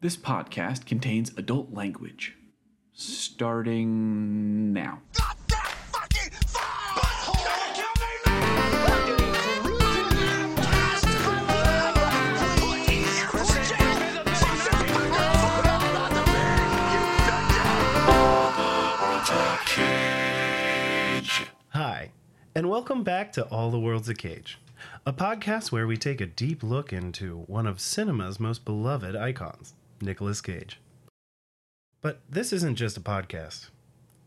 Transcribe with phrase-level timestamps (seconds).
[0.00, 2.36] This podcast contains adult language.
[2.92, 5.00] Starting now.
[21.70, 22.12] Hi,
[22.54, 24.60] and welcome back to All the World's a Cage,
[25.04, 29.74] a podcast where we take a deep look into one of cinema's most beloved icons,
[30.00, 30.80] Nicolas Cage.
[32.00, 33.70] But this isn't just a podcast.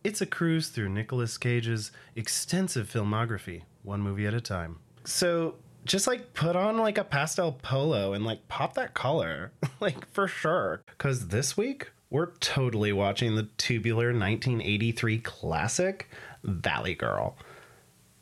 [0.04, 4.80] It's a cruise through Nicolas Cage's extensive filmography, one movie at a time.
[5.06, 10.08] So, just like put on like a pastel polo and like pop that collar, like
[10.12, 10.82] for sure.
[10.98, 16.10] Cuz this week we're totally watching the tubular 1983 classic
[16.44, 17.38] Valley Girl.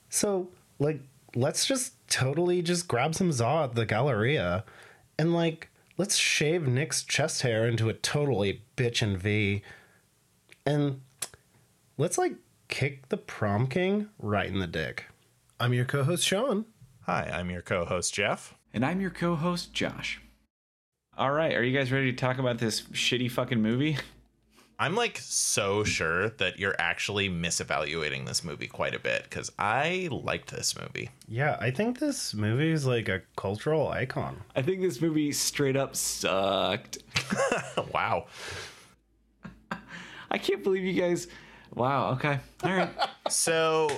[0.10, 1.02] So, like,
[1.36, 4.64] let's just totally just grab some Zaw at the Galleria
[5.18, 5.69] and, like,
[6.00, 9.62] let's shave Nick's chest hair into a totally bitchin' V.
[10.66, 11.02] And
[11.98, 12.36] let's, like,
[12.70, 15.08] kick the prom king right in the dick.
[15.60, 16.66] I'm your co host, Sean.
[17.02, 18.56] Hi, I'm your co host, Jeff.
[18.74, 20.22] And I'm your co host, Josh.
[21.18, 23.98] All right, are you guys ready to talk about this shitty fucking movie?
[24.82, 30.08] I'm like so sure that you're actually misevaluating this movie quite a bit because I
[30.10, 31.10] liked this movie.
[31.28, 34.42] Yeah, I think this movie is like a cultural icon.
[34.56, 37.00] I think this movie straight up sucked.
[37.94, 38.28] wow.
[40.32, 41.28] I can't believe you guys.
[41.76, 42.40] Wow, okay.
[42.64, 42.90] All right.
[43.30, 43.92] So,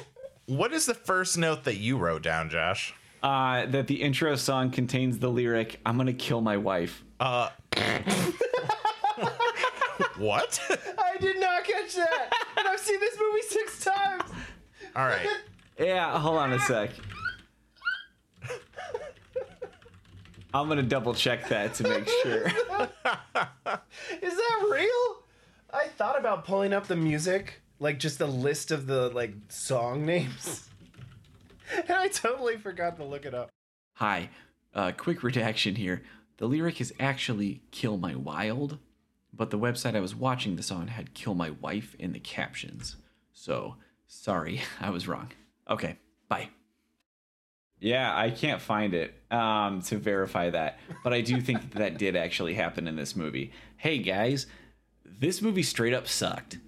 [0.47, 2.93] what is the first note that you wrote down, Josh?
[3.23, 7.01] Uh, that the intro song contains the lyric, I'm gonna kill my wife.
[7.17, 7.47] Uh,
[10.21, 10.59] what?
[10.97, 12.29] I did not catch that!
[12.57, 14.23] and I've seen this movie six times!
[14.95, 15.27] All right.
[15.79, 16.91] Yeah, hold on a sec.
[20.53, 22.45] I'm gonna double check that to make sure.
[24.21, 25.23] Is that real?
[25.73, 30.05] I thought about pulling up the music, like just a list of the like song
[30.05, 30.69] names.
[31.77, 33.49] and I totally forgot to look it up.
[33.95, 34.29] Hi,
[34.75, 36.03] uh, quick redaction here.
[36.37, 38.77] The lyric is actually Kill My Wild,
[39.33, 42.97] but the website I was watching this on had Kill My Wife in the captions.
[43.33, 43.75] So,
[44.07, 45.31] sorry, I was wrong.
[45.69, 45.97] Okay,
[46.27, 46.49] bye.
[47.79, 51.97] Yeah, I can't find it um, to verify that, but I do think that, that
[51.97, 53.51] did actually happen in this movie.
[53.77, 54.45] Hey guys,
[55.03, 56.59] this movie straight up sucked.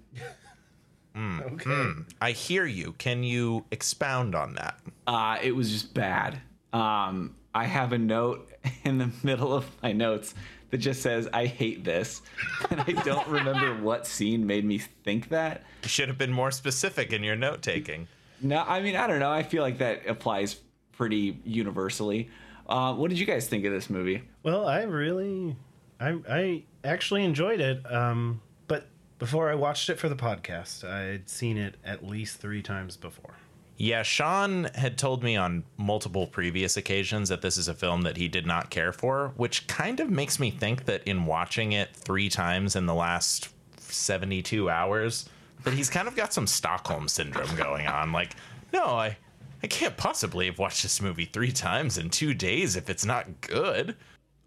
[1.16, 1.90] Okay.
[2.20, 2.92] I hear you.
[2.98, 4.80] Can you expound on that?
[5.06, 6.40] Uh, it was just bad.
[6.72, 8.50] Um, I have a note
[8.84, 10.34] in the middle of my notes
[10.70, 12.22] that just says, I hate this.
[12.70, 15.62] And I don't remember what scene made me think that.
[15.82, 18.08] You should have been more specific in your note taking.
[18.40, 19.30] No, I mean, I don't know.
[19.30, 20.56] I feel like that applies
[20.92, 22.30] pretty universally.
[22.68, 24.22] Uh, what did you guys think of this movie?
[24.42, 25.54] Well, I really,
[26.00, 27.84] I I actually enjoyed it.
[27.92, 28.86] Um, but
[29.18, 33.34] before I watched it for the podcast, I'd seen it at least three times before.
[33.76, 38.16] Yeah, Sean had told me on multiple previous occasions that this is a film that
[38.16, 41.94] he did not care for, which kind of makes me think that in watching it
[41.94, 43.48] three times in the last
[43.80, 45.28] 72 hours,
[45.64, 48.12] that he's kind of got some Stockholm syndrome going on.
[48.12, 48.36] Like,
[48.72, 49.16] no, I,
[49.62, 53.40] I can't possibly have watched this movie three times in two days if it's not
[53.40, 53.96] good.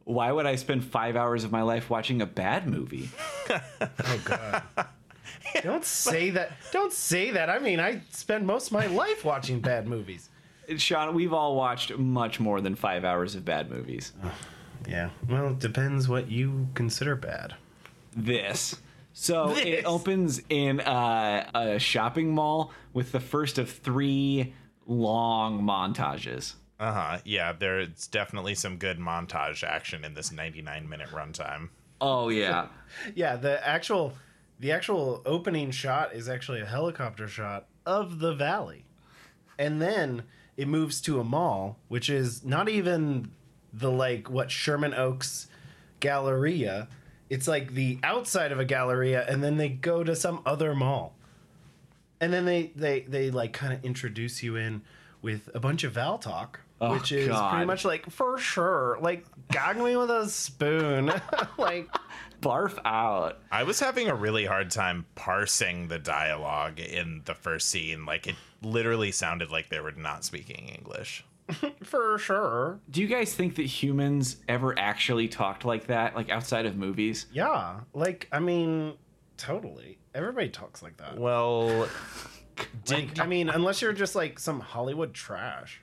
[0.05, 3.09] Why would I spend five hours of my life watching a bad movie?
[3.81, 4.63] Oh God.
[5.63, 6.51] don't say that.
[6.71, 7.49] Don't say that.
[7.49, 10.29] I mean, I spend most of my life watching bad movies.
[10.77, 14.11] Sean, we've all watched much more than five hours of bad movies.
[14.87, 15.09] Yeah.
[15.29, 17.55] Well, it depends what you consider bad.
[18.15, 18.75] this.
[19.13, 19.65] So This.
[19.65, 24.53] it opens in uh, a shopping mall with the first of three
[24.85, 26.53] long montages.
[26.79, 27.17] Uh huh.
[27.25, 31.69] Yeah, there's definitely some good montage action in this 99 minute runtime.
[31.99, 32.67] Oh yeah,
[33.15, 34.13] Yeah, the actual
[34.59, 38.85] the actual opening shot is actually a helicopter shot of the valley.
[39.59, 40.23] And then
[40.55, 43.31] it moves to a mall, which is not even
[43.73, 45.47] the like what Sherman Oaks
[45.99, 46.87] Galleria.
[47.29, 51.13] It's like the outside of a Galleria and then they go to some other mall.
[52.19, 54.81] And then they they they like kind of introduce you in
[55.21, 57.51] with a bunch of Val talk, Oh, which is God.
[57.51, 61.11] pretty much like for sure, like gag me with a spoon,
[61.57, 61.89] like
[62.41, 63.39] barf out.
[63.51, 68.05] I was having a really hard time parsing the dialogue in the first scene.
[68.05, 71.25] Like, it literally sounded like they were not speaking English.
[71.83, 72.79] for sure.
[72.89, 77.27] Do you guys think that humans ever actually talked like that, like outside of movies?
[77.31, 78.95] Yeah, like I mean,
[79.37, 79.97] totally.
[80.13, 81.17] Everybody talks like that.
[81.17, 81.87] Well,
[82.89, 85.81] Like, I mean, unless you're just like some Hollywood trash.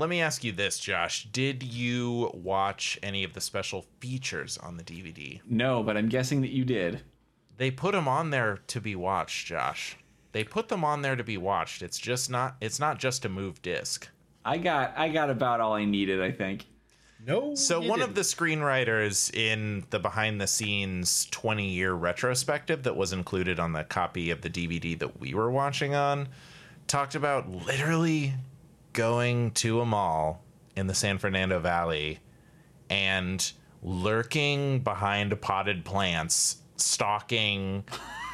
[0.00, 1.28] Let me ask you this, Josh.
[1.30, 5.40] Did you watch any of the special features on the DVD?
[5.46, 7.02] No, but I'm guessing that you did.
[7.58, 9.96] They put them on there to be watched, Josh.
[10.32, 11.82] They put them on there to be watched.
[11.82, 14.08] It's just not it's not just a move disc.
[14.44, 16.66] I got I got about all I needed, I think.
[17.26, 17.54] No.
[17.54, 18.14] So one of didn't.
[18.14, 23.84] the screenwriters in the behind the scenes 20 year retrospective that was included on the
[23.84, 26.28] copy of the DVD that we were watching on
[26.86, 28.32] talked about literally
[28.92, 30.42] going to a mall
[30.76, 32.20] in the San Fernando Valley
[32.88, 33.52] and
[33.82, 37.84] lurking behind potted plants, stalking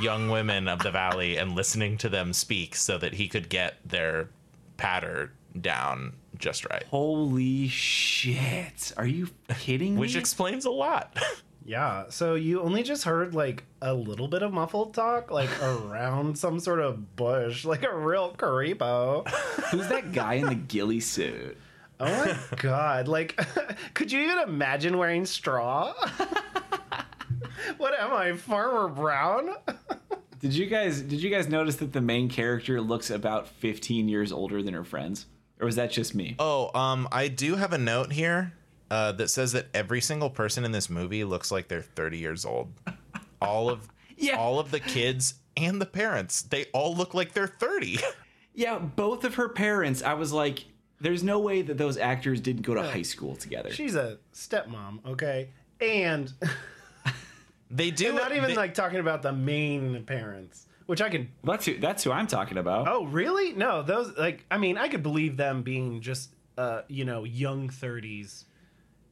[0.00, 3.76] young women of the valley and listening to them speak so that he could get
[3.84, 4.28] their
[4.76, 6.84] patter down just right.
[6.90, 8.92] Holy shit.
[8.96, 10.20] Are you kidding Which me?
[10.20, 11.16] explains a lot.
[11.66, 12.04] Yeah.
[12.10, 16.60] So you only just heard like a little bit of muffled talk, like around some
[16.60, 19.28] sort of bush, like a real creepo.
[19.70, 21.58] Who's that guy in the ghillie suit?
[21.98, 23.08] Oh my god!
[23.08, 23.40] Like,
[23.94, 25.94] could you even imagine wearing straw?
[27.78, 29.54] what am I, Farmer Brown?
[30.40, 34.30] Did you guys did you guys notice that the main character looks about 15 years
[34.30, 35.26] older than her friends?
[35.58, 36.36] Or was that just me?
[36.38, 38.52] Oh, um, I do have a note here
[38.90, 42.44] uh, that says that every single person in this movie looks like they're 30 years
[42.44, 42.72] old.
[43.40, 43.88] All of
[44.18, 44.36] Yeah.
[44.38, 47.98] all of the kids and the parents, they all look like they're 30.
[48.58, 50.64] Yeah, both of her parents, I was like
[50.98, 53.70] there's no way that those actors didn't go to high school together.
[53.70, 56.32] She's a stepmom, okay, and
[57.70, 61.28] They do not even they- like talking about the main parents, which I can.
[61.44, 62.86] That's who that's who I'm talking about.
[62.88, 63.52] Oh, really?
[63.52, 67.68] No, those like I mean, I could believe them being just uh, you know, young
[67.68, 68.44] thirties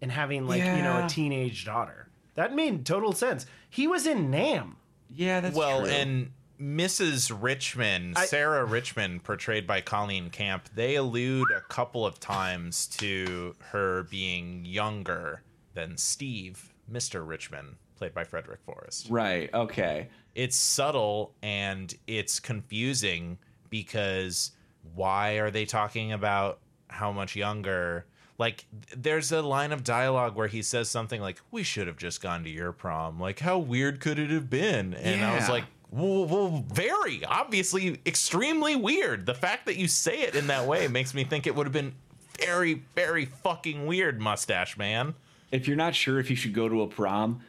[0.04, 2.08] and having like you know a teenage daughter.
[2.34, 3.46] That made total sense.
[3.70, 4.76] He was in Nam.
[5.08, 5.64] Yeah, that's true.
[5.64, 5.90] well, true.
[5.90, 6.30] and
[6.60, 7.34] Mrs.
[7.40, 13.56] Richmond, I- Sarah Richmond, portrayed by Colleen Camp, they allude a couple of times to
[13.70, 15.42] her being younger
[15.72, 17.26] than Steve, Mr.
[17.26, 19.08] Richmond, played by Frederick Forrest.
[19.08, 20.08] right, okay.
[20.34, 23.38] it's subtle and it's confusing
[23.70, 24.50] because
[24.94, 26.58] why are they talking about
[26.88, 28.04] how much younger
[28.38, 28.66] like
[28.96, 32.42] there's a line of dialogue where he says something like we should have just gone
[32.44, 33.20] to your prom.
[33.20, 34.94] Like how weird could it have been?
[34.94, 39.26] And i was like well, well very obviously extremely weird.
[39.26, 41.72] The fact that you say it in that way makes me think it would have
[41.72, 41.94] been
[42.40, 45.14] very very fucking weird mustache man.
[45.52, 47.42] If you're not sure if you should go to a prom,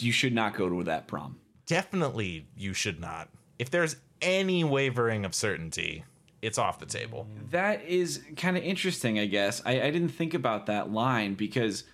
[0.00, 1.38] you should not go to that prom.
[1.66, 3.28] definitely you should not.
[3.58, 6.04] If there's any wavering of certainty,
[6.42, 7.26] it's off the table.
[7.50, 9.62] That is kind of interesting, I guess.
[9.64, 11.84] I, I didn't think about that line because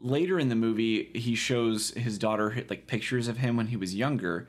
[0.00, 3.94] later in the movie, he shows his daughter like pictures of him when he was
[3.94, 4.48] younger,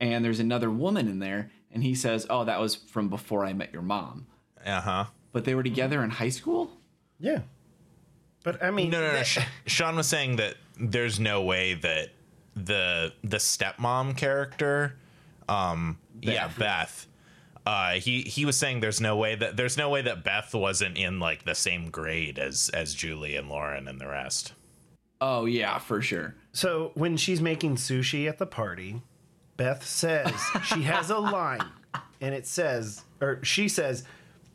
[0.00, 3.52] and there's another woman in there, and he says, "Oh, that was from before I
[3.52, 4.26] met your mom."
[4.64, 5.04] Uh huh.
[5.32, 6.70] But they were together in high school.
[7.18, 7.40] Yeah.
[8.44, 9.12] But I mean, No, no, no.
[9.14, 12.10] that- Sean was saying that there's no way that
[12.54, 14.96] the the stepmom character,
[15.48, 17.06] um, yeah, Beth.
[17.66, 20.96] Uh, he he was saying there's no way that there's no way that Beth wasn't
[20.96, 24.52] in like the same grade as as Julie and Lauren and the rest.
[25.20, 26.36] Oh yeah, for sure.
[26.52, 29.02] So when she's making sushi at the party,
[29.56, 30.32] Beth says
[30.64, 31.64] she has a line,
[32.20, 34.04] and it says, or she says,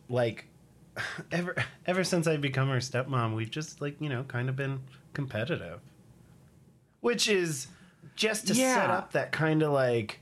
[0.08, 0.46] like,
[1.34, 1.56] ever
[1.86, 4.80] ever since I've become her stepmom, we've just like you know kind of been
[5.14, 5.82] competitive,
[7.02, 7.68] which is
[8.16, 10.22] just to set up that kind of like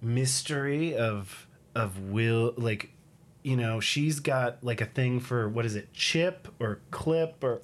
[0.00, 2.90] mystery of of will like
[3.42, 7.60] you know she's got like a thing for what is it chip or clip or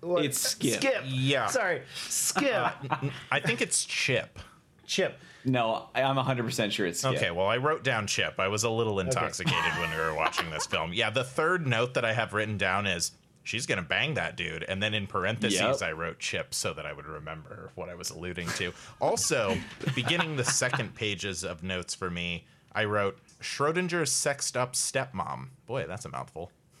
[0.00, 0.24] what?
[0.24, 0.80] It's Skip.
[0.80, 1.46] skip Yeah.
[1.46, 2.72] sorry skip
[3.30, 4.38] I think it's Chip.
[4.86, 7.16] chip No, I- I'm 100 percent sure it's Skip.
[7.16, 8.34] Okay, well, I wrote down Chip.
[8.40, 10.92] I was a little intoxicated when we were watching this film.
[10.94, 13.12] Yeah, the third note that I have written down is
[13.42, 15.82] she's gonna bang that dude, and then in parentheses Yep.
[15.82, 18.72] I wrote Chip so that I would remember what I was alluding to.
[19.00, 19.56] Also,
[19.94, 25.48] beginning the second pages of notes for me, I wrote Schrodinger's sexed up stepmom.
[25.66, 26.50] Boy, that's a mouthful.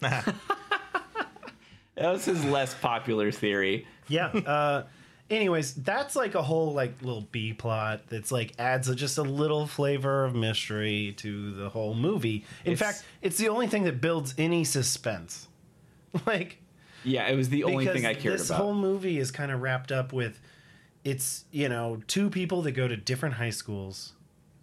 [1.96, 3.86] That was his less popular theory.
[4.08, 4.84] yeah uh
[5.28, 9.22] anyways that's like a whole like little b plot that's like adds a, just a
[9.22, 13.84] little flavor of mystery to the whole movie in It's- fact it's the only thing
[13.84, 15.46] that builds any suspense
[16.26, 16.58] like
[17.04, 18.56] Yeah, it was the only thing I cared this about.
[18.56, 20.40] This whole movie is kind of wrapped up with
[21.04, 24.14] it's you know two people that go to different high schools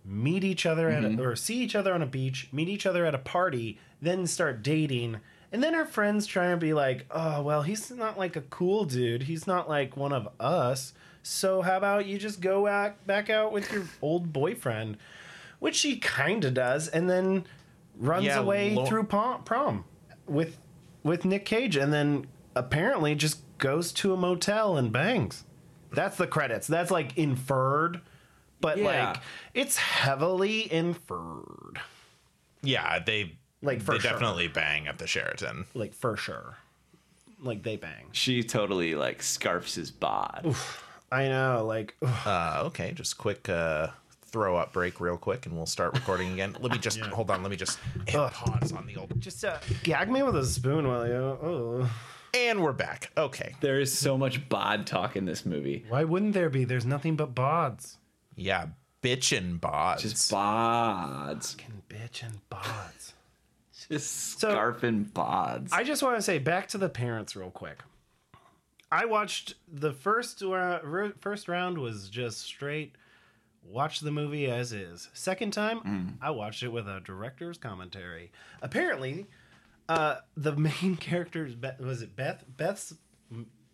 [0.08, 1.20] meet each other at Mm-hmm.
[1.20, 4.26] a, or see each other on a beach meet each other at a party then
[4.26, 5.20] start dating
[5.52, 8.86] and then her friends try and be like oh well he's not like a cool
[8.86, 13.30] dude he's not like one of us so how about you just go back, back
[13.30, 14.96] out with your old boyfriend
[15.60, 17.44] which she kind of does and then
[17.98, 19.84] runs Yeah, away through prom, prom
[20.26, 20.58] with
[21.04, 25.46] with Nick Cage, and then apparently just goes to a motel and bangs.
[25.94, 26.68] That's the credits.
[26.68, 28.02] That's like inferred,
[28.62, 29.12] but Yeah.
[29.12, 29.18] like
[29.54, 31.80] it's heavily inferred,
[32.62, 34.12] Yeah, they Like, for they sure.
[34.12, 35.66] definitely bang at the Sheraton.
[35.74, 36.58] like for sure.
[37.42, 38.08] Like they bang.
[38.14, 40.56] She totally like scarfs his bod.
[41.12, 41.64] I know.
[41.66, 41.96] Like.
[42.02, 43.88] Uh, okay, just quick uh,
[44.24, 46.58] throw up break real quick, and we'll start recording again.
[46.60, 47.44] Let me just hold on.
[47.44, 49.20] Let me just hit pause on the old.
[49.22, 51.14] just uh, gag me with a spoon while you.
[51.14, 51.92] Oh.
[52.34, 53.12] And we're back.
[53.16, 53.56] Okay.
[53.62, 55.86] There is so much bod talk in this movie.
[55.88, 56.66] Why wouldn't there be?
[56.66, 57.96] There's nothing but bods.
[58.38, 58.67] Yeah,
[59.03, 60.00] bitchin' bods.
[60.00, 61.56] Just bods.
[61.58, 63.12] Fucking bitch and bods.
[63.89, 65.70] Just So- scarfing bods.
[65.74, 67.79] I just want to say back to the parents real quick.
[68.91, 72.96] I watched the first uh, ro- first round was just straight
[73.65, 75.10] watch the movie as is.
[75.13, 78.32] Second time, I watched it with a director's commentary.
[78.62, 79.25] Apparently,
[79.89, 82.94] uh, the main characters Beth, was it Beth Beth's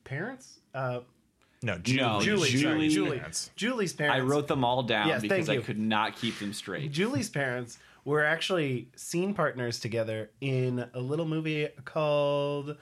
[0.04, 0.60] parents?
[0.74, 1.02] Uh,
[1.64, 2.02] no, Julie.
[2.02, 3.52] No, Julie, sorry, Julie- Julie, Parents.
[3.56, 4.18] Julie's parents.
[4.18, 5.62] I wrote them all down Yes, because thank I you.
[5.62, 6.92] could not keep them straight.
[6.92, 12.76] Julie's parents were actually scene partners together in a little movie called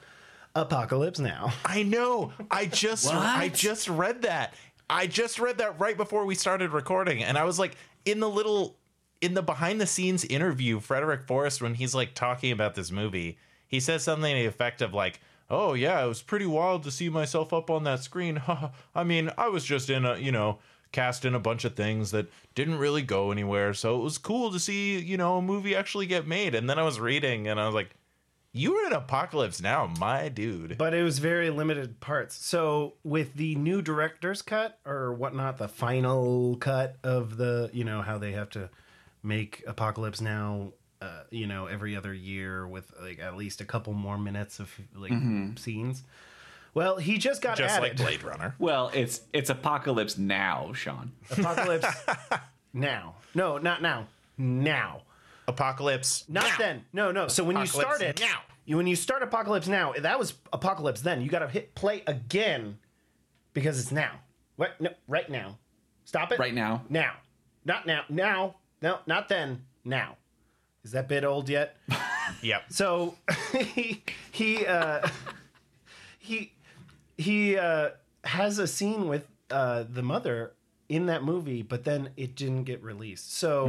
[0.54, 1.52] Apocalypse Now.
[1.64, 2.32] I know.
[2.50, 4.54] I just I just read that.
[4.90, 8.28] I just read that right before we started recording, and I was like, in the
[8.28, 8.76] little
[9.22, 13.38] in the behind the scenes interview, Frederick Forrest, when he's like talking about this movie,
[13.68, 15.20] he says something to the effect of like,
[15.52, 18.42] "Oh yeah, it was pretty wild to see myself up on that screen.
[18.94, 20.58] I mean, I was just in a you know."
[20.90, 24.52] cast in a bunch of things that didn't really go anywhere so it was cool
[24.52, 27.58] to see you know a movie actually get made and then i was reading and
[27.58, 27.94] i was like
[28.52, 32.34] you were in apocalypse now my dude but it was very limited parts.
[32.44, 38.02] So with the new director's cut or whatnot, the final cut of the you know
[38.02, 38.68] how they have to
[39.22, 43.92] make Apocalypse Now, uh, you know every other year with like at least a couple
[43.92, 45.12] more minutes of like
[45.58, 46.04] scenes.
[46.74, 51.12] Well, he just got just like blade runner Well, it's it's apocalypse now, Sean.
[51.30, 51.86] Apocalypse
[52.72, 53.16] now.
[53.34, 54.06] No, not now.
[54.38, 55.02] Now.
[55.48, 56.24] Apocalypse.
[56.28, 56.56] Not now.
[56.58, 56.84] then.
[56.92, 57.28] No, no.
[57.28, 58.40] So when you Apocalypse start it, now.
[58.64, 61.20] you when you start Apocalypse Now, that was Apocalypse then.
[61.20, 62.78] You got to hit play again
[63.52, 64.20] because it's now.
[64.56, 64.80] What?
[64.80, 65.58] No, right now.
[66.04, 66.38] Stop it.
[66.38, 66.84] Right now.
[66.88, 67.14] Now.
[67.64, 68.04] Not now.
[68.08, 68.56] Now.
[68.80, 69.64] No, not then.
[69.84, 70.16] Now.
[70.84, 71.76] Is that bit old yet?
[72.40, 72.62] Yep.
[72.70, 73.16] So
[73.74, 75.06] he he uh,
[76.18, 76.52] he
[77.18, 77.90] he uh,
[78.24, 80.52] has a scene with uh, the mother
[80.88, 83.36] in that movie, but then it didn't get released.
[83.36, 83.66] So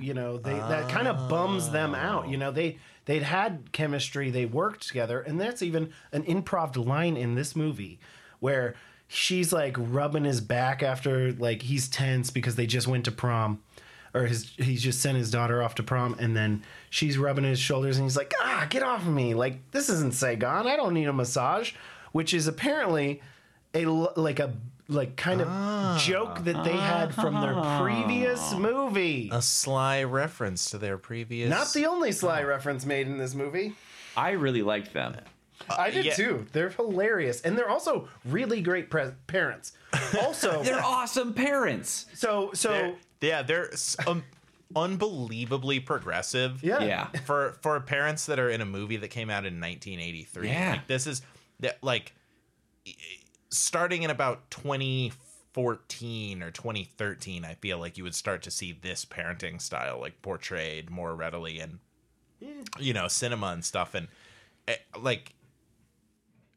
[0.00, 2.28] you know they that kind of bums them out.
[2.28, 7.16] You know they they'd had chemistry, they worked together, and that's even an improv line
[7.16, 7.98] in this movie
[8.40, 8.74] where
[9.08, 13.62] she's like rubbing his back after like he's tense because they just went to prom
[14.14, 17.58] or his he's just sent his daughter off to prom and then she's rubbing his
[17.58, 20.94] shoulders and he's like ah get off of me like this isn't Saigon I don't
[20.94, 21.72] need a massage
[22.12, 23.20] which is apparently
[23.74, 24.54] a like a
[24.88, 26.00] like kind of ah.
[26.00, 27.82] joke that they had from their ah.
[27.82, 31.50] previous movie A sly reference to their previous.
[31.50, 33.74] not the only sly reference made in this movie
[34.16, 35.16] I really liked them.
[35.68, 36.14] Uh, I did yeah.
[36.14, 39.72] too they're hilarious and they're also really great pre- parents
[40.20, 42.06] also They're awesome parents.
[42.14, 42.94] so so They're-
[43.24, 43.70] yeah, they're
[44.06, 44.24] um,
[44.76, 46.62] unbelievably progressive.
[46.62, 47.06] yeah Yeah.
[47.24, 50.48] For for parents that are in a movie that came out in 1983.
[50.48, 50.70] Yeah.
[50.72, 51.22] Like, this is
[51.60, 52.12] that like
[53.50, 59.04] starting in about 2014 or 2013 i feel like you would start to see this
[59.04, 61.78] parenting style like portrayed more readily in
[62.80, 64.08] you know cinema and stuff and
[64.66, 65.32] eh, like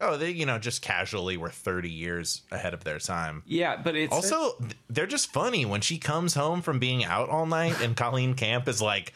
[0.00, 3.96] oh they you know just casually were 30 years ahead of their time Yeah, but
[3.96, 7.80] it's also th- they're just funny when she comes home from being out all night
[7.82, 9.12] and colleen camp is like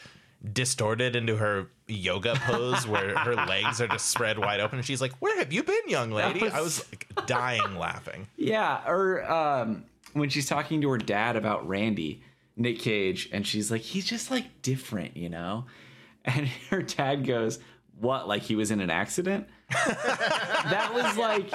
[0.51, 4.99] distorted into her yoga pose where her legs are just spread wide open and she's
[5.01, 9.23] like where have you been young lady was- i was like, dying laughing Yeah, or
[9.31, 12.21] um, when she's talking to her dad about Randy,
[12.57, 15.65] Nick Cage, and she's like, he's just like different, you know?
[16.25, 17.59] And her dad goes,
[17.99, 18.27] What?
[18.27, 19.47] Like he was in an accident?
[19.73, 21.51] That was like,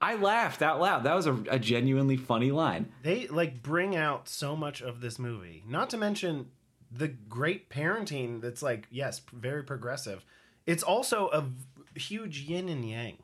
[0.00, 1.04] I laughed out loud.
[1.04, 2.92] That was a, a genuinely funny line.
[3.02, 5.64] they like bring out so much of this movie.
[5.66, 6.50] Not to mention
[6.90, 10.24] the great parenting that's like yes very progressive.
[10.66, 13.18] It's also a v- huge yin and yang.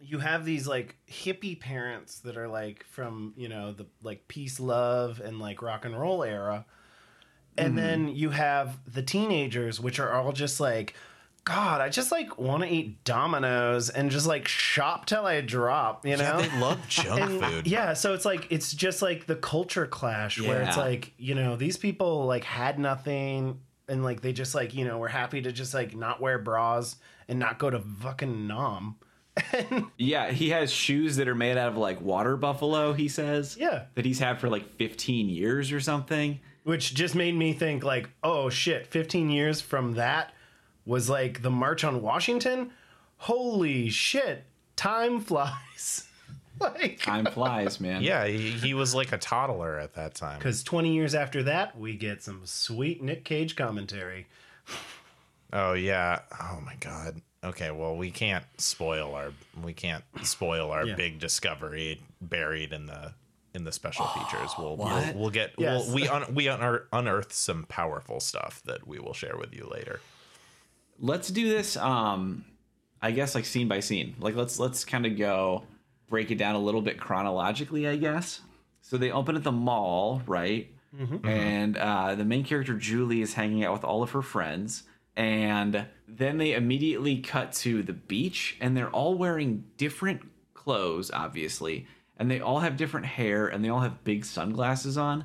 [0.00, 4.58] You have these like hippie parents that are like from you know the like peace
[4.58, 6.64] love and like rock and roll era.
[7.58, 7.76] And mm-hmm.
[7.76, 10.94] then you have the teenagers which are all just like
[11.44, 16.06] god i just like want to eat Domino's and just like shop till i drop
[16.06, 19.26] you know yeah, they love junk and, food Yeah, so it's like it's just like
[19.26, 24.20] the culture clash where it's like you know these people like had nothing and like
[24.20, 26.96] they just like you know were happy to just like not wear bras
[27.28, 28.96] and not go to fucking Nam.
[29.96, 33.56] Yeah, he has shoes that are made out of like water buffalo, he says.
[33.58, 33.84] Yeah.
[33.94, 36.40] That he's had for like 15 years or something.
[36.64, 40.32] which just made me think like oh shit 15 years from that
[40.84, 42.70] was like the march on washington
[43.18, 44.44] holy shit
[44.76, 46.08] time flies
[46.60, 48.02] like Time flies, man.
[48.02, 50.38] Yeah, he, he was like a toddler at that time.
[50.38, 54.26] because 20 years after that we get some sweet nick cage commentary
[55.52, 56.20] Oh yeah.
[56.40, 57.20] Oh my god.
[57.44, 60.94] Okay, well we can't spoil our we can't spoil our Yeah.
[60.94, 63.14] big discovery buried in the
[63.54, 64.50] in the special features.
[64.58, 65.14] We'll, we'll What?
[65.16, 65.86] we'll get Yes.
[65.86, 69.68] we'll, we un, we unearth, unearth some powerful stuff that we will share with you
[69.70, 70.00] later.
[71.02, 72.46] Let's do this um
[73.02, 74.14] I guess like scene by scene.
[74.18, 75.64] Like let's let's kind of go
[76.08, 78.40] break it down a little bit chronologically, I guess.
[78.80, 80.68] So they open at the mall, right?
[81.26, 84.82] And uh, the main character Julie is hanging out with all of her friends,
[85.16, 90.20] and then they immediately cut to the beach, and they're all wearing different
[90.52, 91.86] clothes, obviously,
[92.18, 95.24] and they all have different hair, and they all have big sunglasses on,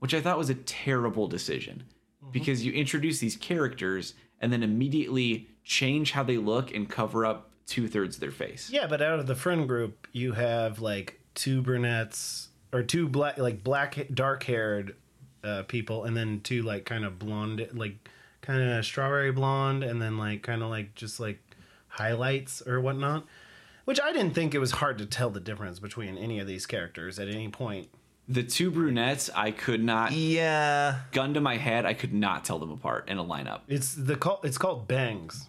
[0.00, 1.84] which I thought was a terrible decision
[2.32, 7.50] because you introduce these characters and then immediately change how they look and cover up
[7.66, 8.68] two thirds of their face.
[8.70, 13.38] yeah but out of the friend group you have like two brunettes or two black
[13.38, 14.94] like black dark haired
[15.42, 18.08] uh, people and then two like kind of blonde like
[18.42, 21.40] kind of strawberry blonde and then like kind of like just like
[21.88, 23.24] highlights or whatnot
[23.86, 26.66] which i didn't think it was hard to tell the difference between any of these
[26.66, 27.88] characters at any point
[28.28, 31.00] The two brunettes, I could not, Yeah.
[31.12, 33.60] gun to my head, I could not tell them apart in a lineup.
[33.68, 35.48] it's the call it's called bangs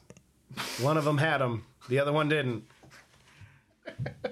[0.80, 2.64] one of them had them the other one didn't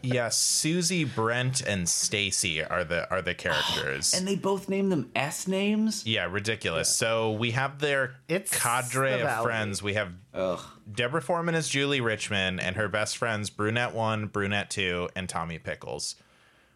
[0.01, 4.13] Yeah, Susie, Brent, and Stacy are the are the characters.
[4.17, 6.05] And they both name them S names?
[6.05, 6.93] yeah, ridiculous.
[6.93, 9.45] So we have their It's cadre the of Valley.
[9.45, 9.83] friends.
[9.83, 10.59] We have Ugh.
[10.91, 15.59] Deborah Foreman as Julie Richmond and her best friends Brunette One, Brunette Two, and Tommy
[15.59, 16.15] Pickles,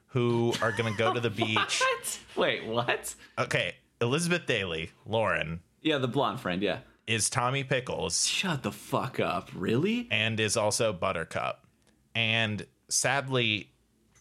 [0.07, 1.81] who are going to go to the beach.
[1.81, 2.19] What?
[2.35, 3.13] Wait, what?
[3.37, 6.79] Okay, Elizabeth Daily, Lauren, Yeah, the blonde friend, yeah.
[7.07, 9.49] is Tommy Pickles Shut the fuck up.
[9.55, 10.07] Really?
[10.11, 11.65] and is also Buttercup.
[12.15, 13.71] And sadly,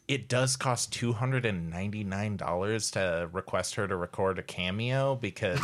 [0.08, 4.42] it does cost two hundred and ninety nine dollars to request her to record a
[4.42, 5.60] cameo because.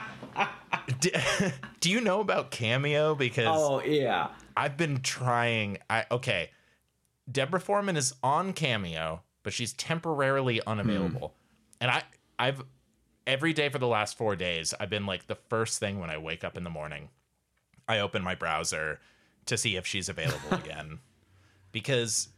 [1.00, 1.10] do,
[1.80, 3.14] do you know about cameo?
[3.14, 4.28] Because Oh, yeah.
[4.56, 5.78] I've been trying.
[5.90, 6.50] I okay.
[7.30, 10.68] Deborah Foreman is on Cameo, but she's temporarily hmm.
[10.70, 11.32] unavailable.
[11.80, 12.02] And I
[12.36, 12.64] I've
[13.28, 16.18] every day for the last 4 days, I've been like the first thing when I
[16.18, 17.10] wake up in the morning,
[17.86, 18.98] I open my browser
[19.46, 20.98] to see if she's available again.
[21.70, 22.30] Because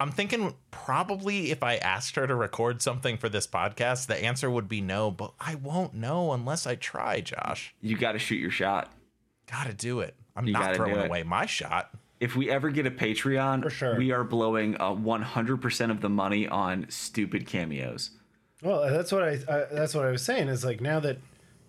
[0.00, 4.50] I'm thinking probably if I asked her to record something for this podcast, the answer
[4.50, 7.74] would be no, but I won't know unless I try, Josh.
[7.82, 8.90] You got to shoot your shot.
[9.50, 10.14] Gotta do it.
[10.34, 11.90] I'm You not throwing away my shot.
[12.20, 13.96] If we ever get a Patreon, For sure.
[13.96, 18.10] we are blowing uh, 100% of the money on stupid cameos.
[18.62, 21.18] Well, that's what I, I that's what I was saying is like now that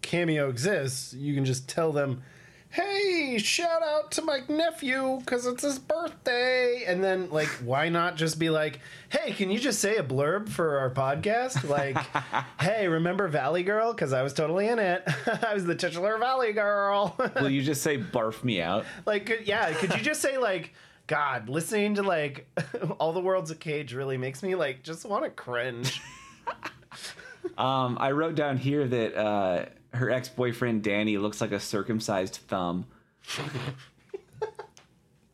[0.01, 2.23] Cameo exists, you can just tell them,
[2.69, 8.15] "Hey, shout out to my nephew cuz it's his birthday." And then like why not
[8.15, 8.79] just be like,
[9.10, 11.97] "Hey, can you just say a blurb for our podcast?" Like,
[12.62, 15.03] "Hey, remember Valley Girl cuz I was totally in it.
[15.43, 18.86] I was the titular Valley Girl." Will you just say barf me out?
[19.05, 20.73] like could, yeah, could you just say like
[21.08, 22.47] God, listening to like
[22.99, 25.99] all the world's a cage really makes me like just want to cringe.
[27.58, 32.36] Um, I wrote down here that uh, her ex boyfriend Danny looks like a circumcised
[32.47, 32.86] thumb.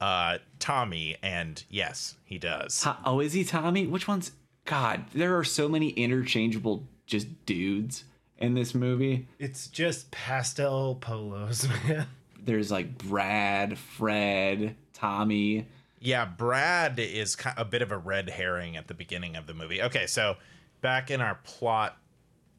[0.02, 2.82] uh Tommy and yes, he does.
[2.82, 3.88] To- oh, is he Tommy?
[3.88, 4.32] Which one's
[4.66, 5.06] God?
[5.14, 8.04] There are so many interchangeable just dudes
[8.38, 9.28] in this movie.
[9.40, 12.08] It's just pastel polos, man.
[12.44, 15.68] There's like Brad, Fred, Tommy.
[16.00, 19.82] Yeah, Brad is a bit of a red herring at the beginning of the movie.
[19.82, 20.36] Okay, so
[20.82, 21.98] back in our plot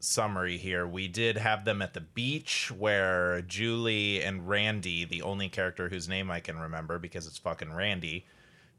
[0.00, 5.48] summary here, we did have them at the beach where Julie and Randy, the only
[5.48, 8.26] character whose name I can remember because it's fucking Randy,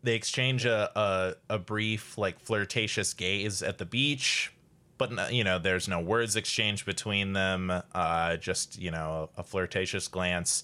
[0.04, 4.54] they exchange a a, a brief like flirtatious gaze at the beach.
[4.98, 7.72] But no- you know, there's no words exchanged between them.
[7.94, 10.64] Uh, just you know, a flirtatious glance,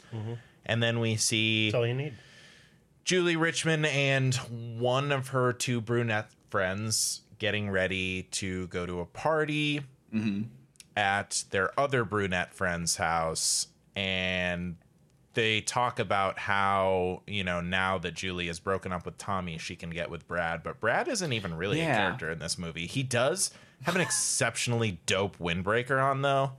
[0.66, 2.14] and then we see That's all you need.
[3.04, 4.34] Julie Richmond and
[4.80, 9.82] one of her two brunette friends getting ready to go to a party
[10.96, 13.68] at their other brunette friend's house.
[13.96, 14.76] And
[15.34, 19.76] they talk about how, you know, now that Julie has broken up with Tommy, she
[19.76, 20.64] can get with Brad.
[20.64, 22.86] But Brad isn't even really a character in this movie.
[22.88, 23.52] He does
[23.84, 26.52] have an exceptionally dope windbreaker on, though.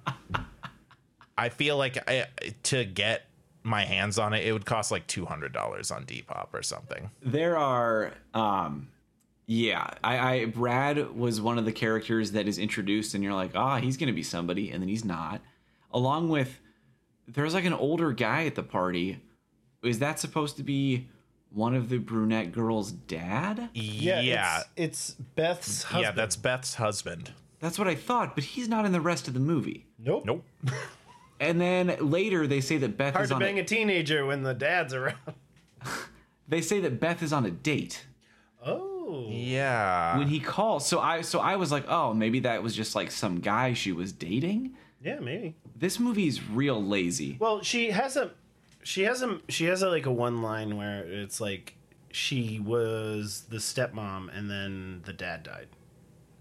[1.36, 2.26] I feel like I,
[2.64, 3.26] to get
[3.62, 7.10] my hands on it, it would cost like two hundred dollars on Depop or something.
[7.22, 8.88] There are, um,
[9.46, 9.88] yeah.
[10.02, 13.76] I, I Brad was one of the characters that is introduced, and you're like, ah,
[13.78, 15.40] he's gonna be somebody, and then he's not.
[15.92, 16.60] Along with,
[17.28, 19.20] there's like an older guy at the party.
[19.82, 21.08] Is that supposed to be
[21.50, 23.68] one of the brunette girl's dad?
[23.74, 26.02] Yeah, yeah, It's, it's Beth's husband.
[26.04, 27.32] yeah, that's Beth's husband.
[27.60, 29.86] That's what I thought, but he's not in the rest of the movie.
[29.98, 30.24] nope.
[30.26, 30.44] Nope.
[31.40, 33.40] And then later they say that Beth Hard is to on.
[33.40, 35.16] bang A, a teenager when the dad's around.
[36.48, 38.06] they say that Beth is on a date
[38.64, 38.93] Oh.
[39.30, 40.18] Yeah.
[40.18, 40.86] when he calls.
[40.86, 43.92] So I, so I was like, oh, maybe that was just like some guy she
[43.92, 44.74] was dating.
[45.02, 45.56] Yeah, maybe.
[45.76, 47.36] This movie's real lazy.
[47.38, 48.30] Well, she has a,
[48.82, 51.76] she has a, she has a, like a one line where it's like
[52.10, 55.68] she was the stepmom and then the dad died.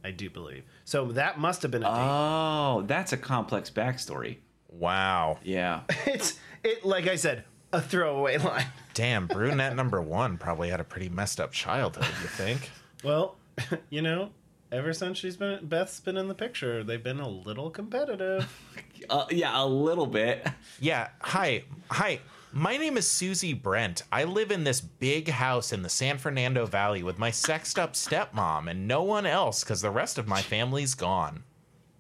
[0.05, 0.63] I do believe.
[0.85, 1.95] So that must have been a date.
[1.95, 4.37] Oh, that's a complex backstory.
[4.69, 5.39] wow.
[5.43, 5.81] Yeah.
[6.05, 8.67] it's it like I said, a throwaway line.
[8.93, 12.05] Damn, brunette number one probably had a pretty messed up childhood.
[12.21, 12.71] You think?
[13.03, 13.35] Well,
[13.89, 14.29] you know,
[14.71, 18.49] ever since she's been Beth's been in the picture, they've been a little competitive.
[19.09, 20.47] Uh, yeah, a little bit.
[20.79, 21.09] Yeah.
[21.19, 21.65] Hi.
[21.91, 22.21] Hi.
[22.53, 24.03] My name is Susie Brent.
[24.13, 27.95] I live in this big house in the San Fernando Valley with my sexed up
[27.95, 31.43] stepmom and no one else because the rest of my family's gone.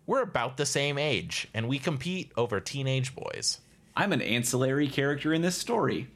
[0.05, 3.59] We're about the same age and we compete over teenage boys.
[3.95, 6.07] I'm an ancillary character in this story.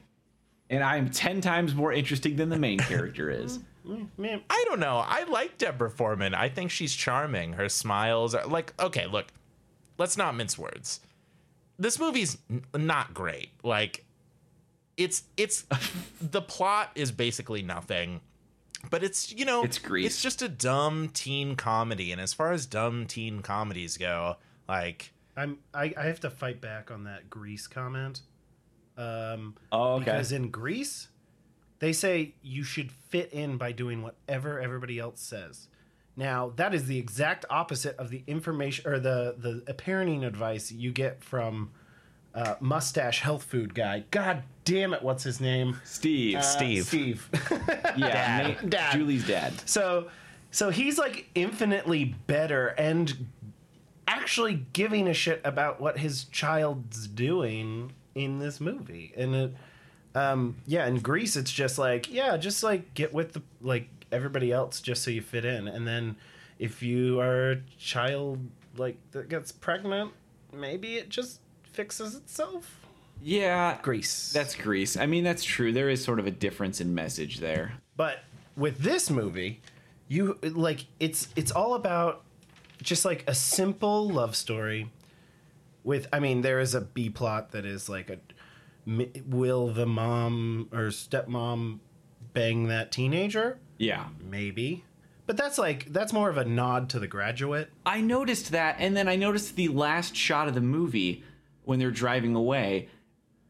[0.69, 3.59] And I'm 10 times more interesting than the main character is.
[3.87, 4.41] Mm, mm, mm.
[4.49, 4.97] I don't know.
[4.97, 6.33] I like Deborah Foreman.
[6.33, 7.53] I think she's charming.
[7.53, 9.27] Her smiles are like, okay, look,
[9.97, 10.99] let's not mince words.
[11.79, 13.51] This movie's n- not great.
[13.63, 14.03] Like,
[14.97, 15.65] it's, it's,
[16.21, 18.19] the plot is basically nothing.
[18.89, 20.07] But it's, you know, It's Grease.
[20.07, 22.11] It's just a dumb teen comedy.
[22.11, 24.35] And as far as dumb teen comedies go,
[24.67, 28.21] like, I'm I, I have to fight back on that Grease comment.
[28.97, 30.05] Um Oh, okay.
[30.05, 31.07] because in Grease,
[31.79, 35.67] they say you should fit in by doing whatever everybody else says.
[36.15, 40.91] Now, that is the exact opposite of the information or the the parenting advice you
[40.91, 41.69] get from
[42.33, 44.03] uh, mustache health food guy.
[44.11, 45.79] God damn it, what's his name?
[45.83, 46.37] Steve.
[46.37, 46.85] Uh, Steve.
[46.85, 47.29] Steve.
[47.95, 48.69] yeah, Dad.
[48.69, 48.93] Dad.
[48.93, 49.53] Julie's dad.
[49.67, 50.07] So
[50.49, 53.27] so he's like infinitely better and
[54.07, 59.13] actually giving a shit about what his child's doing in this movie.
[59.15, 59.53] And it
[60.15, 64.51] um yeah, in Grease it's just like, yeah, just like get with the like everybody
[64.51, 65.67] else just so you fit in.
[65.67, 66.15] And then
[66.59, 68.39] if you are a child
[68.77, 70.11] like that gets pregnant,
[70.53, 72.85] maybe it just fixes itself.
[73.21, 73.79] Yeah.
[73.81, 74.31] Grease.
[74.31, 74.97] That's Grease.
[74.97, 75.71] I mean, that's true.
[75.71, 77.73] There is sort of a difference in message there.
[77.95, 78.19] But
[78.55, 79.61] with this movie,
[80.07, 82.23] you like it's it's all about
[82.81, 84.91] just like a simple love story
[85.83, 88.17] with I mean there is a B plot that is like a
[89.27, 91.79] will the mom or stepmom
[92.33, 93.59] bang that teenager?
[93.77, 94.05] Yeah.
[94.19, 94.83] Maybe.
[95.25, 97.69] But that's like that's more of a nod to the graduate.
[97.85, 101.23] I noticed that, and then I noticed the last shot of the movie
[101.65, 102.87] when they're driving away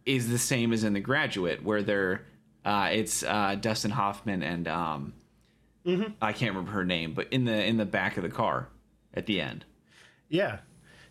[0.05, 2.25] is the same as in The Graduate, where they're
[2.65, 5.13] uh, it's uh, Dustin Hoffman and um,
[6.21, 8.69] I can't remember her name, but in the in the back of the car
[9.17, 9.65] at the end.
[10.29, 10.59] Yeah.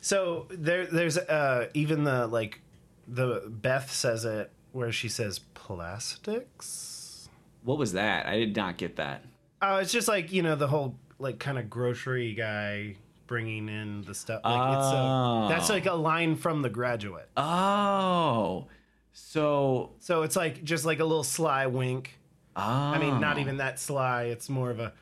[0.00, 2.60] So there there's uh even the like
[3.08, 7.28] the Beth says it where she says plastics.
[7.64, 8.26] What was that?
[8.26, 9.24] I did not get that.
[9.62, 14.02] Oh, it's just like you know the whole like kind of grocery guy bringing in
[14.02, 14.42] the stuff.
[14.44, 15.46] Like it's Oh.
[15.46, 17.28] a, that's like a line from The Graduate.
[17.36, 18.66] Oh,
[19.12, 22.18] so So it's like just like a little sly wink.
[22.54, 22.60] oh.
[22.62, 24.24] I mean, not even that sly.
[24.24, 24.92] It's more of a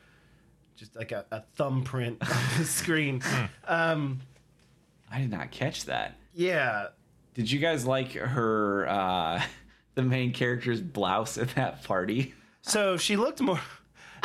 [0.75, 3.21] just like a, a thumbprint on the screen.
[3.67, 4.19] um,
[5.11, 6.15] I did not catch that.
[6.33, 6.87] yeah,
[7.33, 9.41] Did you guys like her, uh,
[9.95, 12.33] the main character's blouse at that party?
[12.61, 13.59] So she looked more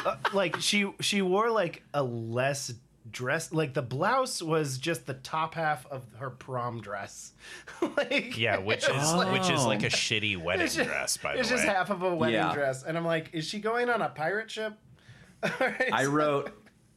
[0.05, 2.73] uh, like she she wore like a less
[3.11, 3.53] dress.
[3.53, 7.33] Like the blouse was just the top half of her prom dress.
[7.99, 9.91] like Yeah, which is which is like a Oh.
[9.91, 11.61] shitty wedding it's just, dress, by it's the way.
[11.61, 12.55] It's just half of a wedding Yeah.
[12.55, 14.73] dress, and I'm like, is she going on a pirate ship?
[15.45, 16.53] Alright, I wrote,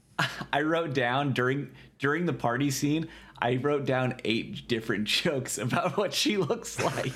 [0.54, 3.08] I wrote down during during the party scene.
[3.42, 7.14] I wrote down eight different jokes about what she looks like.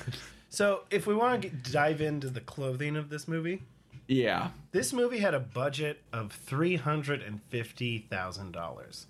[0.48, 3.62] So if we want to dive into the clothing of this movie,
[4.06, 9.06] yeah, this movie had a budget of three hundred and fifty thousand dollars.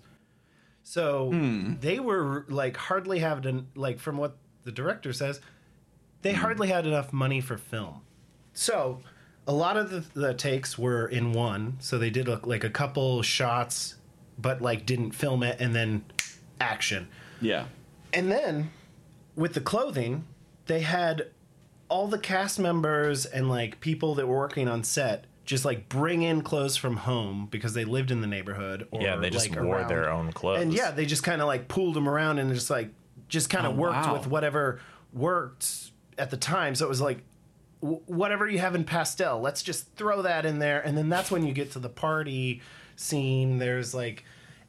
[0.83, 1.75] So hmm.
[1.79, 5.39] they were like hardly having like from what the director says,
[6.21, 6.39] they hmm.
[6.39, 8.01] hardly had enough money for film.
[8.53, 8.99] So
[9.49, 11.75] a lot of the, the takes were in one.
[11.79, 13.95] So they did a, like a couple shots,
[14.37, 16.03] but like didn't film it, and then
[16.61, 17.07] action.
[17.41, 17.65] yeah.
[18.13, 18.71] And then
[19.35, 20.25] with the clothing,
[20.67, 21.27] they had
[21.89, 26.21] all the cast members and like people that were working on set just like bring
[26.21, 28.87] in clothes from home because they lived in the neighborhood.
[28.91, 29.87] Or, Yeah, they just like, wore around.
[29.89, 30.61] their own clothes.
[30.61, 32.89] And yeah, they just kind of like pulled them around and just like
[33.27, 34.13] just kind of Oh, worked wow.
[34.13, 34.79] with whatever
[35.13, 36.75] worked at the time.
[36.75, 37.28] So it was like w-
[37.81, 41.45] whatever you have in pastel, let's just throw that in there, and then that's when
[41.45, 42.61] you get to the party
[42.95, 43.57] scene.
[43.59, 44.23] There's like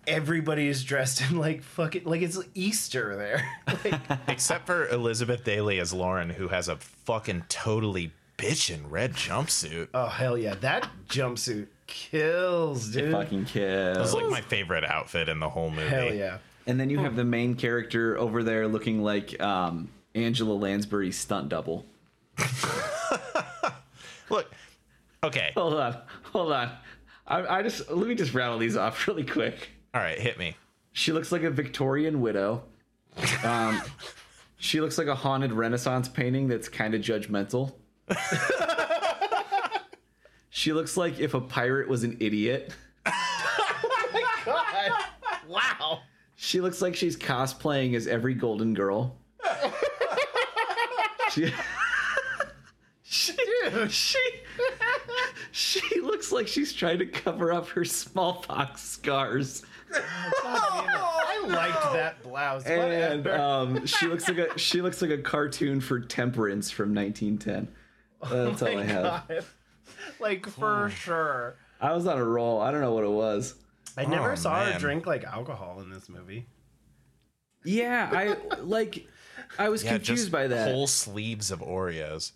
[0.07, 3.49] everybody's dressed in like fucking like it's Easter there.
[3.85, 9.89] like, Except for Elizabeth Daily as Lauren, who has a fucking totally bitchin' red jumpsuit.
[9.95, 13.13] oh hell yeah, that jumpsuit kills, dude.
[13.13, 13.99] Fucking kills.
[13.99, 14.23] It's kill.
[14.23, 15.89] like my favorite outfit in the whole movie.
[15.89, 16.39] hell yeah.
[16.67, 21.49] And then you have the main character over there looking like um, Angela Lansbury's stunt
[21.49, 21.85] double.
[24.31, 24.51] Look,
[25.25, 26.71] okay, Hold on, hold on.
[27.27, 29.71] I, I just let me just rattle these off really quick.
[29.95, 30.57] all right, hit me.
[30.93, 32.65] She looks like a Victorian widow.
[33.45, 33.83] Um,
[34.59, 37.73] she looks like a haunted Renaissance painting that's kind of judgmental.
[40.51, 42.75] she looks like if a pirate was an idiot.
[43.07, 44.93] My God.
[45.49, 46.01] Wow.
[46.37, 49.17] She looks like she's cosplaying as every Golden Girl.
[51.31, 51.53] she,
[53.11, 53.33] she,
[53.89, 54.19] she,
[55.51, 59.65] she looks like she's trying to cover up her smallpox scars.
[59.93, 62.65] Oh, I liked that blouse.
[62.67, 67.67] And um, she looks like a she looks like a cartoon for Temperance from 1910.
[68.31, 69.03] That's all I have.
[69.29, 69.45] God.
[70.21, 71.57] Like for sure.
[71.81, 72.61] I was on a roll.
[72.61, 73.57] I don't know what it was.
[73.97, 76.47] I never Oh, saw her drink like alcohol in this movie.
[77.65, 79.09] Yeah, I like.
[79.59, 82.31] I was Yeah, confused just by that whole sleeves of Oreos.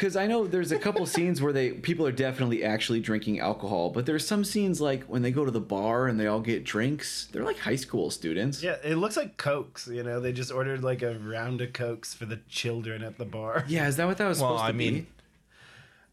[0.00, 3.90] Because I know there's a couple scenes where they people are definitely actually drinking alcohol,
[3.90, 6.64] but there's some scenes like when they go to the bar and they all get
[6.64, 7.28] drinks.
[7.30, 8.62] They're like high school students.
[8.62, 9.88] Yeah, it looks like Cokes.
[9.88, 13.26] You know, they just ordered like a round of Cokes for the children at the
[13.26, 13.66] bar.
[13.68, 15.06] Yeah, is that what that was Well, supposed to I mean, be?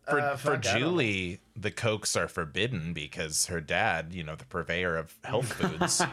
[0.10, 0.88] For, Uh, for fuck, I don't know.
[0.89, 6.02] Julie, the cokes are forbidden because her dad, you know, the purveyor of health foods.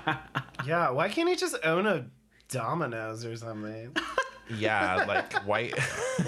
[0.65, 2.07] Yeah, why can't he just own a
[2.49, 3.95] Domino's or something?
[4.51, 5.75] yeah, like white.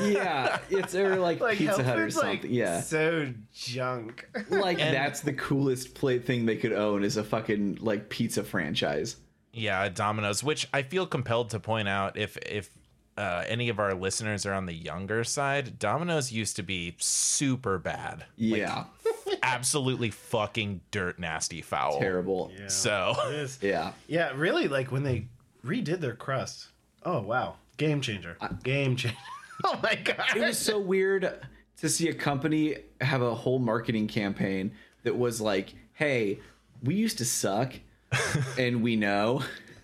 [0.01, 2.31] Yeah, it's or like, Like Pizza Hut or something.
[2.43, 4.29] like yeah, so junk.
[4.51, 8.43] like And- that's the coolest plate thing they could own is a fucking like pizza
[8.45, 9.17] franchise.
[9.53, 12.71] yeah, Domino's, which I feel compelled to point out if if
[13.19, 17.79] uh, any of our listeners are on the younger side, Domino's used to be super
[17.79, 18.27] bad.
[18.37, 18.85] Yeah,
[19.43, 21.99] Absolutely fucking dirt nasty foul.
[21.99, 22.53] terrible.
[22.59, 22.69] Yeah.
[22.69, 23.15] So
[23.63, 23.93] Yeah.
[24.07, 25.29] Yeah, really, like when they
[25.65, 26.69] redid their crust.
[27.05, 29.17] Oh wow, game changer, game changer.
[29.65, 31.41] oh my god, It was so weird
[31.79, 36.41] to see a company have a whole marketing campaign that was like, "Hey,
[36.83, 37.75] we used to suck,
[38.59, 39.43] and we know,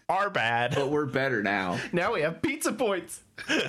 [0.08, 0.74] are bad.
[0.74, 3.20] but we're better now." now we have pizza points.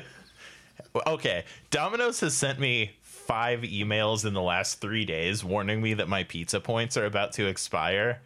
[1.07, 6.07] Okay, Domino's has sent me five emails in the last three days warning me that
[6.07, 8.21] my pizza points are about to expire,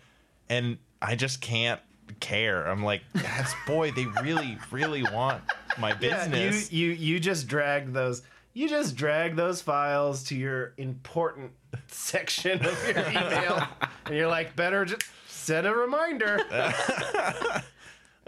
[0.50, 1.80] and I just can't
[2.20, 2.66] care.
[2.68, 5.42] I'm like, that's boy, they really, really want
[5.80, 6.72] my Yeah, you business.
[6.72, 8.22] you you just drag those.
[8.54, 11.52] You just drag those files to your important
[11.88, 13.68] section of your email,
[14.08, 16.40] and you're like, better just set a reminder.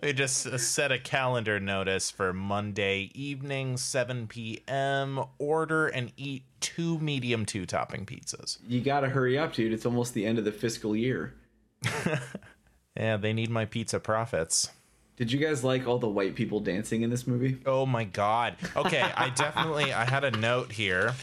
[0.03, 5.19] We just set a calendar notice for Monday evening, 7 p.m.
[5.39, 8.59] Order and eat two medium two topping pizzas.
[8.67, 9.73] You got to hurry up, dude.
[9.73, 11.33] It's almost the end of the fiscal year.
[12.99, 14.69] Yeah, they need my pizza profits.
[15.17, 17.57] Did you guys like all the white people dancing in this movie?
[17.65, 18.55] Oh my god.
[18.75, 21.13] Okay, I definitely I had a note here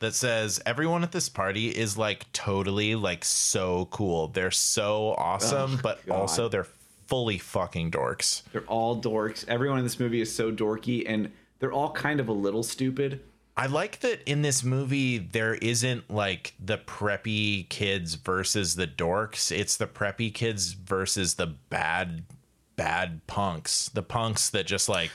[0.00, 4.28] that says everyone at this party is like totally like so cool.
[4.28, 6.14] They're so awesome, Oh, but God.
[6.14, 6.66] also they're
[7.06, 8.42] fully fucking dorks.
[8.52, 9.46] They're all dorks.
[9.48, 13.20] Everyone in this movie is so dorky, and they're all kind of a little stupid.
[13.58, 19.50] I like that in this movie there isn't like the preppy kids versus the dorks.
[19.50, 22.22] It's the preppy kids versus the bad
[22.76, 23.88] bad punks.
[23.88, 25.10] The punks that just like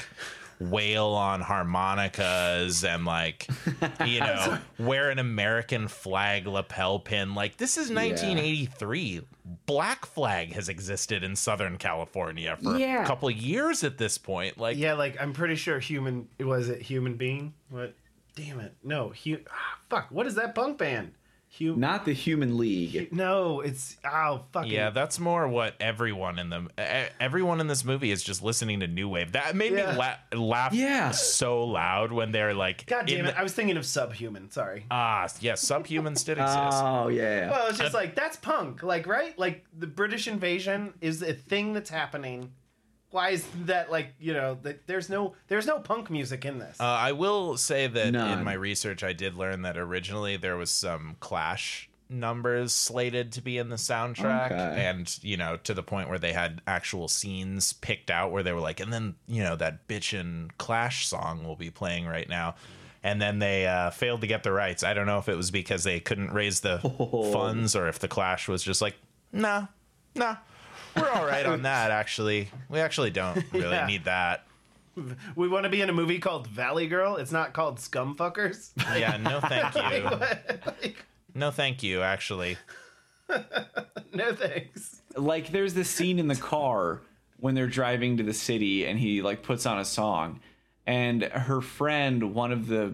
[0.60, 3.47] wail on harmonicas and like
[4.06, 7.34] you know wear an American flag lapel pin.
[7.36, 9.21] Like this is 1983.
[9.65, 13.03] Black flag has existed in Southern California for Yeah.
[13.03, 14.58] a couple of years at this point.
[14.58, 17.53] Like yeah, like I'm pretty sure human was it human being?
[17.69, 17.95] What?
[18.36, 18.74] Damn it!
[18.84, 20.08] No, hu- ah, fuck.
[20.10, 21.13] What is that punk band?
[21.60, 23.13] Hum- Not the Human League.
[23.13, 27.86] no, it's oh fucking Yeah, that's more what everyone in the e- everyone in this
[27.86, 29.34] movie is just listening to new wave.
[29.34, 29.91] That made Yeah.
[29.91, 31.12] me la- laugh Yeah.
[31.12, 33.34] so loud when they're like, God damn it!
[33.36, 34.50] the- I was thinking of subhuman.
[34.50, 34.86] Sorry.
[34.89, 36.82] ah, yes, subhumans did exist.
[36.82, 37.52] Oh yeah.
[37.52, 39.38] Well, it's just like that's punk, like right?
[39.38, 42.52] Like the British invasion is a thing that's happening
[43.13, 46.78] why is that like you know that there's no there's no punk music in this.
[46.80, 48.39] Uh, I will say that None.
[48.39, 53.41] in my research, I did learn that originally there was some Clash numbers slated to
[53.41, 54.86] be in the soundtrack, Okay.
[54.86, 58.52] and you know, to the point where they had actual scenes picked out where they
[58.52, 62.56] were like, and then you know that bitchin' Clash song will be playing right now.
[63.06, 64.82] And then they uh, failed to get the rights.
[64.82, 66.80] I don't know if it was because they couldn't raise the
[67.34, 68.95] funds or if the Clash was just like,
[69.34, 69.65] nah,
[70.15, 70.38] nah,
[70.95, 71.91] we're all right on that.
[72.03, 73.86] Actually, we actually don't really Yeah.
[73.88, 74.45] need that.
[75.36, 77.15] we want to be in a movie called Valley Girl.
[77.17, 78.69] It's not called Scumfuckers.
[78.97, 80.03] Yeah, no, thank you.
[80.67, 82.01] like, No, thank you.
[82.01, 82.58] Actually,
[84.13, 85.01] no thanks.
[85.15, 87.01] like there's this scene in the car
[87.39, 90.39] when they're driving to the city and he like puts on a song
[90.86, 92.93] and her friend one of the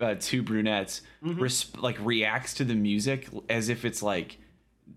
[0.00, 4.38] uh, two brunettes res- like reacts to the music as if it's like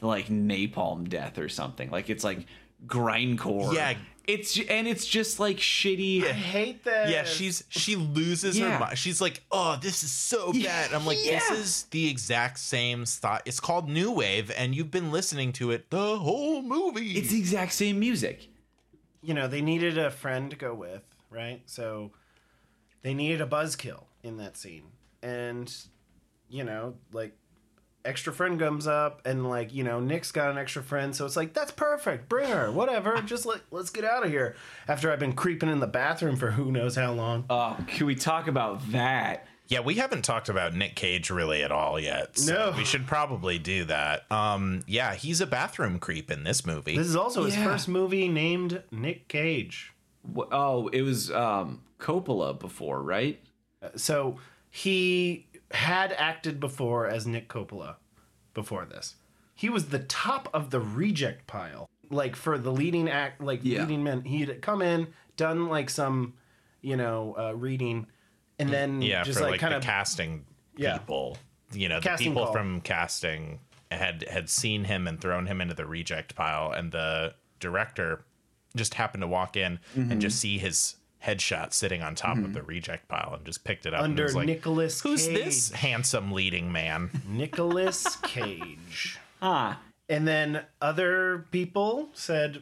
[0.02, 2.46] like napalm death or something like it's like
[2.86, 3.96] grindcore Yeah.
[4.28, 7.10] it's and it's just like shitty I hate that.
[7.10, 8.74] yeah, she's she loses Yeah.
[8.74, 8.98] her mind.
[8.98, 13.42] She's like, "Oh, this is so bad." I'm like, "This is the exact same thought.
[13.46, 17.40] It's called New Wave, and you've been listening to it the whole movie." it's the
[17.40, 18.50] exact same music
[19.22, 21.62] you know, they needed a friend to go with, right?
[21.66, 22.12] So
[23.02, 24.84] they needed a buzzkill in that scene.
[25.24, 25.76] And,
[26.48, 27.36] you know, like,
[28.06, 31.36] extra friend comes up and like you know nick's got an extra friend so it's
[31.36, 34.56] like that's perfect bring her whatever just let, let's get out of here
[34.88, 38.16] after i've been creeping in the bathroom for who knows how long oh can we
[38.16, 42.38] talk about that yeah, we haven't talked about Nick Cage really at all yet.
[42.38, 42.78] So No.
[42.78, 44.32] we should probably do that.
[44.32, 46.96] Um, yeah, he's a bathroom creep in this movie.
[46.96, 49.92] this is also his first movie named nick cage
[50.52, 53.42] oh it was um coppola before right
[53.96, 54.38] so
[54.70, 57.96] he had acted before as Nick Coppola
[58.54, 59.16] before this.
[59.54, 61.90] He was the top of the reject pile.
[62.10, 63.82] Like for the leading act, like Yeah.
[63.82, 66.34] leading men, he'd come in, done like some,
[66.82, 68.08] you know, uh, reading,
[68.60, 70.46] and then yeah, just for like, like, kind the of casting
[70.78, 70.98] Yeah.
[70.98, 71.38] people.
[71.74, 72.54] You know, Casting the people call.
[72.54, 73.60] from casting
[73.92, 78.24] had had seen him and thrown him into the reject pile, and the director
[78.76, 80.12] just happened to walk in Mm-hmm.
[80.12, 80.96] and just see his
[81.26, 84.24] headshot sitting on top of the reject pile and just picked it up and under
[84.24, 85.36] was like, Nicholas "Who's Cage.
[85.36, 89.18] this handsome leading man?" Nicholas Cage.
[89.42, 92.62] ah And then other people said,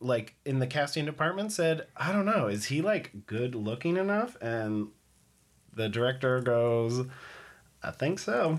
[0.00, 4.36] like in the casting department, said, I don't know, is he like good looking enough?
[4.42, 4.88] And
[5.72, 7.06] the director goes,
[7.82, 8.58] I think so.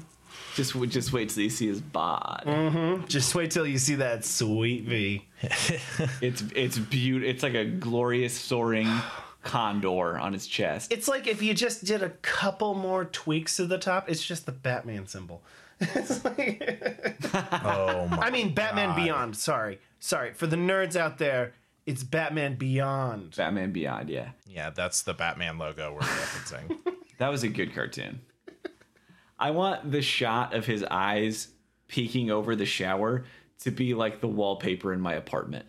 [0.55, 3.05] just just wait till you see his bod Mm-hmm.
[3.07, 5.27] Just wait till you see that sweet V.
[6.21, 7.29] It's it's beautiful.
[7.29, 8.87] It's like a glorious soaring
[9.43, 10.91] condor on his chest.
[10.91, 14.45] It's like if you just did a couple more tweaks to the top, it's just
[14.45, 15.41] the Batman symbol.
[15.81, 18.17] It's like- Oh my!
[18.17, 19.35] I mean, Batman Beyond.
[19.35, 19.79] Sorry.
[19.99, 20.33] Sorry.
[20.33, 21.53] For the nerds out there,
[21.87, 23.35] it's Batman Beyond.
[23.35, 24.29] Batman Beyond, yeah.
[24.47, 26.77] yeah, that's the Batman logo we're referencing.
[27.17, 28.21] That was a good cartoon.
[29.37, 31.49] I want the shot of his eyes
[31.87, 33.25] peeking over the shower
[33.59, 35.65] to be like the wallpaper in my apartment.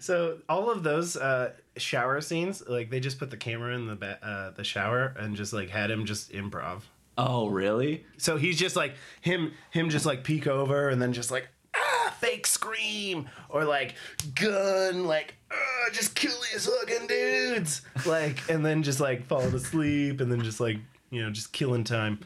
[0.00, 3.96] So all of those uh, shower scenes, like they just put the camera in the
[3.96, 6.82] ba- uh, the shower and just like had him just improv.
[7.18, 8.04] Oh, really?
[8.18, 12.14] So he's just like him, him just like peek over and then just like ah,
[12.20, 13.94] fake scream or like
[14.34, 20.20] gun, like ah, just kill these fucking dudes, like and then just like falling asleep
[20.20, 20.78] and then just like
[21.10, 22.18] you know just killing time.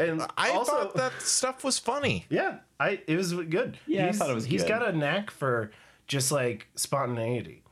[0.00, 2.24] And I also, thought that stuff was funny.
[2.30, 3.78] yeah, I it was good.
[3.86, 4.68] Yeah, I he's, thought it was He's good.
[4.68, 5.72] got a knack for
[6.06, 7.62] just like spontaneity.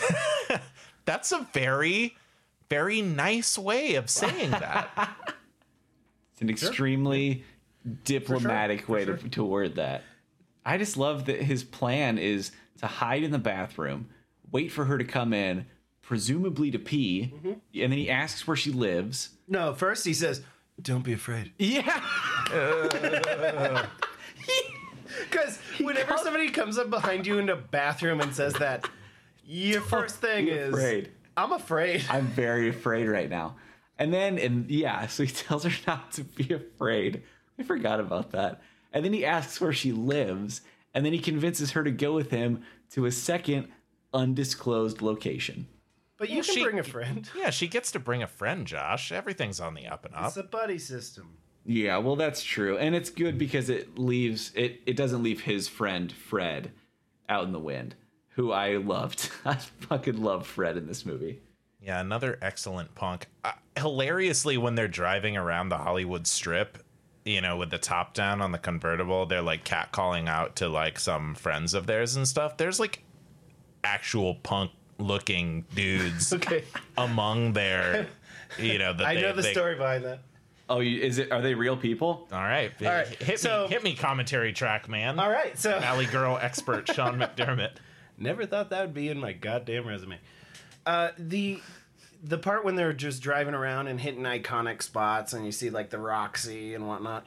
[1.04, 2.16] That's a very,
[2.70, 4.88] very nice way of saying that.
[6.32, 7.44] It's an extremely
[8.04, 10.02] diplomatic way to, to word that.
[10.64, 14.08] I just love that his plan is to hide in the bathroom,
[14.50, 15.66] wait for her to come in,
[16.02, 17.48] presumably to pee, mm-hmm.
[17.48, 19.30] and then he asks where she lives.
[19.48, 20.42] No, first he says,
[20.80, 22.00] "Don't be afraid." Yeah.
[25.30, 28.88] Because whenever somebody comes up behind you in a bathroom and says that,
[29.44, 31.10] your first thing be is, afraid.
[31.36, 33.56] "I'm afraid." I'm very afraid right now.
[33.98, 37.22] And then, and yeah, so he tells her not to be afraid.
[37.58, 38.62] I forgot about that.
[38.92, 40.62] And then he asks where she lives,
[40.94, 43.68] and then he convinces her to go with him to a second
[44.12, 45.66] undisclosed location.
[46.18, 47.28] But you can she- bring a friend.
[47.36, 49.10] Yeah, she gets to bring a friend, Josh.
[49.12, 50.28] Everything's on the up and up.
[50.28, 51.36] It's a buddy system.
[51.64, 54.80] Yeah, well, that's true, and it's good because it leaves it.
[54.84, 56.72] It doesn't leave his friend Fred
[57.28, 57.94] out in the wind,
[58.34, 59.30] who I loved.
[59.44, 59.54] I
[59.88, 61.40] fucking love Fred in this movie.
[61.80, 63.26] Yeah, another excellent punk.
[63.44, 66.78] Uh, hilariously, when they're driving around the Hollywood Strip,
[67.24, 70.98] you know, with the top down on the convertible, they're like catcalling out to like
[70.98, 72.56] some friends of theirs and stuff.
[72.56, 73.02] There's like
[73.84, 76.64] actual punk looking dudes Okay.
[76.96, 78.06] among their,
[78.58, 80.20] you know, that I they, know the they- story behind that.
[80.68, 81.32] Oh, is it?
[81.32, 82.28] Are they real people?
[82.32, 85.18] All right, All right, hit so- me, hit me, commentary track man.
[85.18, 87.72] All right, so Valley Girl expert Sean McDermott.
[88.22, 90.18] Never thought that would be in my goddamn resume.
[90.86, 91.60] Uh, the
[92.24, 95.90] the part when they're just driving around and hitting iconic spots, and you see like
[95.90, 97.26] the Roxy and whatnot.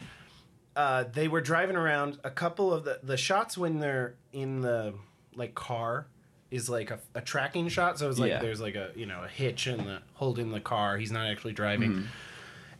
[0.75, 2.17] Uh, they were driving around.
[2.23, 4.93] A couple of the the shots when they're in the
[5.35, 6.07] like car
[6.51, 7.99] is like a, a tracking shot.
[7.99, 8.39] So it's like Yeah.
[8.39, 10.97] there's like a you know a hitch in the holding the car.
[10.97, 12.07] He's not actually driving.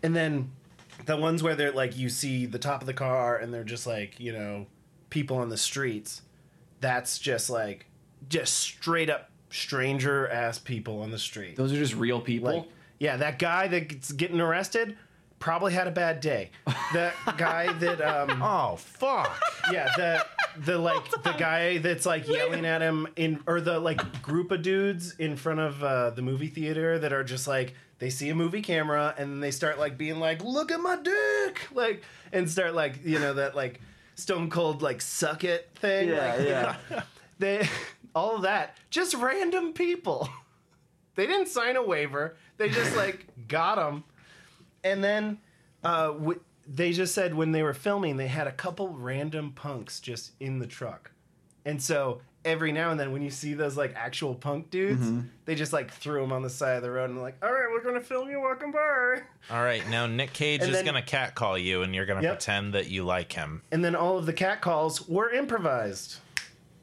[0.04, 0.52] And then
[1.06, 3.86] the ones where they're like you see the top of the car and they're just
[3.88, 4.68] like you know
[5.10, 6.22] people on the streets
[6.80, 7.86] that's just like
[8.30, 12.52] just straight up stranger ass people on the street Those are just real people.
[12.54, 12.66] like
[13.00, 14.98] yeah that guy that's getting arrested
[15.40, 16.50] probably had a bad day
[16.94, 19.40] that guy that um Oh fuck!
[19.72, 20.26] yeah the
[20.66, 24.62] the like the guy that's like yelling at him in or the like group of
[24.62, 28.36] dudes in front of uh, the movie theater that are just like they see a
[28.36, 32.04] movie camera and they start like being like look at my dick like
[32.34, 33.80] and start like you know that like
[34.16, 36.48] stone cold like suck it thing Yeah, like,
[36.90, 37.02] yeah.
[37.40, 37.68] they
[38.16, 38.78] all of that.
[38.90, 40.28] Just random people.
[41.16, 42.36] They didn't sign a waiver.
[42.58, 44.04] They just like got them
[44.84, 45.38] and then
[45.82, 50.02] uh, w- they just said when they were filming they had a couple random punks
[50.02, 51.12] just in the truck.
[51.64, 55.08] And so every now and then when you see those like actual punk dudes
[55.46, 57.68] they just like threw them on the side of the road and like all right
[57.72, 59.22] we're gonna film you walking by.
[59.50, 62.32] All right, now Nick Cage And is then- gonna catcall you, and you're gonna Yep.
[62.40, 63.62] pretend that you like him.
[63.72, 66.18] and then all of the cat calls were improvised.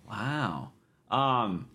[0.08, 0.70] Wow.
[1.12, 1.68] Um.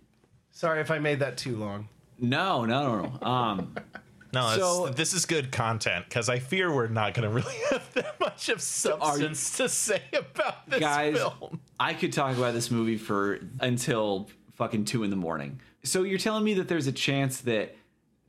[0.52, 1.88] sorry if i made that too long
[2.20, 3.28] No, no, no, no.
[3.28, 3.76] Um.
[4.34, 7.94] No, it's- So- this is good content because I fear we're not gonna really have
[7.94, 8.56] that much of
[9.02, 11.62] are you- substance to say about this guys, film.
[11.80, 15.62] I could talk about this movie for until fucking two in the morning.
[15.84, 17.74] So you're telling me that there's a chance that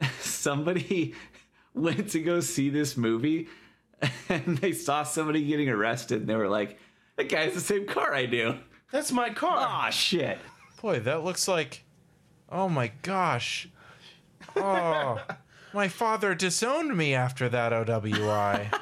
[0.20, 1.14] somebody
[1.74, 3.48] went to go see this movie
[4.28, 6.78] and they saw somebody getting arrested and they were like,
[7.16, 8.54] "That guy's the same car I do."
[8.92, 10.38] that's my car Ah, shit.
[10.80, 11.84] Boy, that looks like.
[12.50, 13.68] Oh my gosh.
[14.56, 15.20] Oh,
[15.74, 18.72] my father disowned me after that OWI.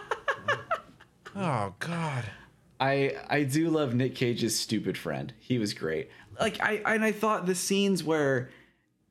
[1.36, 2.24] oh God.
[2.80, 5.34] I I do love Nick Cage's stupid friend.
[5.38, 6.11] He was great.
[6.40, 8.51] Like I and I thought the scenes where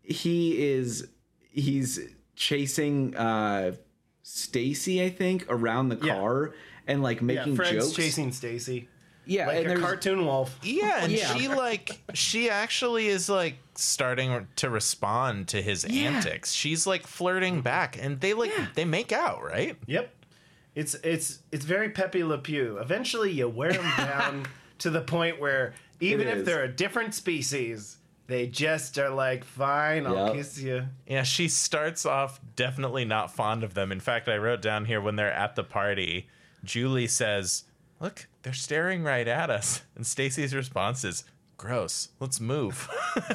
[0.02, 1.08] he is
[1.52, 2.00] he's
[2.36, 3.74] chasing uh
[4.24, 6.16] Stacy, I think, around the Yeah.
[6.16, 6.56] car
[6.88, 7.94] and like yeah making fred's jokes.
[7.96, 8.88] chasing stacy
[9.26, 11.36] yeah, like and a there's- cartoon wolf Yeah, and Yeah.
[11.36, 16.10] she like she actually is like starting to respond to his Yeah.
[16.12, 16.52] antics.
[16.54, 18.68] She's like flirting back, and they like Yeah.
[18.76, 19.78] they make out, right?
[19.88, 20.12] Yep.
[20.76, 22.78] It's it's it's very Pepe Le Pew.
[22.80, 24.46] Eventually, you wear them down
[24.80, 27.98] to the point where even if they're a different species,
[28.28, 30.36] they just are like, "Fine, I'll Yep.
[30.36, 33.92] kiss you." Yeah, she starts off definitely not fond of them.
[33.92, 36.28] In fact, I wrote down here when they're at the party,
[36.64, 37.64] Julie says,
[38.00, 41.24] "Look, they're staring right at us," and Stacy's response is,
[41.58, 42.10] "Gross.
[42.20, 42.90] Let's move."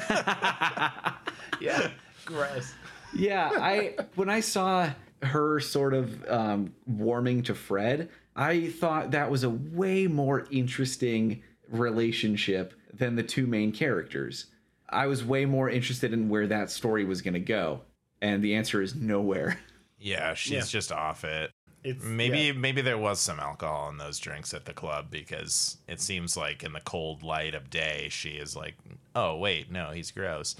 [1.59, 1.91] Yeah,
[2.25, 2.73] gross.
[3.15, 4.89] yeah, I when I saw
[5.21, 11.43] her sort of um, warming to Fred, I thought that was a way more interesting
[11.69, 14.47] relationship than the two main characters.
[14.89, 17.81] I was way more interested in where that story was going to go,
[18.23, 19.59] and the answer is nowhere.
[19.99, 20.61] yeah, she's Yeah.
[20.63, 21.51] just off it.
[21.83, 22.51] It's Maybe yeah.
[22.53, 26.63] maybe there was some alcohol in those drinks at the club because it seems like
[26.63, 28.75] in the cold light of day she is like,
[29.15, 30.55] oh wait, no, he's gross.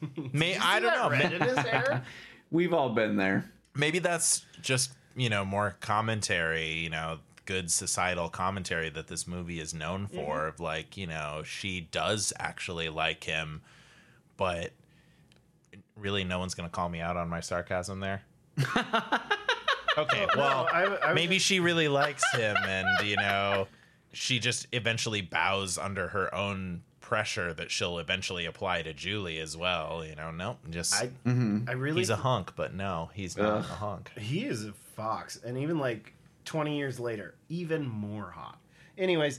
[0.32, 1.10] May I don't know.
[1.10, 2.02] red in his hair.
[2.50, 3.44] We've all been there.
[3.74, 9.58] maybe that's just you know more commentary you know good societal commentary that this movie
[9.60, 10.16] is known mm-hmm.
[10.16, 13.60] for of like you know she does actually like him
[14.36, 14.70] but
[15.96, 18.22] really no one's gonna call me out on my sarcasm there
[19.98, 23.66] okay well I, I, maybe she really likes him and you know
[24.12, 29.56] she just eventually bows under her own pressure that she'll eventually apply to julie as
[29.56, 33.58] well you know nope just I, I really he's a hunk but no he's not
[33.58, 33.64] Ugh.
[33.64, 36.12] a hunk He is a fox, and even like
[36.44, 38.58] 20 years later, even more hot.
[38.96, 39.38] Anyways,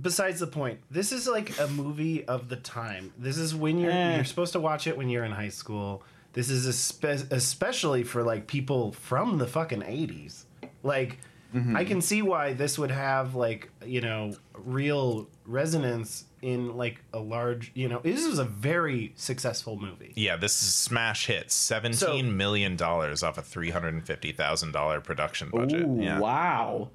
[0.00, 3.12] besides the point, this is like a movie of the time.
[3.16, 4.16] This is when you're Eh.
[4.16, 6.02] you're supposed to watch it when you're in high school.
[6.32, 10.44] This is espe- especially for like people from the fucking 80s.
[10.82, 11.18] Like
[11.54, 11.76] mm-hmm.
[11.76, 17.18] I can see why this would have like, you know, real resonance in like a
[17.18, 20.12] large, you know, this is a very successful movie.
[20.16, 21.52] Yeah, this is smash hit.
[21.52, 25.82] Seventeen million dollars off a three hundred and fifty thousand dollar production budget.
[25.82, 26.18] Ooh, yeah.
[26.18, 26.90] wow.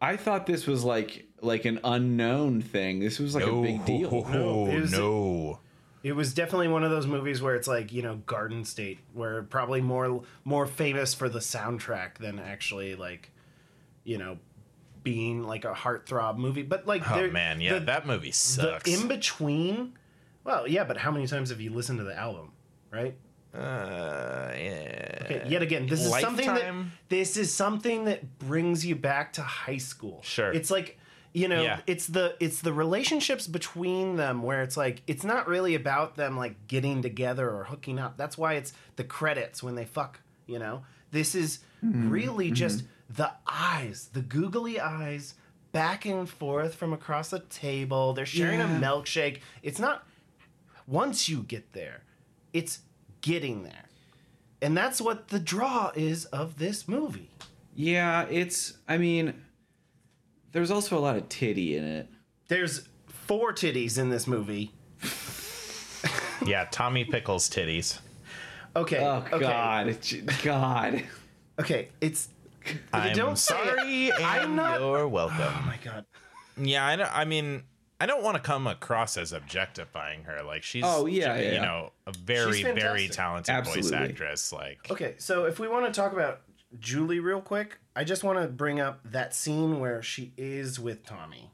[0.00, 3.00] I thought this was like like an unknown thing.
[3.00, 4.10] This was like a big deal.
[4.30, 5.58] No, No, it was- no.
[6.02, 9.42] It was definitely one of those movies where it's like you know Garden State, where
[9.42, 13.30] probably more more famous for the soundtrack than actually like,
[14.04, 14.38] you know,
[15.02, 16.62] being like a heartthrob movie.
[16.62, 18.88] But like, Oh man, yeah, the- that movie the sucks.
[18.90, 19.94] in between.
[20.42, 22.52] Well, yeah, but how many times have you listened to the album,
[22.90, 23.14] right?
[23.52, 25.18] uh, yeah.
[25.22, 26.72] Okay, yet again, this is something that
[27.08, 30.20] this is something that brings you back to high school.
[30.22, 30.52] Sure.
[30.52, 30.98] It's like
[31.32, 31.80] you know, Yeah.
[31.86, 36.36] it's the it's the relationships between them where it's like it's not really about them
[36.36, 38.16] like getting together or hooking up.
[38.16, 40.84] That's why it's the credits when they fuck, you know.
[41.10, 42.10] This is mm-hmm.
[42.10, 42.54] really mm-hmm.
[42.54, 45.34] just the eyes, the googly eyes
[45.72, 48.12] back and forth from across the table.
[48.12, 49.38] They're sharing a milkshake.
[49.62, 50.06] It's not
[50.86, 52.02] once you get there,
[52.52, 52.80] it's
[53.20, 53.84] getting there.
[54.62, 57.30] And that's what the draw is of this movie.
[57.74, 58.74] Yeah, it's.
[58.88, 59.34] I mean,
[60.52, 62.08] there's also a lot of titty in it.
[62.48, 64.72] There's four titties in this movie.
[66.46, 67.98] Yeah, Tommy Pickles titties.
[68.74, 68.98] Okay.
[68.98, 69.38] Oh okay.
[69.40, 69.96] God,
[70.42, 71.02] God.
[71.60, 72.28] Okay, it's
[72.92, 75.36] I'm don't sorry, and I'm not- you're welcome.
[75.40, 76.04] Oh my god.
[76.56, 77.62] Yeah, I, don't, I mean,
[78.00, 80.42] I don't want to come across as objectifying her.
[80.42, 81.62] Like she's, Oh, yeah, you yeah.
[81.62, 83.12] know, a very, very fantastic.
[83.12, 84.52] talented voice actress.
[84.52, 86.40] Like, Okay, so if we want to talk about
[86.78, 91.04] Julie real quick, I just want to bring up that scene where she is with
[91.04, 91.50] Tommy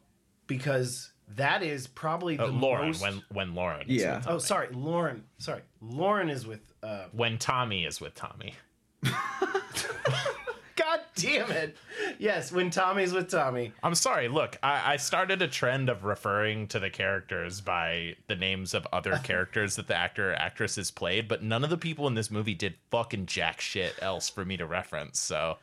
[0.47, 3.03] because that is probably the uh, Lauren, most...
[3.03, 4.19] when when Lauren, is Yeah.
[4.19, 5.25] with Oh, sorry, Lauren.
[5.39, 6.61] Sorry, Lauren is with.
[6.83, 8.55] uh when Tommy is with Tommy.
[10.77, 11.77] God damn it!
[12.19, 13.73] Yes, when Tommy's with Tommy.
[13.83, 14.29] I'm sorry.
[14.29, 18.87] Look, I, I started a trend of referring to the characters by the names of
[18.93, 22.15] other characters that the actor or actress has played, but none of the people in
[22.15, 25.19] this movie did fucking jack shit else for me to reference.
[25.19, 25.57] So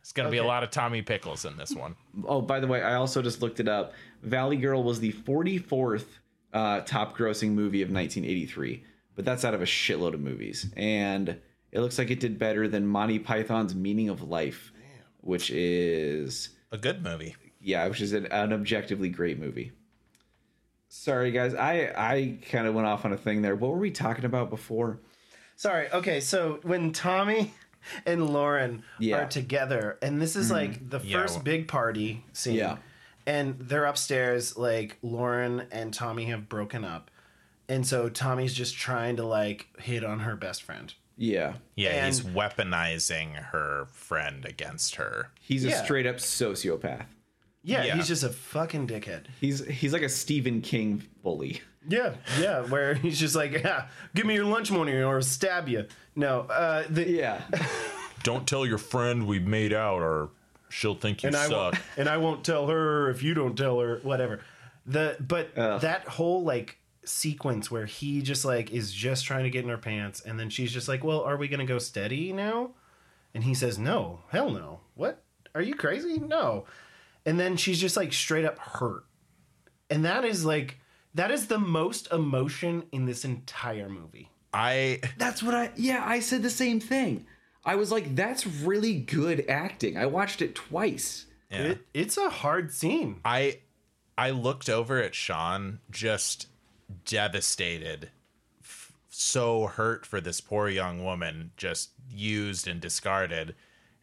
[0.00, 1.94] it's gonna be a lot of Tommy Pickles in this one.
[2.24, 3.92] Oh, by the way, I also just looked it up.
[4.22, 6.06] Valley Girl was the 44th
[6.52, 8.82] uh, top grossing movie of 1983,
[9.14, 10.66] but that's out of a shitload of movies.
[10.76, 11.40] And
[11.72, 14.72] it looks like it did better than Monty Python's Meaning of Life,
[15.20, 17.36] which is, A good movie.
[17.60, 19.72] yeah, which is an, an objectively great movie.
[20.88, 21.54] Sorry, guys.
[21.54, 23.56] I, I kind of went off on a thing there.
[23.56, 25.00] What were we talking about before?
[25.56, 25.90] Sorry.
[25.92, 27.52] Okay, so when Tommy
[28.06, 29.22] and Lauren Yeah.
[29.24, 30.54] are together, and this is mm-hmm.
[30.54, 32.54] like the Yeah, first well- big party scene.
[32.56, 32.76] Yeah.
[33.26, 37.10] And they're upstairs, like Lauren and Tommy have broken up.
[37.68, 40.94] And so Tommy's just trying to like hit on her best friend.
[41.16, 41.54] Yeah.
[41.74, 45.30] Yeah, he's weaponizing her friend against her.
[45.40, 47.06] He's a straight up sociopath.
[47.62, 47.96] Yeah, Yeah.
[47.96, 49.24] he's just a fucking dickhead.
[49.40, 51.62] He's he's like a Stephen King bully.
[51.88, 55.68] Yeah, yeah, where he's just like, yeah, give me your lunch money or I'll stab
[55.68, 55.86] you.
[56.14, 57.40] No, uh, the, Yeah.
[58.22, 60.30] Don't tell your friend we made out, or
[60.68, 63.78] she'll think you and I won't, and I won't tell her if you don't tell
[63.78, 64.40] her, whatever.
[64.84, 65.80] The but Ugh.
[65.82, 66.76] that whole like
[67.06, 70.50] sequence where he just like is just trying to get in her pants, and then
[70.50, 72.70] she's just like, "Well, are we gonna go steady now?"
[73.34, 74.80] And he says, "No, hell no.
[74.94, 75.22] What?
[75.54, 76.18] Are you crazy?
[76.18, 76.66] No."
[77.24, 79.04] And then she's just like straight up hurt,
[79.90, 80.78] and that is like
[81.14, 84.30] that is the most emotion in this entire movie.
[84.52, 87.26] I That's what I yeah, I said the same thing.
[87.64, 89.96] I was like, that's really good acting.
[89.96, 91.26] I watched it twice.
[91.50, 91.62] yeah.
[91.62, 93.20] It, it's a hard scene.
[93.24, 93.58] I
[94.16, 96.46] I looked over at Sean just
[97.04, 98.10] devastated
[98.62, 103.54] f- so hurt for this poor young woman just used and discarded.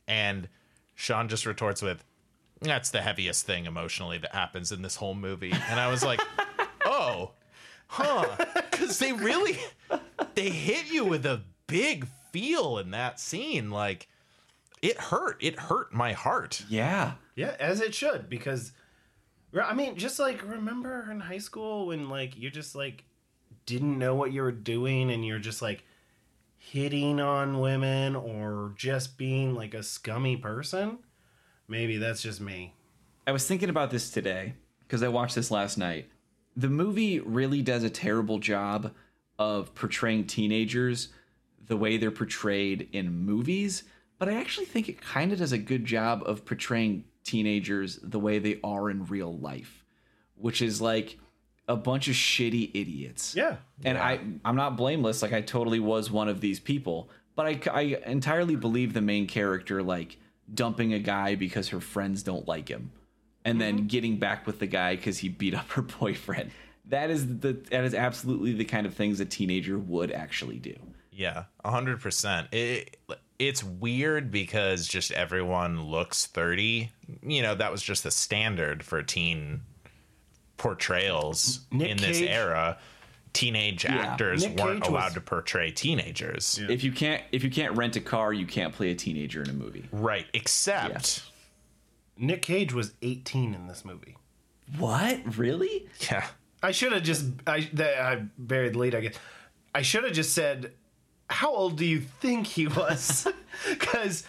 [0.08, 0.50] And
[0.96, 2.04] Sean just retorts with
[2.62, 5.54] that's the heaviest thing emotionally that happens in this whole movie.
[5.70, 6.22] And I was like
[6.86, 7.32] oh
[7.88, 8.26] huh.
[8.72, 9.58] Cuz they really
[10.36, 13.70] they hit you with a big feel in that scene.
[13.70, 14.08] Like
[14.82, 15.38] it hurt.
[15.40, 16.64] It hurt my heart.
[16.68, 17.14] Yeah.
[17.36, 18.74] Yeah, as it should, because
[19.62, 23.04] I mean, just like remember in high school when like you just like
[23.66, 25.84] didn't know what you were doing and you're just like
[26.58, 31.00] hitting on women or just being like a scummy person.
[31.68, 32.74] Maybe that's just me.
[33.28, 36.10] I was thinking about this today because I watched this last night.
[36.56, 38.92] The movie really does a terrible job
[39.40, 41.10] of portraying teenagers
[41.68, 43.84] the way they're portrayed in movies,
[44.20, 48.20] but I actually think it kind of does a good job of portraying teenagers the
[48.20, 49.84] way they are in real life,
[50.36, 51.18] which is like
[51.68, 53.36] a bunch of shitty idiots.
[53.36, 53.58] Yeah.
[53.84, 55.22] And I, I'm not blameless.
[55.22, 59.28] Like I totally was one of these people, but I, I entirely believe the main
[59.28, 60.18] character like
[60.54, 62.92] dumping a guy because her friends don't like him,
[63.46, 63.88] and then mm-hmm.
[63.88, 66.52] getting back with the guy because he beat up her boyfriend.
[66.86, 70.76] That is the that is absolutely the kind of things a teenager would actually do.
[71.12, 72.48] Yeah, a hundred percent.
[72.52, 72.98] It
[73.40, 76.92] it's weird because just everyone looks thirty.
[77.22, 79.62] You know, that was just the standard for teen
[80.58, 82.78] portrayals Nick in this Cage- era.
[83.34, 86.60] teenage actors Nick weren't Cage allowed was- to portray teenagers.
[86.70, 89.50] If you can't if you can't rent a car, you can't play a teenager in
[89.50, 89.88] a movie.
[89.92, 91.24] Right, except
[92.18, 94.16] Nick Cage was 18 in this movie.
[94.78, 95.38] What?
[95.38, 95.88] Really?
[96.12, 96.26] yeah.
[96.62, 98.96] I should have just I that I buried the lead.
[98.96, 99.16] I guess
[99.76, 100.72] I should have just said,
[101.34, 103.28] "How old do you think he was?"
[103.70, 104.24] Because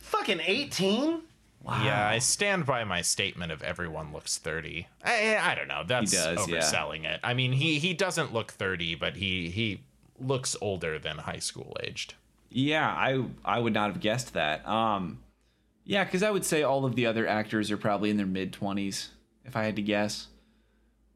[0.00, 1.20] fucking 18.
[1.62, 1.84] Wow.
[1.84, 4.86] Yeah, I stand by my statement of everyone looks 30.
[5.04, 5.82] I, I don't know.
[5.86, 6.58] That's does, yeah.
[6.58, 7.20] overselling it.
[7.22, 9.82] I mean, he he doesn't look 30, but he he
[10.18, 12.14] looks older than high school aged.
[12.50, 14.66] Yeah, I I would not have guessed that.
[14.66, 15.18] Um,
[15.84, 18.52] yeah, because I would say all of the other actors are probably in their mid
[18.52, 19.10] twenties,
[19.44, 20.28] if I had to guess.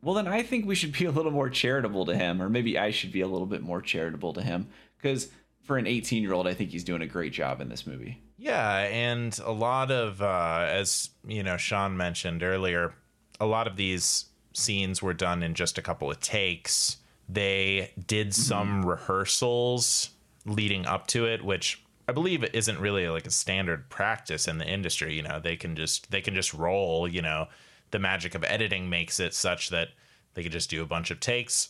[0.03, 2.77] Well, then I think we should be a little more charitable to him, or maybe
[2.77, 4.67] I should be a little bit more charitable to him,
[5.03, 5.29] because
[5.65, 8.23] for an 18 year old, I think he's doing a great job in this movie.
[8.39, 12.95] Yeah, and a lot of uh, as you know, Sean mentioned earlier,
[13.39, 16.97] a lot of these scenes were done in just a couple of takes.
[17.29, 20.11] They did some rehearsals
[20.45, 24.67] leading up to it, which I believe isn't really like a standard practice in the
[24.67, 25.15] industry.
[25.15, 27.07] You know, they can just they can just roll.
[27.07, 27.47] You know,
[27.93, 29.89] the magic of editing makes it such that
[30.35, 31.69] they could just do a bunch of takes,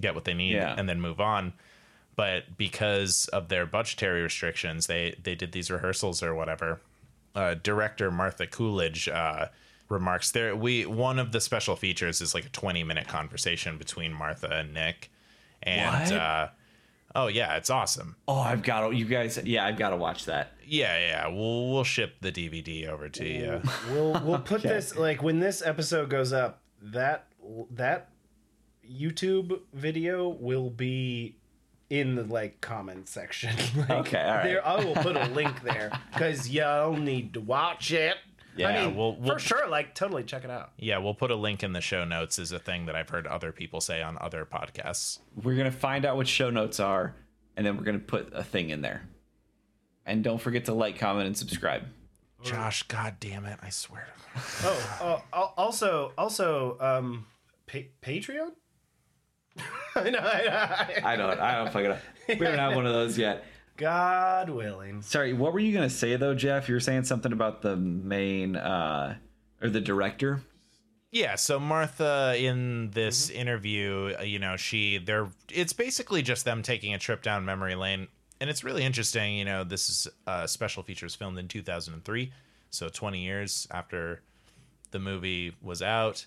[0.00, 0.74] get what they need, Yeah.
[0.76, 1.52] and then move on
[2.18, 6.80] but because of their budgetary restrictions, they they did these rehearsals or whatever.
[7.32, 9.46] Uh, director Martha Coolidge uh,
[9.88, 10.56] remarks there.
[10.56, 14.74] We one of the special features is like a twenty minute conversation between Martha and
[14.74, 15.12] Nick,
[15.62, 16.20] and What?
[16.20, 16.48] uh,
[17.14, 18.16] oh yeah, it's awesome.
[18.26, 20.54] Oh, I've got to, you guys, yeah, I've got to watch that.
[20.66, 23.62] Yeah, yeah, we'll we'll ship the DVD over to you.
[23.92, 26.62] We'll we'll put this like when this episode goes up.
[26.82, 27.28] That
[27.70, 28.10] that
[28.84, 31.37] YouTube video will be
[31.90, 33.54] in the like comment section.
[33.76, 34.42] Like, Okay, all right.
[34.44, 38.16] There, I will put a link there because y'all need to watch it.
[38.56, 39.68] Yeah, I mean, we'll- we'll- for sure.
[39.68, 40.72] Like, totally check it out.
[40.78, 42.38] Yeah, we'll put a link in the show notes.
[42.40, 45.20] Is a thing that I've heard other people say on other podcasts.
[45.42, 47.14] We're gonna find out what show notes are,
[47.56, 49.02] and then we're gonna put a thing in there.
[50.04, 51.84] And don't forget to like, comment, and subscribe.
[52.42, 54.76] Josh, god damn it, I swear to God.
[55.00, 57.26] Oh, uh, also, also, um,
[57.66, 58.52] pa- Patreon.
[59.96, 61.06] I know, I know.
[61.06, 61.98] I don't, I don't fucking know.
[62.28, 63.44] We haven't had one of those yet.
[63.78, 65.02] God willing.
[65.02, 66.68] Sorry, what were you gonna say though, Jeff?
[66.68, 69.16] You were saying something about the main uh
[69.62, 70.42] or the director.
[71.10, 76.62] Yeah, so Martha in this interview, uh, you know, she they're it's basically just them
[76.62, 78.08] taking a trip down memory lane
[78.40, 82.32] and it's really interesting, you know, this is uh special features filmed in 2003,
[82.70, 84.22] so 20 years after
[84.90, 86.26] the movie was out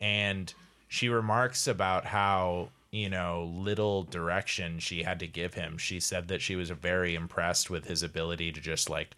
[0.00, 0.54] and
[0.88, 6.28] she remarks about how you know little direction she had to give him she said
[6.28, 9.10] that she was very impressed with his ability to just like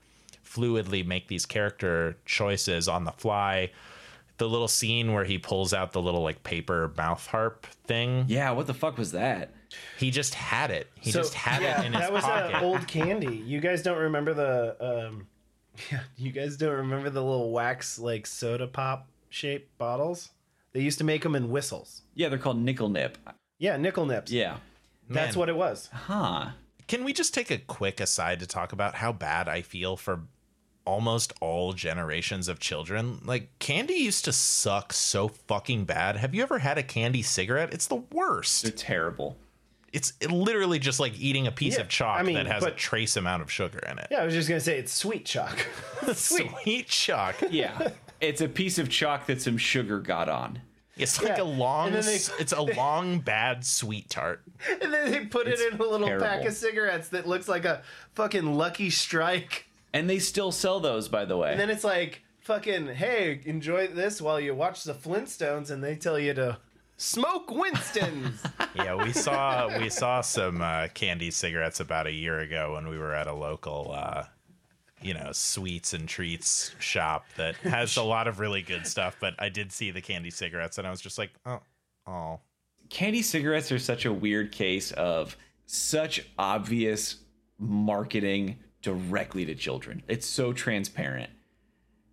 [0.44, 3.70] fluidly make these character choices on the fly
[4.38, 8.50] the little scene where he pulls out the little like paper mouth harp thing Yeah,
[8.52, 9.52] what the fuck was that?
[9.98, 12.56] he just had it he So, just had yeah, it in his that was pocket
[12.56, 13.36] uh, old candy.
[13.36, 14.76] You guys don't remember the
[15.08, 15.28] um,
[15.92, 20.30] yeah, you guys don't remember the little wax like soda pop shaped bottles?
[20.72, 22.02] They used to make them in whistles.
[22.14, 23.18] Yeah, they're called Nik-L-Nip.
[23.58, 24.30] Yeah, Nik-L-Nips.
[24.30, 24.56] Yeah.
[25.08, 25.38] that's Man.
[25.40, 25.88] what it was.
[25.92, 26.50] Huh.
[26.86, 30.20] Can we just take a quick aside to talk about how bad I feel for
[30.84, 33.20] almost all generations of children?
[33.24, 36.16] Like, candy used to suck so fucking bad.
[36.16, 37.72] Have you ever had a candy cigarette?
[37.72, 37.96] It's the
[38.62, 39.36] They're terrible.
[39.92, 42.66] It's literally just like eating a piece Yeah, of chalk I mean, that has a
[42.66, 44.06] but- trace amount of sugar in it.
[44.10, 45.66] Yeah, I was just gonna say it's sweet chalk.
[46.14, 46.50] sweet.
[46.62, 47.34] Sweet chalk.
[47.50, 47.88] Yeah.
[48.20, 50.60] It's a piece of chalk that some sugar got on.
[50.96, 54.42] It's like Yeah, a long, they- it's a long bad sweet tart.
[54.82, 57.82] and then they put it in a little pack of cigarettes that looks like a
[58.14, 59.66] fucking Lucky Strike.
[59.94, 61.52] And they still sell those, by the way.
[61.52, 65.96] And then it's like fucking, hey, enjoy this while you watch the Flintstones, and they
[65.96, 66.58] tell you to
[66.96, 68.42] smoke Winston's.
[68.76, 72.98] Yeah, we saw we saw some uh, candy cigarettes about a year ago when we
[72.98, 74.24] were at a local, uh,
[75.02, 79.16] you know, sweets and treats shop that has a lot of really good stuff.
[79.20, 81.60] But I did see the candy cigarettes, and I was just like, oh,
[82.06, 82.40] oh,
[82.88, 85.36] candy cigarettes are such a weird case of
[85.66, 87.16] such obvious
[87.58, 90.02] marketing directly to children.
[90.08, 91.30] It's so transparent.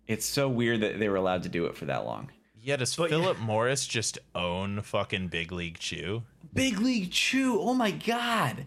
[0.06, 2.30] It's so weird that they were allowed to do it for that long.
[2.62, 2.76] yeah.
[2.76, 6.22] Does Philip Morris just own fucking Big League Chew?
[6.54, 7.60] Big League Chew.
[7.60, 8.66] Oh my god.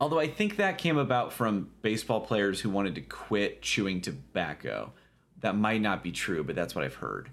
[0.00, 4.92] Although I think that came about from baseball players who wanted to quit chewing tobacco.
[5.40, 7.30] That might not be true, but that's what I've heard.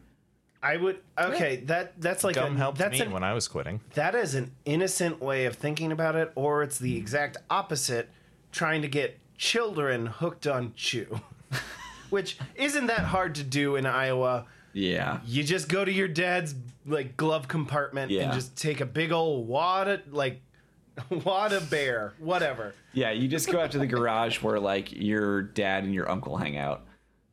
[0.62, 1.58] I would okay.
[1.66, 3.82] That that's like Gum a, helped that's me an, when I was quitting.
[3.96, 8.10] that is an innocent way of thinking about it, or it's the exact opposite,
[8.54, 11.20] trying to get children hooked on chew,
[12.10, 14.46] which isn't that hard to do in Iowa.
[14.72, 15.20] Yeah.
[15.26, 16.56] You just go to your dad's
[16.86, 20.42] like glove compartment and just take a big old wad of like
[21.24, 22.74] wad a bear, whatever.
[22.94, 26.38] Yeah, you just go out to the garage where like your dad and your uncle
[26.38, 26.86] hang out.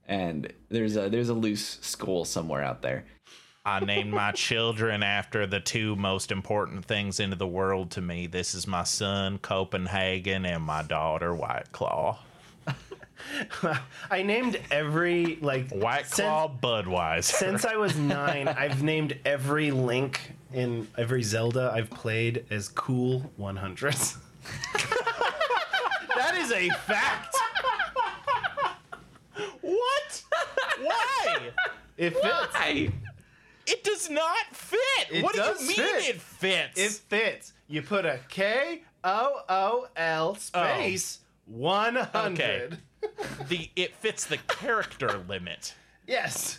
[0.06, 3.04] And there's a there's a loose skull somewhere out there.
[3.64, 8.26] I named my children after the two most important things into the world to me.
[8.26, 12.18] This is my son Copenhagen and my daughter White Claw.
[14.10, 17.22] I named every like White since- Claw Budweiser.
[17.22, 23.30] Since I was nine, I've named every Link in every Zelda I've played as Kool
[23.38, 24.16] 100s.
[26.16, 27.36] that is a fact.
[29.60, 30.24] what?
[30.82, 31.50] Why?
[31.96, 32.48] It fits.
[32.54, 32.90] I
[33.66, 34.80] It does not fit.
[35.10, 36.08] It what do you mean fit.
[36.08, 36.80] it fits?
[36.80, 37.52] It fits.
[37.68, 40.34] You put a K O O L oh.
[40.38, 42.78] space 100.
[43.48, 45.74] The it fits the character limit.
[46.06, 46.58] Yes.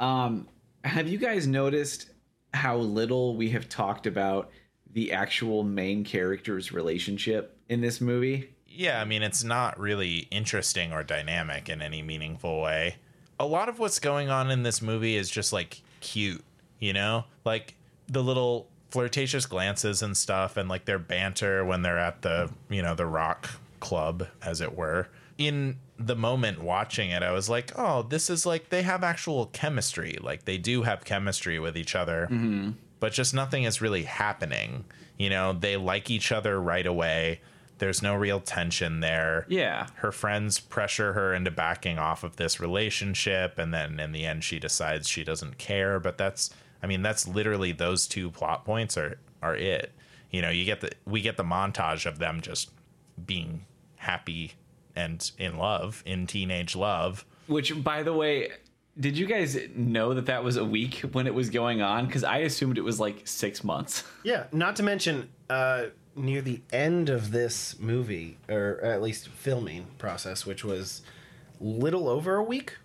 [0.00, 0.48] Um,
[0.84, 2.10] have you guys noticed
[2.54, 4.50] how little we have talked about
[4.92, 8.50] the actual main character's relationship in this movie?
[8.66, 12.96] Yeah, I mean, it's not really interesting or dynamic in any meaningful way.
[13.40, 16.44] A lot of what's going on in this movie is just like cute,
[16.78, 17.24] you know?
[17.44, 17.74] Like
[18.08, 22.82] the little flirtatious glances and stuff and like their banter when they're at the, you
[22.82, 23.50] know, the rock
[23.80, 25.08] club, as it were.
[25.38, 29.46] In the moment watching it, I was like, oh, this is like they have actual
[29.46, 30.18] chemistry.
[30.20, 32.70] Like they do have chemistry with each other mm-hmm.
[33.00, 34.84] but just nothing is really happening.
[35.16, 37.40] You know, they like each other right away.
[37.78, 39.46] There's no real tension there.
[39.48, 39.86] Yeah.
[39.96, 44.44] Her friends pressure her into backing off of this relationship, and then in the end,
[44.44, 46.00] she decides she doesn't care.
[46.00, 46.50] But that's,
[46.82, 49.92] I mean, that's literally those two plot points are are it.
[50.30, 52.70] You know, you get the we get the montage of them just
[53.24, 53.64] being
[53.96, 54.54] happy
[54.98, 57.24] and in love, in teenage love.
[57.46, 58.50] Which, by the way,
[58.98, 62.06] did you guys know that that was a week when it was going on?
[62.06, 64.04] Because I assumed it was like six months.
[64.24, 65.84] Yeah, not to mention uh,
[66.14, 71.00] near the end of this movie, or at least filming process, which was
[71.60, 72.76] little over a week.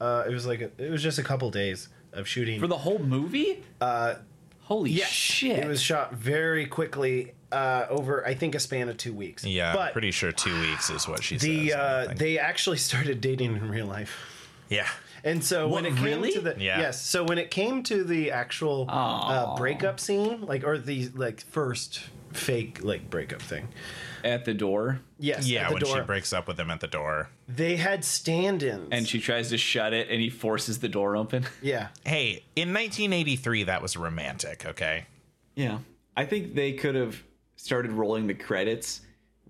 [0.00, 2.58] Uh, it was like a, it was just a couple days of shooting.
[2.58, 3.62] For the whole movie?
[3.80, 4.16] Uh,
[4.62, 5.60] Holy Yes, shit.
[5.60, 9.44] It was shot very quickly uh, over, I think, a span of two weeks.
[9.44, 11.76] Yeah, but pretty sure two weeks is what she the says.
[11.76, 14.14] I uh, they actually started dating in real life.
[14.68, 14.88] yeah.
[15.24, 16.32] And so when What, it came really?
[16.32, 16.78] to the Yeah.
[16.78, 21.40] yes, so when it came to the actual uh, breakup scene, like or the like
[21.50, 22.00] first
[22.32, 23.66] fake like breakup thing,
[24.22, 26.78] At the door, yes, Yeah, at the when door, she breaks up with him at
[26.80, 27.30] the door.
[27.48, 31.44] they had stand-ins, and she tries to shut it, and he forces the door open.
[31.62, 35.06] yeah, Hey, in 1983, that was romantic, okay?
[35.56, 35.78] Yeah.
[36.16, 37.22] I think they could have
[37.56, 39.00] started rolling the credits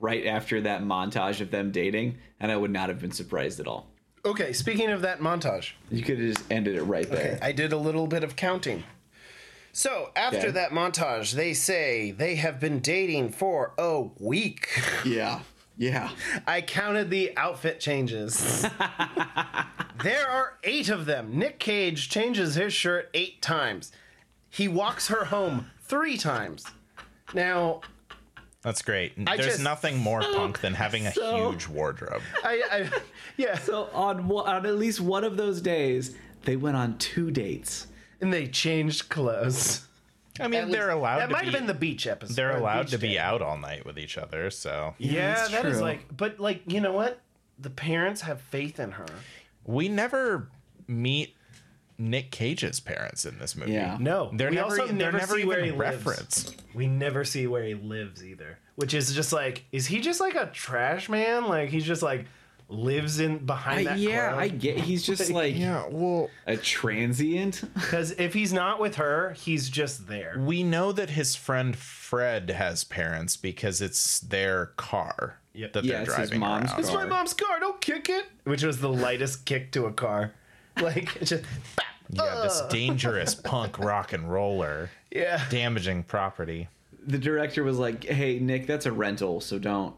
[0.00, 3.66] right after that montage of them dating, and I would not have been surprised at
[3.66, 3.88] all.
[4.24, 7.34] Okay, speaking of that montage, You could have just ended it right there.
[7.36, 8.82] okay, I did a little bit of counting.
[9.72, 10.50] So after Okay.
[10.52, 14.68] that montage, they say they have been dating for a week.
[15.04, 15.40] Yeah.
[15.78, 16.10] Yeah.
[16.46, 18.64] I counted the outfit changes.
[20.02, 21.38] there are eight of them.
[21.38, 23.92] Nick Cage changes his shirt eight times.
[24.48, 26.64] He walks her home three times.
[27.34, 27.82] Now,
[28.66, 29.12] That's great.
[29.28, 32.20] I There's just- nothing more punk than having a so- huge wardrobe.
[32.42, 32.90] I, I
[33.36, 37.30] yeah, So on one, on at least one of those days, they went on two
[37.30, 37.86] dates.
[38.20, 39.86] and they changed clothes.
[40.40, 41.46] I mean, At they're least- allowed That to might be.
[41.46, 42.34] have been the beach episode.
[42.34, 43.18] they're allowed beach to be day.
[43.18, 45.82] out all night with each other, so Yeah, that's that is true.
[45.82, 47.20] like, but like, you know what?
[47.60, 49.06] The parents have faith in her.
[49.64, 50.48] we never
[50.88, 51.35] meet
[51.98, 53.72] Nick Cage's parents in this movie.
[53.72, 53.96] Yeah.
[54.00, 56.54] No, They're we never, also they're never never see even where he lives.
[56.74, 60.34] We never see where he lives either, which is just like, is he just like
[60.34, 61.46] a trash man?
[61.48, 62.26] Like he's just like
[62.68, 64.40] lives in behind that yeah, club?
[64.40, 64.78] I get.
[64.78, 67.62] He's just like yeah, well, a transient.
[67.74, 70.36] Because if he's not with her, he's just there.
[70.44, 75.72] we know that his friend Fred has parents because it's their car Yep.
[75.72, 76.80] that Yeah, they're it's his driving mom's around.
[76.80, 77.60] It's my mom's car.
[77.60, 78.26] Don't kick it.
[78.44, 80.32] Which was the lightest kick to a car.
[80.82, 81.44] Like it's just
[82.10, 85.42] Yeah, this dangerous punk rock and roller yeah.
[85.50, 86.68] damaging property.
[87.06, 89.94] The director was like, "Hey, Nick, that's a rental, so don't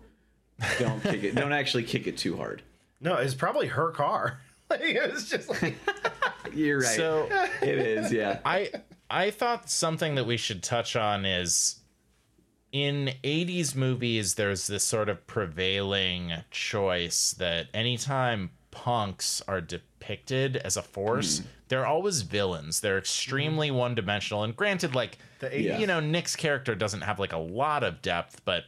[0.79, 1.35] don't kick it.
[1.35, 2.63] Don't actually kick it too hard."
[3.01, 4.41] No, it's probably her car.
[4.71, 5.77] Like it was just like
[6.53, 6.87] You're right.
[6.97, 7.27] So
[7.63, 8.13] it is.
[8.13, 8.39] Yeah.
[8.45, 8.71] I
[9.09, 11.81] I thought something that we should touch on is
[12.71, 20.77] in 80s movies there's this sort of prevailing choice that anytime punks are depicted as
[20.77, 21.47] a force hmm.
[21.67, 23.75] they're always villains they're extremely hmm.
[23.75, 25.81] one-dimensional and granted like The 80s.
[25.81, 28.65] you know Nick's character doesn't have like a lot of depth but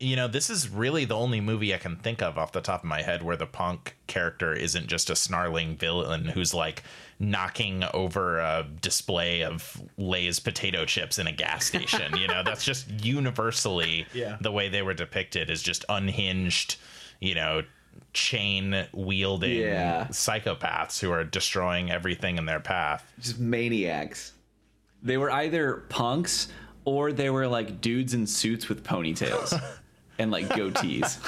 [0.00, 2.82] you know, this is really the only movie I can think of off the top
[2.82, 6.84] of my head where the punk character isn't just a snarling villain who's like
[7.18, 12.16] knocking over a display of Lay's potato chips in a gas station.
[12.16, 14.36] you know, that's just universally Yeah.
[14.40, 16.76] the way they were depicted is just unhinged,
[17.20, 17.62] you know,
[18.12, 20.06] chain wielding Yeah.
[20.10, 23.10] psychopaths who are destroying everything in their path.
[23.20, 24.32] just maniacs.
[25.02, 26.48] They were either punks
[26.84, 29.60] or they were like dudes in suits with ponytails
[30.18, 31.18] and like goatees.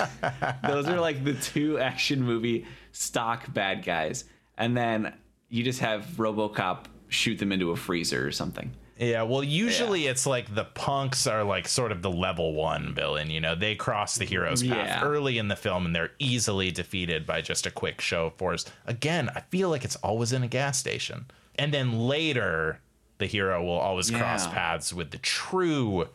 [0.66, 4.24] Those are like the two action movie stock bad guys.
[4.58, 5.14] And then
[5.48, 8.72] you just have RoboCop shoot them into a freezer or something.
[9.01, 13.30] Yeah, well, usually it's like the punks are like sort of the level one villain.
[13.30, 15.03] You know, they cross the hero's path Yeah.
[15.03, 18.66] early in the film and they're easily defeated by just a quick show of force.
[18.86, 21.24] Again, I feel like it's always in a gas station.
[21.55, 22.80] And then later,
[23.16, 26.09] the hero will always cross paths with the true,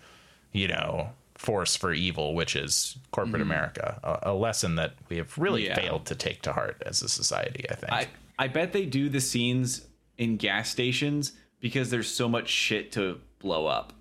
[0.51, 3.51] you know, force for evil, which is corporate mm-hmm.
[3.51, 3.99] America.
[4.03, 5.65] A, a lesson that we have really.
[5.65, 5.75] Yeah.
[5.75, 7.91] failed to take to heart as a society, I think.
[7.91, 8.07] I,
[8.37, 9.87] I bet they do the scenes
[10.19, 11.31] in gas stations
[11.65, 13.91] because there's so much shit to blow up.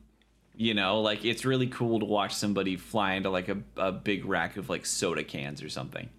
[0.54, 4.26] You know, like it's really cool to watch somebody fly into like a, a big
[4.26, 6.10] rack of like soda cans or something.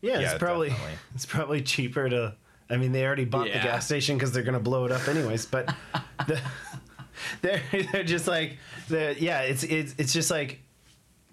[0.00, 0.94] Yeah, Yeah, it's probably definitely.
[1.14, 2.34] it's probably cheaper to.
[2.70, 3.58] I mean, they already bought Yeah.
[3.58, 5.44] the gas station because they're gonna blow it up anyways.
[5.44, 5.66] But
[6.26, 6.40] the,
[7.42, 7.60] they're
[7.92, 8.56] they're just like
[8.88, 9.42] the yeah.
[9.42, 10.60] It's it's it's just like,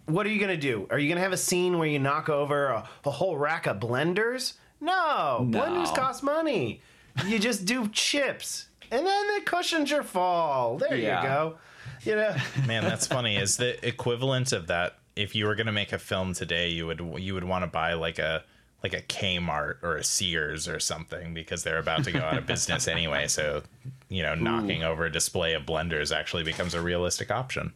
[0.07, 0.87] what are you gonna do?
[0.89, 3.79] Are you gonna have a scene where you knock over a, a whole rack of
[3.79, 4.55] blenders?
[4.81, 5.59] No, No.
[5.61, 6.81] blenders cost money.
[7.25, 10.77] You just do chips, and then it cushions your fall.
[10.77, 11.21] There Yeah.
[11.21, 11.57] you go.
[12.03, 12.35] You know.
[12.67, 13.37] Man, that's funny.
[13.37, 16.87] Is the equivalent of that if you were going to make a film today, you
[16.87, 18.43] would you would want to buy like a
[18.83, 22.47] like a Kmart or a Sears or something because they're about to go out of
[22.47, 23.27] business anyway.
[23.27, 23.61] So,
[24.09, 27.73] you know, knocking over a display of blenders actually becomes a realistic option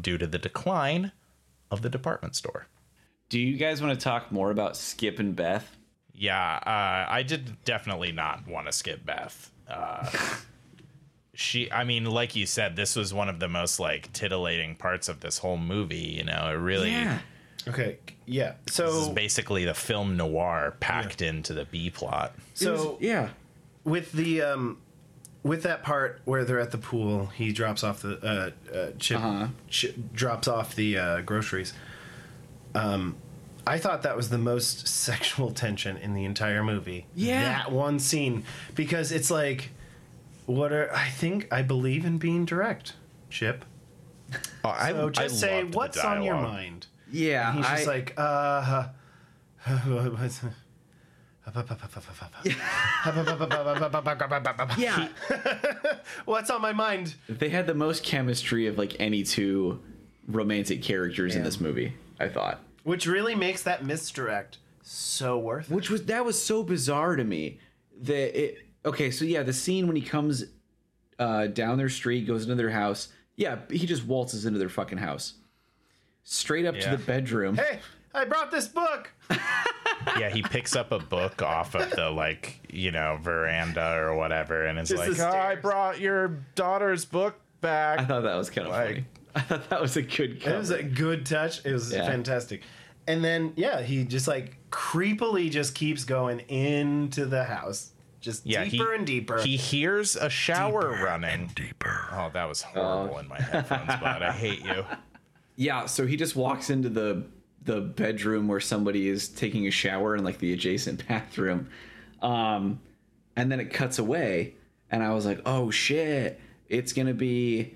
[0.00, 1.12] due to the decline
[1.70, 2.66] of the department store.
[3.28, 5.76] Do you guys want to talk more about Skip and Beth?
[6.12, 9.52] Yeah, uh, I did definitely not want to skip Beth.
[9.68, 10.10] Uh,
[11.40, 15.08] she, I mean, like you said, this was one of the most like titillating parts
[15.08, 15.96] of this whole movie.
[16.18, 16.92] You know, it really.
[17.68, 17.98] Okay.
[18.26, 18.54] Yeah.
[18.66, 22.34] This is So basically the film noir packed into the B plot.
[22.54, 23.28] so yeah.
[23.84, 24.78] with the um
[25.44, 29.18] with that part where they're at the pool he drops off the uh, uh chip,
[29.20, 29.46] Uh-huh.
[29.70, 31.72] chi- drops off the uh, groceries
[32.74, 33.14] um
[33.66, 37.42] i thought that was the most sexual tension in the entire movie Yeah.
[37.44, 38.42] that one scene
[38.74, 39.70] because it's like
[40.48, 42.94] what are i think i believe in being direct
[43.30, 43.64] chip
[44.64, 47.48] Oh, I, so just I say what's on your mind Yeah.
[47.48, 48.88] and he's just I- like uh
[54.78, 55.08] yeah.
[56.24, 57.14] What's on my mind?
[57.28, 59.80] they had the most chemistry of like any two
[60.26, 62.60] romantic characters in this movie, I thought.
[62.84, 65.74] Which really makes that misdirect so worth it.
[65.74, 67.58] Which was that was so bizarre to me.
[68.02, 70.44] That it okay, so yeah, the scene when he comes
[71.18, 73.08] uh, down their street, goes into their house.
[73.36, 75.34] Yeah, he just waltzes into their fucking house,
[76.24, 77.56] straight up to the bedroom.
[77.56, 77.78] Hey,
[78.14, 79.12] I brought this book.
[80.18, 84.64] Yeah, he picks up a book off of the like, you know, veranda or whatever,
[84.64, 88.36] and is Just like, the "Oh, I brought your daughter's book back." I thought that
[88.36, 89.04] was kind of Like- funny.
[89.34, 91.64] I thought that was a good It was a good touch.
[91.66, 92.06] It was Yeah.
[92.06, 92.62] fantastic.
[93.06, 97.90] And then yeah, he just like creepily just keeps going into the house,
[98.20, 99.40] just yeah, deeper he, and deeper.
[99.40, 101.50] He hears a shower running.
[101.54, 102.06] deeper.
[102.12, 104.84] Oh, that was horrible in my headphones, but I hate you.
[105.60, 107.24] Yeah, so he just walks into the
[107.64, 111.68] the bedroom where somebody is taking a shower in like the adjacent bathroom.
[112.22, 112.78] Um
[113.34, 114.54] and then it cuts away
[114.88, 117.74] and I was like, "Oh shit, it's going to be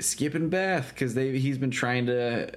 [0.00, 2.50] Skip and Beth cuz they he's been trying to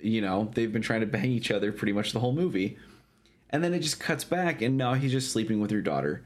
[0.00, 2.78] you know, they've been trying to bang each other pretty much the whole movie."
[3.50, 6.22] And then it just cuts back and now he's just sleeping with her daughter.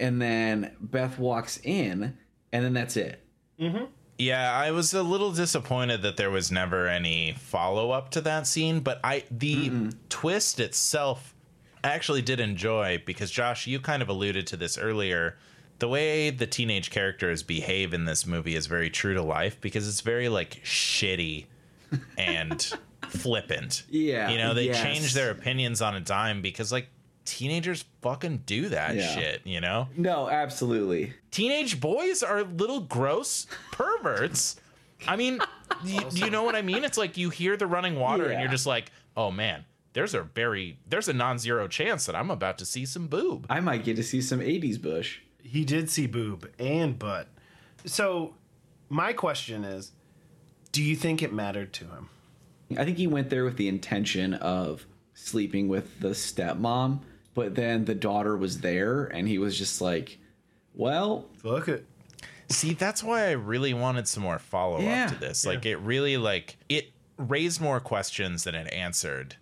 [0.00, 2.16] And then Beth walks in
[2.52, 3.24] and then that's it.
[3.60, 3.84] Mm-hmm.
[4.18, 8.46] Yeah, I was a little disappointed that there was never any follow up to that
[8.46, 11.34] scene, but I the twist itself
[11.82, 15.38] I actually did enjoy because Josh, you kind of alluded to this earlier.
[15.78, 19.88] The way the teenage characters behave in this movie is very true to life because
[19.88, 21.46] it's very like shitty
[22.18, 22.70] and
[23.08, 23.84] flippant.
[23.88, 24.82] Yeah, You know, they yes.
[24.82, 26.88] change their opinions on a dime because like
[27.30, 29.14] teenagers fucking do that Yeah.
[29.14, 29.88] shit, you know?
[29.96, 31.12] No, absolutely.
[31.30, 34.56] teenage boys are little gross perverts.
[35.06, 35.38] I mean,
[35.84, 36.84] y- do you know what I mean?
[36.84, 40.22] It's like you hear the running water and you're just like, oh man, there's a
[40.22, 43.46] very there's a non-zero chance that I'm about to see some boob.
[43.48, 45.20] I might get to see some 80s bush.
[45.42, 47.28] he did see boob and butt.
[47.86, 48.34] So
[48.88, 49.92] my question is,
[50.72, 52.08] do you think it mattered to him?
[52.78, 57.00] I think he went there with the intention of sleeping with the stepmom,
[57.34, 60.18] but then the daughter was there and he was just like,
[60.74, 61.86] well, Fuck it.
[62.48, 65.06] See, that's why I really wanted some more follow up Yeah.
[65.06, 65.46] to this.
[65.46, 69.36] Like it really like it raised more questions than it answered.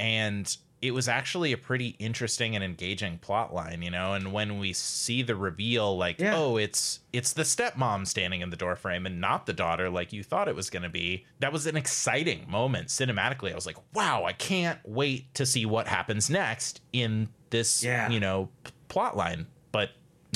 [0.00, 4.58] And it was actually a pretty interesting and engaging plot line, you know, and when
[4.58, 6.36] we see the reveal like, Yeah.
[6.36, 10.22] oh, it's it's the stepmom standing in the doorframe and not the daughter like you
[10.22, 11.24] thought it was going to be.
[11.40, 13.50] That was an exciting moment cinematically.
[13.50, 18.08] I was like, "Wow, I can't wait to see what happens next in this, Yeah.
[18.08, 19.90] you know, p- plot line." But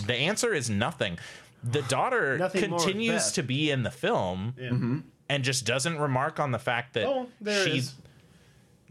[0.06, 1.18] the answer is nothing.
[1.62, 4.70] The daughter Nothing continues to be in the film Yeah.
[4.70, 4.98] Mm-hmm.
[5.28, 7.94] and just doesn't remark on the fact that Oh, there she is.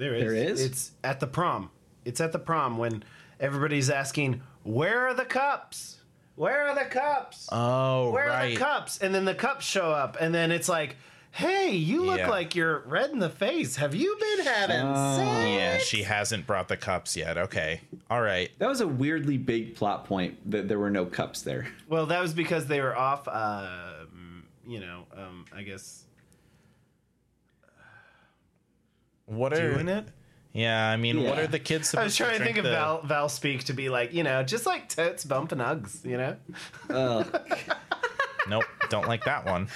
[0.02, 0.24] There is.
[0.24, 0.62] There is?
[0.66, 1.70] It's at the prom.
[2.06, 3.04] It's at the prom when
[3.39, 5.99] everybody's asking, "Where are the cups?
[6.36, 7.47] Where are the cups?
[7.52, 10.95] Oh, Where are the cups?" And then the cups show up, and then it's like,
[11.30, 12.30] "Hey, you look Yeah.
[12.30, 13.76] like you're red in the face.
[13.76, 15.18] Have you been having Oh.
[15.18, 17.38] sex?" Yeah, she hasn't brought the cups yet.
[17.38, 17.82] Okay.
[18.10, 18.49] All right.
[18.58, 21.68] that was a weirdly big plot point that there were no cups there.
[21.88, 23.28] Well, that was because they were off.
[23.28, 26.06] Um, you know, um, I guess
[29.32, 30.06] What are doing it.
[30.54, 32.72] Yeah, I mean, what are the kids I was trying to drink think of the-
[32.72, 36.18] Val, Val speak to be like, you know, just like totes, bump, and hugs, you
[36.18, 36.36] know?
[38.50, 39.70] Nope, don't like that one.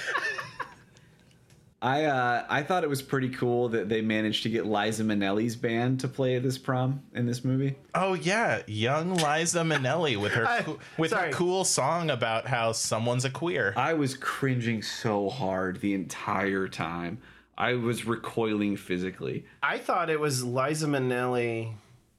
[1.82, 5.56] I uh, I thought it was pretty cool that they managed to get Liza Minnelli's
[5.56, 7.76] band to play at this prom in this movie.
[7.94, 10.66] Oh yeah, young Liza Minnelli with her I-
[10.98, 11.28] with sorry.
[11.28, 13.74] her cool song about how someone's a queer.
[13.78, 17.20] I was cringing so hard the entire time.
[17.58, 19.46] I was recoiling physically.
[19.64, 21.74] I thought it was Liza Minnelli,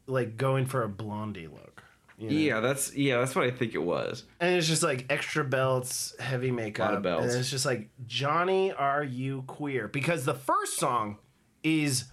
[0.06, 1.82] like, going for a blondie look.
[2.18, 2.36] you know?
[2.36, 4.24] Yeah, that's yeah, that's what I think it was.
[4.40, 6.86] And it's just like extra belts, heavy makeup.
[6.88, 7.26] A lot of belts.
[7.34, 9.88] And it's just like, Johnny, are you queer?
[9.88, 11.18] Because the first song
[11.62, 12.04] is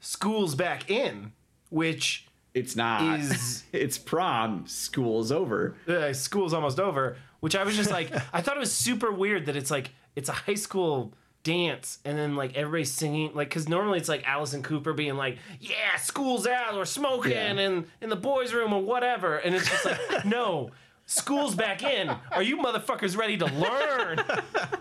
[0.00, 1.32] School's Back In,
[1.70, 3.20] which It's not.
[3.20, 4.64] Is- it's prom.
[4.66, 5.76] School's over.
[5.86, 9.46] uh, school's almost over, which I was just like, I thought it was super weird
[9.46, 11.14] that it's like, it's a high school
[11.44, 15.38] dance and then like everybody's singing like because normally it's like Alice Cooper being like
[15.60, 17.50] yeah school's out or smoking Yeah.
[17.52, 20.70] and in the boys room or whatever and it's just like no
[21.06, 24.20] school's back in are you motherfuckers ready to learn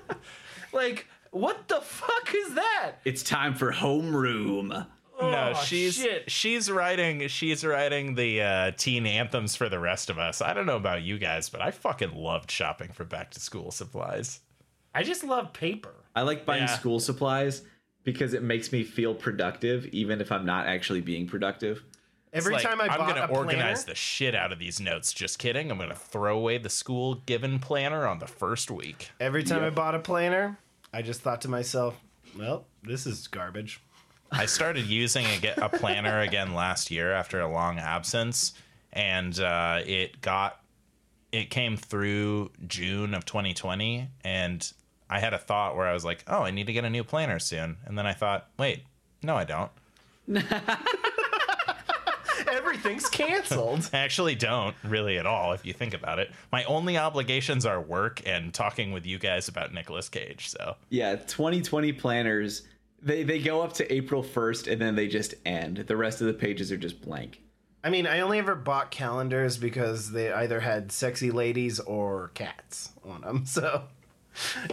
[0.73, 4.67] like what the fuck is that It's time for homeroom.
[4.69, 4.85] no,
[5.19, 6.29] Oh, she's shit.
[6.29, 10.41] she's writing she's writing the uh, teen anthems for the rest of us.
[10.41, 13.71] I don't know about you guys, but I fucking loved shopping for back to school
[13.71, 14.41] supplies.
[14.93, 16.77] I just love paper I like buying Yeah.
[16.77, 17.63] school supplies
[18.03, 21.83] because it makes me feel productive, even if I'm not actually being productive.
[22.33, 25.11] every It's like, time I I'm gonna organize planner, the shit out of these notes.
[25.11, 25.69] Just kidding.
[25.69, 29.11] I'm gonna throw away the school given planner on the first week.
[29.19, 30.57] every time I bought a planner
[30.93, 31.99] I just thought to myself
[32.37, 33.81] well this is garbage
[34.31, 38.53] I started using a, a planner again last year after a long absence,
[38.93, 40.61] and uh, it got
[41.33, 44.71] it came through June of 2020, and
[45.11, 47.03] I had a thought where I was like, "Oh, I need to get a new
[47.03, 48.83] planner soon," and then I thought, "Wait,
[49.21, 49.71] no, I don't.
[52.47, 55.53] everything's canceled I actually don't really at all.
[55.53, 59.47] If you think about it, my only obligations are work and talking with you guys
[59.47, 60.49] about Nicolas Cage.
[60.49, 62.63] So Yeah, 2020 planners,
[63.01, 65.77] they, they go up to April 1st and then they just end.
[65.87, 67.41] The rest of the pages are just blank.
[67.83, 72.89] I mean, I only ever bought calendars because they either had sexy ladies or cats
[73.03, 73.45] on them.
[73.45, 73.83] So,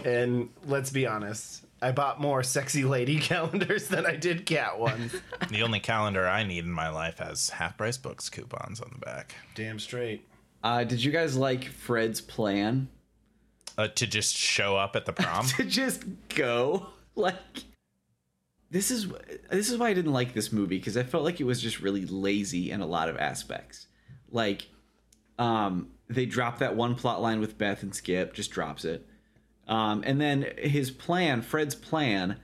[0.05, 5.15] and let's be honest, I bought more sexy lady calendars than I did cat ones.
[5.49, 8.99] the only calendar I need in my life has half price books coupons on the
[9.05, 9.35] back.
[9.55, 10.27] Damn straight.
[10.63, 12.89] Uh, did you guys like Fred's plan
[13.77, 15.45] Uh, to just show up at the prom.
[15.57, 16.03] to just
[16.35, 16.87] go?
[17.15, 17.35] Like,
[18.71, 19.07] this is
[19.49, 21.79] this is why I didn't like this movie because I felt like it was just
[21.79, 23.87] really lazy in a lot of aspects.
[24.31, 24.67] Like,
[25.39, 29.07] um, they drop that one plot line with Beth and Skip, just drops it.
[29.69, 32.37] Um, and then his plan, Fred's plan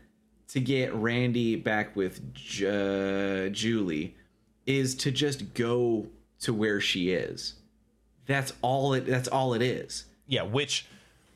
[0.50, 4.16] to get Randy back with Ju- Julie
[4.66, 6.08] is to just go
[6.42, 7.56] to where she is.
[8.28, 10.06] That's all it that's all it is.
[10.28, 10.86] Yeah, which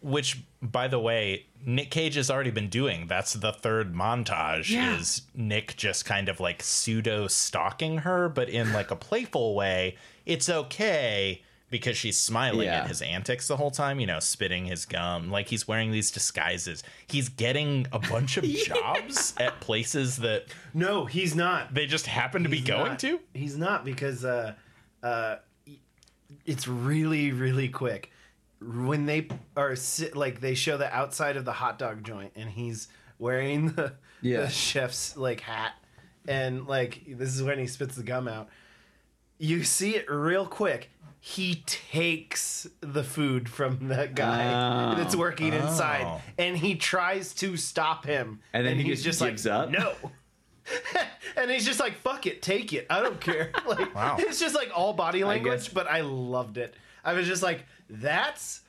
[0.01, 3.07] which by the way, Nick Cage has already been doing.
[3.07, 4.95] That's the third montage Yeah.
[4.97, 9.97] is Nick just kind of like pseudo stalking her, but in like a playful way.
[10.25, 12.82] It's okay because she's smiling Yeah.
[12.82, 16.09] at his antics the whole time, you know, spitting his gum, like he's wearing these
[16.11, 16.84] disguises.
[17.07, 21.74] He's getting a bunch of jobs at places that No, he's not.
[21.74, 22.99] they just happen to be going not.
[22.99, 23.20] to.
[23.34, 24.53] He's not because uh,
[25.03, 25.36] uh,
[26.45, 28.11] it's really really quick.
[28.61, 32.49] When they are sit, like they show the outside of the hot dog joint, and
[32.49, 34.41] he's wearing the, Yeah.
[34.41, 35.74] the chef's like hat,
[36.28, 38.49] and like this is when he spits the gum out.
[39.38, 40.89] You see it real quick.
[41.22, 44.95] He takes the food from that guy Oh.
[44.95, 46.22] that's working inside, Oh.
[46.38, 48.39] and he tries to stop him.
[48.53, 49.70] And then he he's just just gives like, up?
[49.72, 49.93] No.
[51.36, 52.86] and he's just like, "Fuck it, take it.
[52.89, 54.15] I don't care." Like, Wow.
[54.20, 56.74] it's just like all body language, guess- but I loved it.
[57.03, 58.61] I was just like, "That's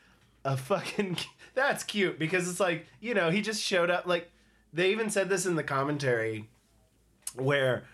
[0.44, 1.18] a fucking
[1.54, 4.06] that's cute," because it's like you know he just showed up.
[4.06, 4.30] Like
[4.72, 6.48] they even said this in the commentary,
[7.36, 7.84] where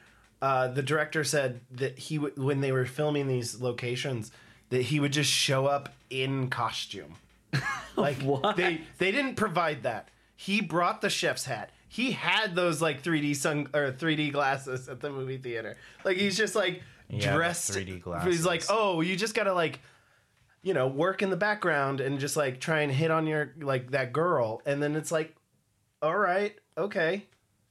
[0.41, 4.31] uh, the director said that he would when they were filming these locations
[4.71, 7.15] that he would just show up in costume.
[7.97, 8.57] Like What?
[8.57, 10.11] they they didn't provide that.
[10.35, 11.71] He brought the chef's hat.
[11.89, 15.77] He had those like 3D sun or 3D glasses at the movie theater.
[16.05, 18.35] Like he's just like Yeah, dressed 3D glasses.
[18.35, 19.81] He's like, "Oh, you just got to like
[20.63, 23.93] you know, work in the background and just like try and hit on your like
[23.93, 25.35] that girl." And then it's like,
[26.03, 27.25] "All right, okay.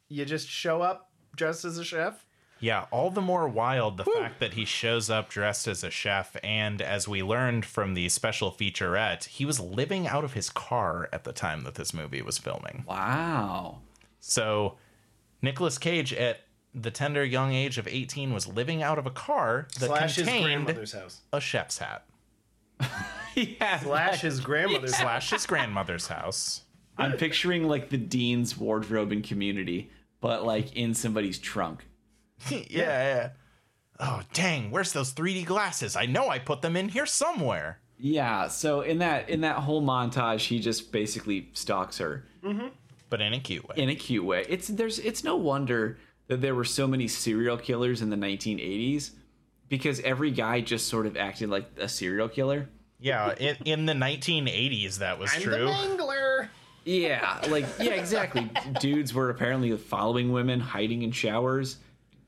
[0.07, 2.24] You just show up dressed as a chef?"
[2.59, 6.35] Yeah, all the more wild the fact that he shows up dressed as a chef,
[6.43, 11.09] and as we learned from the special featurette, he was living out of his car
[11.11, 12.83] at the time that this movie was filming.
[12.87, 13.79] Wow.
[14.19, 14.77] So,
[15.41, 16.39] Nicolas Cage, at
[16.73, 20.45] the tender young age of 18, was living out of a car that Slash contained
[20.45, 21.21] grandmother's house.
[21.33, 22.05] a chef's hat.
[23.35, 23.79] Yeah.
[23.79, 25.01] Slash his grandmother's house.
[25.01, 26.61] Slash his grandmother's house.
[26.97, 29.89] I'm picturing like the dean's wardrobe in Community,
[30.21, 31.85] but like in somebody's trunk.
[32.49, 33.29] yeah, yeah.
[33.99, 35.95] Oh, dang, where's those 3D glasses?
[35.95, 37.79] I know I put them in here somewhere.
[37.97, 38.47] Yeah.
[38.49, 42.67] So in that in that whole montage, he just basically stalks her mm-hmm.
[43.09, 43.75] But in a cute way.
[43.77, 44.45] in a cute way.
[44.49, 49.11] It's there's it's no wonder that there were so many serial killers in the 1980s
[49.69, 52.67] because every guy just sort of acted like a serial killer.
[52.99, 55.51] yeah, in, in the 1980s, that was I'm true.
[55.51, 56.47] the mangler.
[56.83, 58.49] Yeah, like yeah, exactly.
[58.79, 61.77] Dudes were apparently following women, hiding in showers,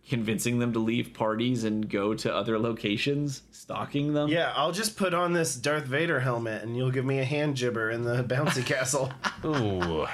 [0.09, 4.29] convincing them to leave parties and go to other locations, stalking them.
[4.29, 7.55] Yeah, I'll just put on this Darth Vader helmet and you'll give me a hand
[7.55, 9.11] jibber in the bouncy castle.
[9.43, 10.05] Ooh.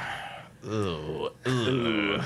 [0.66, 1.30] Ooh.
[1.46, 2.20] Ooh.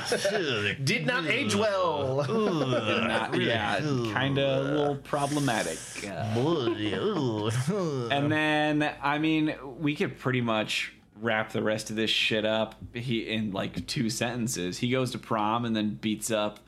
[0.84, 2.24] Did not age well.
[2.28, 3.80] Not- yeah,
[4.13, 5.80] kind of a little problematic.
[6.07, 7.49] Uh,
[8.11, 12.76] and then, I mean, we could pretty much wrap the rest of this shit up
[12.93, 14.78] he in like two sentences.
[14.78, 16.59] He goes to prom and then beats up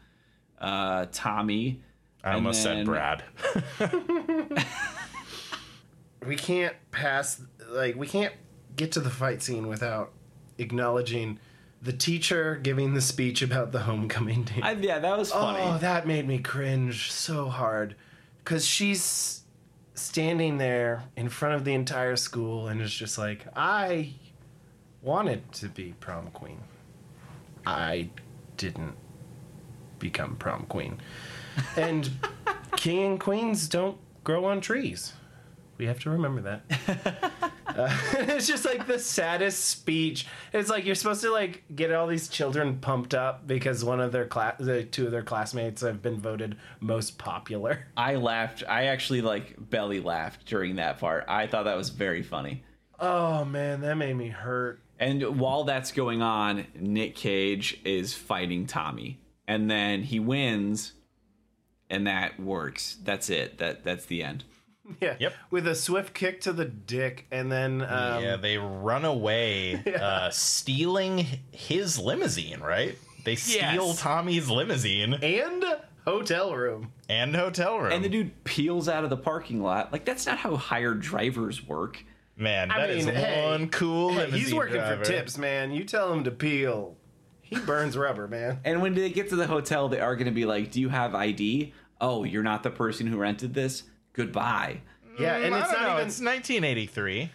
[0.60, 1.82] uh, Tommy.
[2.24, 3.24] I almost and said Brad.
[6.28, 8.34] we can't pass like we can't
[8.76, 10.12] get to the fight scene without
[10.57, 11.39] acknowledging
[11.82, 14.60] the teacher giving the speech about the homecoming day.
[14.62, 15.60] I, yeah, that was funny.
[15.62, 17.95] Oh, that made me cringe so hard.
[18.39, 19.43] Because she's
[19.93, 24.14] standing there in front of the entire school and is just like, I
[25.01, 26.60] wanted to be prom queen.
[27.66, 28.10] I
[28.57, 28.95] didn't
[30.00, 31.00] become prom queen.
[31.76, 32.10] And
[32.76, 35.14] king and queens don't grow on trees.
[35.78, 37.32] We have to remember that.
[37.70, 40.26] Uh, it's just like the saddest speech.
[40.54, 44.12] It's like you're supposed to like get all these children pumped up because one of
[44.12, 47.86] their class, the two of their classmates have been voted most popular.
[47.95, 48.64] I laughed.
[48.68, 51.26] I actually like belly laughed during that part.
[51.28, 52.64] I thought that was very funny.
[53.00, 54.82] Oh man, that made me hurt.
[55.00, 59.20] And while that's going on, Nick Cage is fighting Tommy.
[59.50, 60.93] And then he wins
[61.89, 62.97] and that works.
[63.04, 63.58] That's it.
[63.58, 64.43] That that's the end.
[65.00, 65.18] Yeah.
[65.20, 65.34] Yep.
[65.52, 70.32] With a swift kick to the dick, and then um, yeah, they run away, uh,
[70.32, 72.97] stealing his limousine, right?
[73.24, 74.00] They steal Yes.
[74.02, 75.63] Tommy's limousine and
[76.05, 76.92] hotel room.
[77.08, 77.92] and hotel room.
[77.92, 79.92] And the dude peels out of the parking lot.
[79.93, 82.04] Like that's not how hired drivers work.
[82.36, 85.04] Man, I that is mean, hey, one cool Hey, limousine he's working driver.
[85.05, 85.71] for tips, man.
[85.71, 86.96] You tell him to peel.
[87.50, 88.59] He burns rubber, man.
[88.63, 90.89] And when they get to the hotel, they are going to be like, "Do you
[90.89, 91.74] have ID?
[92.00, 93.84] Oh, you're not the person who rented this.
[94.13, 94.82] Goodbye."
[95.20, 96.08] Yeah, mm, and I it's don't not know, even.
[96.08, 97.32] It's 1983.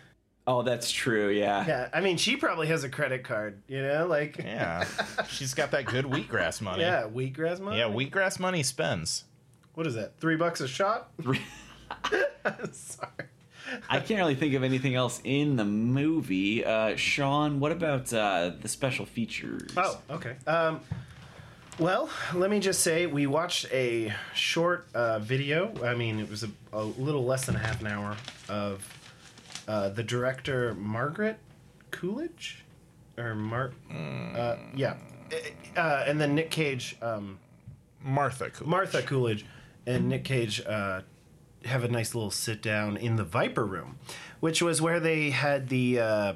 [0.47, 1.31] Oh, that's true.
[1.31, 1.65] Yeah.
[1.67, 3.63] Yeah, I mean, she probably has a credit card.
[3.67, 4.85] You know, like Yeah,
[5.29, 6.83] she's got that good wheatgrass money.
[6.83, 7.79] yeah, wheatgrass money.
[7.79, 9.25] yeah, wheatgrass money spends.
[9.75, 10.19] What is that?
[10.21, 11.11] Three bucks a shot?
[12.73, 13.11] Sorry.
[13.89, 16.65] I can't really think of anything else in the movie.
[16.65, 19.73] Uh, Sean, what about uh, the special features?
[19.77, 20.37] Oh, okay.
[20.47, 20.81] Um,
[21.79, 25.73] well, let me just say we watched a short uh, video.
[25.85, 28.17] I mean, it was a, a little less than a half an hour
[28.49, 28.87] of
[29.67, 31.39] uh, the director Margaret
[31.91, 32.65] Coolidge,
[33.19, 33.75] or Mark.
[33.91, 34.95] Uh, yeah,
[35.77, 37.39] uh, and then Nick Cage, um,
[38.03, 38.69] Martha Coolidge.
[38.69, 39.47] Martha Coolidge,
[39.87, 41.01] and Nick Cage uh,
[41.65, 43.99] have a nice little sit down in the Viper Room,
[44.41, 46.35] which was where they had the, uh,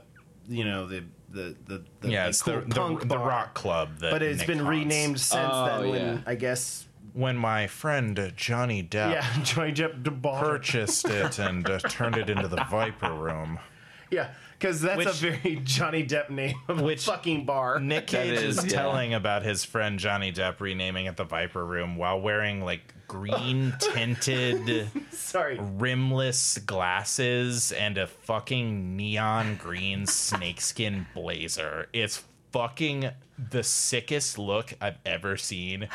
[0.48, 3.28] you know, the the the, the yeah, like, it's cool the, the, punk the bar.
[3.28, 4.70] rock club that But it's Nick been haunts.
[4.70, 5.90] renamed since Oh, then.
[5.90, 6.18] When yeah.
[6.26, 10.40] I guess when my friend uh, Johnny Depp yeah, Johnny Depp DeBar.
[10.40, 13.59] purchased it and uh, turned it into the Viper Room.
[14.10, 17.78] Yeah, because that's a very Johnny Depp name of Which- a fucking bar.
[17.78, 18.70] Nick Cage is, is, yeah.
[18.70, 23.74] telling about his friend Johnny Depp renaming it the Viper Room while wearing like green
[23.80, 25.59] tinted Sorry.
[25.60, 31.89] rimless glasses and a fucking neon green snakeskin blazer.
[31.93, 33.10] It's fucking
[33.51, 35.89] the sickest look I've ever seen.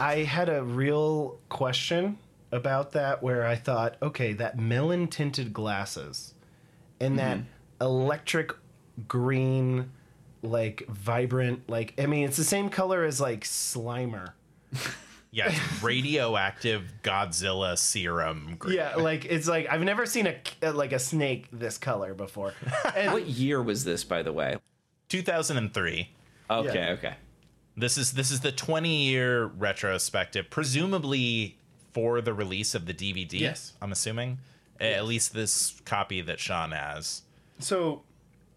[0.00, 2.18] I had a real question
[2.50, 6.34] about that where I thought, okay, that melon tinted glasses
[7.00, 7.48] and that mm-hmm.
[7.80, 8.52] Electric
[9.06, 9.90] green,
[10.42, 14.32] like vibrant, like, I mean, it's the same color as like Slimer.
[15.30, 18.56] Yeah, it's radioactive Godzilla serum.
[18.58, 18.76] Green.
[18.78, 22.54] Yeah, like it's like I've never seen a uh, like a snake this color before.
[22.96, 24.56] And What year was this, by the way?
[25.10, 26.08] 2003.
[26.50, 26.90] Okay, Yeah.
[26.92, 27.14] okay.
[27.76, 31.58] This is this is the 20 year retrospective, presumably
[31.92, 33.38] for the release of the DVD.
[33.40, 33.74] Yes.
[33.82, 34.38] I'm assuming.
[34.80, 37.22] At least this copy that Sean has.
[37.58, 38.02] So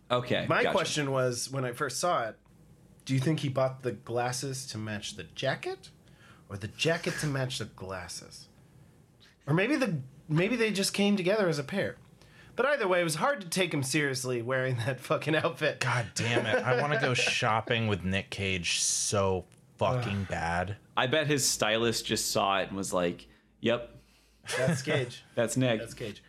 [0.09, 0.45] Okay.
[0.49, 0.73] my gotcha.
[0.75, 2.35] question was when I first saw it,
[3.05, 5.89] do you think he bought the glasses to match the jacket,
[6.49, 8.47] or the jacket to match the glasses,
[9.47, 11.95] or maybe the maybe they just came together as a pair?
[12.57, 15.79] But either way, it was hard to take him seriously wearing that fucking outfit.
[15.79, 16.61] God damn it.
[16.63, 19.45] I want to go shopping with Nick Cage so
[19.77, 20.75] fucking bad.
[20.95, 23.25] I bet his stylist just saw it and was like,
[23.61, 23.95] "Yep,
[24.57, 25.23] That's Cage.
[25.35, 25.79] that's Nick.
[25.79, 26.21] That's Cage.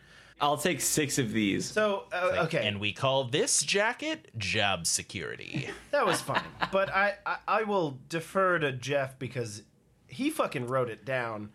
[0.42, 5.70] I'll take six of these." So uh, okay, And we call this jacket job security.
[5.90, 9.62] that was fun, but I, I I will defer to Jeff because
[10.06, 11.50] he fucking wrote it down.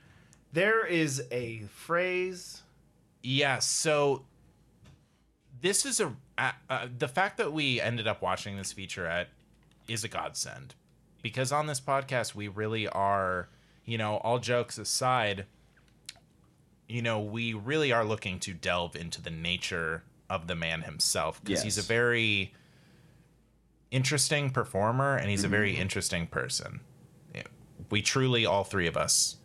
[0.54, 2.64] There is a phrase.
[3.22, 4.26] Yeah, so
[5.62, 9.28] this is a uh, uh, the fact that we ended up watching this featurette
[9.88, 10.76] is a godsend
[11.22, 13.50] because on this podcast we really are,
[13.86, 15.46] you know, all jokes aside,
[16.88, 21.44] you know, we really are looking to delve into the nature of the man himself
[21.44, 22.54] because he's a very
[23.92, 25.82] interesting performer and he's a very mm-hmm.
[25.82, 26.82] interesting person.
[27.90, 29.38] We truly all three of us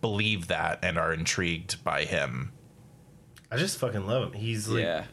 [0.00, 2.52] believe that and are intrigued by him.
[3.50, 4.32] I just fucking love him.
[4.32, 5.04] He's like, yeah.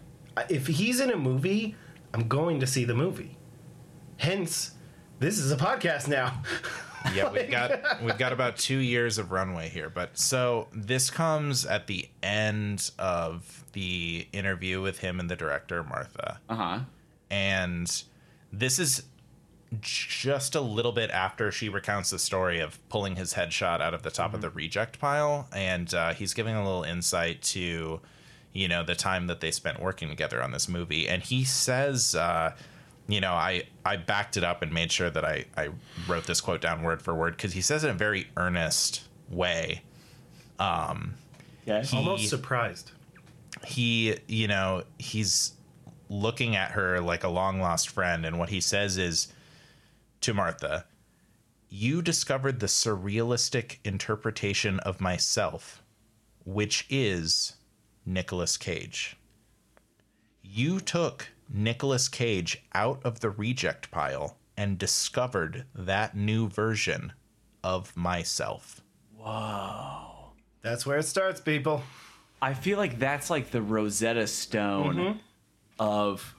[0.47, 1.75] if he's in a movie,
[2.13, 3.37] I'm going to see the movie.
[4.17, 4.71] Hence,
[5.19, 6.41] this is a podcast now.
[7.13, 11.65] Yeah, we've got we've got about two years of runway here, but so this comes
[11.65, 16.79] at the end of the interview with him and the director Martha, Uh huh.
[17.29, 18.03] and
[18.51, 19.03] this is
[19.81, 24.01] just a little bit after she recounts the story of pulling his headshot out of
[24.01, 27.99] the top of the reject pile, and uh, he's giving a little insight to,
[28.51, 32.15] you know, the time that they spent working together on this movie, and he says.
[32.15, 32.53] Uh,
[33.09, 35.69] you know, I, I backed it up and made sure that I, I
[36.07, 39.03] wrote this quote down word for word because he says it in a very earnest
[39.29, 39.81] way.
[40.59, 41.15] Um,
[41.67, 41.83] okay.
[41.95, 42.91] Almost surprised.
[43.65, 45.53] he you know he's
[46.09, 49.27] looking at her like a long lost friend and what he says is
[50.21, 50.85] to martha
[51.69, 55.83] you discovered the surrealistic interpretation of myself
[56.45, 57.53] which is
[58.05, 59.17] Nicolas cage
[60.41, 67.13] you took Nicolas cage out of the reject pile and discovered that new version
[67.63, 68.81] of myself
[69.17, 70.31] Whoa.
[70.61, 71.83] That's where it starts, people.
[72.41, 75.17] I feel like that's like the Rosetta Stone Mm-hmm.
[75.79, 76.35] of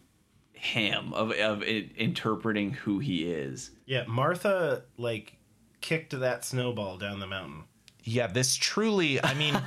[0.53, 3.70] him, of of it, interpreting who he is.
[3.87, 5.37] Yeah, Martha like
[5.81, 7.65] kicked that snowball down the mountain.
[8.03, 9.61] Yeah, this truly, I mean,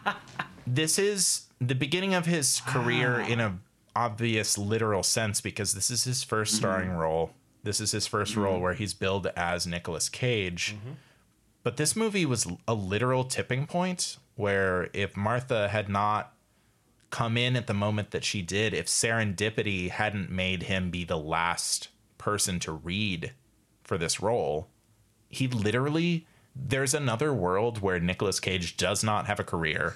[0.66, 3.58] this is the beginning of his career in a
[3.94, 6.56] obvious literal sense because this is his 1st mm-hmm.
[6.56, 7.32] starring role.
[7.62, 8.62] This is his 1st role mm-hmm.
[8.62, 10.76] where he's billed as Nicolas Cage.
[10.76, 10.92] Mm-hmm.
[11.62, 16.32] But this movie was a literal tipping point where if Martha had not
[17.10, 21.18] come in at the moment that she did, if serendipity hadn't made him be the
[21.18, 23.32] last person to read
[23.82, 24.68] for this role,
[25.28, 29.94] he literally there's another world where Nicolas Cage does not have a career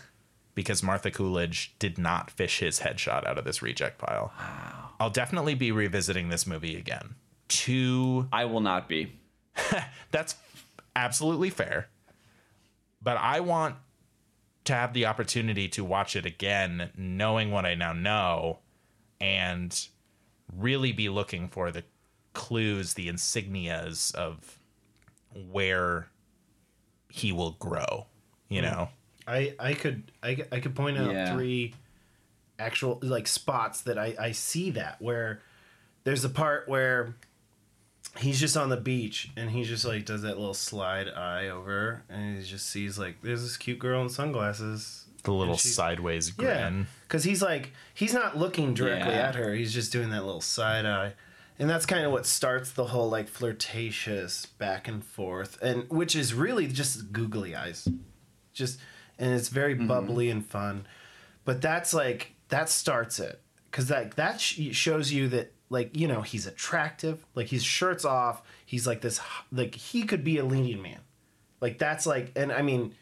[0.55, 4.33] because Martha Coolidge did not fish his headshot out of this reject pile.
[4.39, 4.91] Wow.
[5.01, 7.17] I'll definitely be revisiting this movie again.
[7.49, 9.19] To I will not be.
[10.11, 10.37] that's
[10.97, 11.89] absolutely fair.
[13.03, 13.77] But I want
[14.65, 18.61] to have the opportunity to watch it again, knowing what I now know,
[19.21, 19.89] and
[20.57, 21.85] really be looking for the
[22.33, 24.59] clues, the insignias of
[25.51, 26.09] where
[27.11, 28.07] he will grow.
[28.49, 28.71] You mm.
[28.71, 28.89] know,
[29.27, 31.33] I I could I, I could point out Yeah.
[31.35, 31.75] three
[32.59, 35.41] actual like spots that I I see that where
[36.05, 37.15] there's a part where
[38.19, 42.03] he's just on the beach and he just like does that little slide eye over
[42.09, 45.07] and he just sees like there's this cute girl in sunglasses.
[45.25, 46.87] The little And she- sideways Yeah, grin.
[47.09, 49.29] because he's like he's not looking directly Yeah.
[49.29, 49.55] at her.
[49.55, 51.15] He's just doing that little side eye,
[51.59, 56.15] and that's kind of what starts the whole like flirtatious back and forth, and which
[56.15, 57.89] is really just googly eyes,
[58.53, 58.79] just
[59.19, 60.87] and it's very bubbly and fun.
[61.45, 63.41] But that's like that starts it.
[63.71, 68.05] Because like that sh- shows you that like you know he's attractive, like his shirt's
[68.05, 69.21] off, he's like this
[69.51, 71.01] like he could be a leading man,
[71.61, 72.95] like that's like and I mean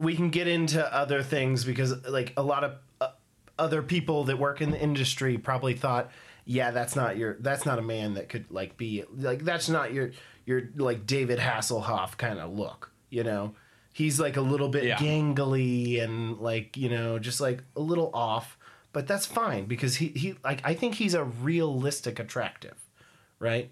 [0.00, 3.10] we can get into other things because like a lot of uh,
[3.58, 6.10] other people that work in the industry probably thought
[6.46, 9.92] yeah that's not your that's not a man that could like be like that's not
[9.92, 10.10] your
[10.46, 13.54] your like david hasselhoff kind of look you know
[13.92, 14.96] he's like a little bit Yeah.
[14.96, 18.56] gangly and like you know just like a little off
[18.92, 22.76] but that's fine because he he like i think he's a realistic attractive
[23.38, 23.70] right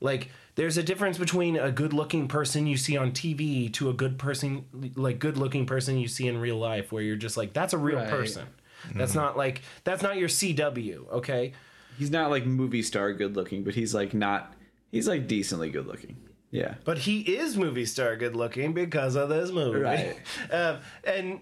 [0.00, 3.92] like there's a difference between a good looking person you see on TV to a
[3.92, 4.64] good person
[4.96, 7.78] like good looking person you see in real life where you're just like that's a
[7.78, 8.08] real Right.
[8.08, 8.46] person.
[8.94, 9.20] That's mm-hmm.
[9.20, 11.52] not like that's not your CW, okay?
[11.98, 14.52] He's not like movie star good looking, but he's like not.
[14.92, 16.16] He's like decently good looking.
[16.50, 16.74] Yeah.
[16.84, 19.80] But he is movie star good looking because of this movie.
[19.80, 20.16] Right.
[20.50, 21.40] um, and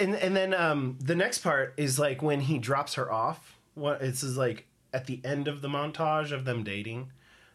[0.00, 3.58] and and then um, the next part is like when he drops her off.
[3.74, 7.10] What it's is like at the end of the montage of them dating.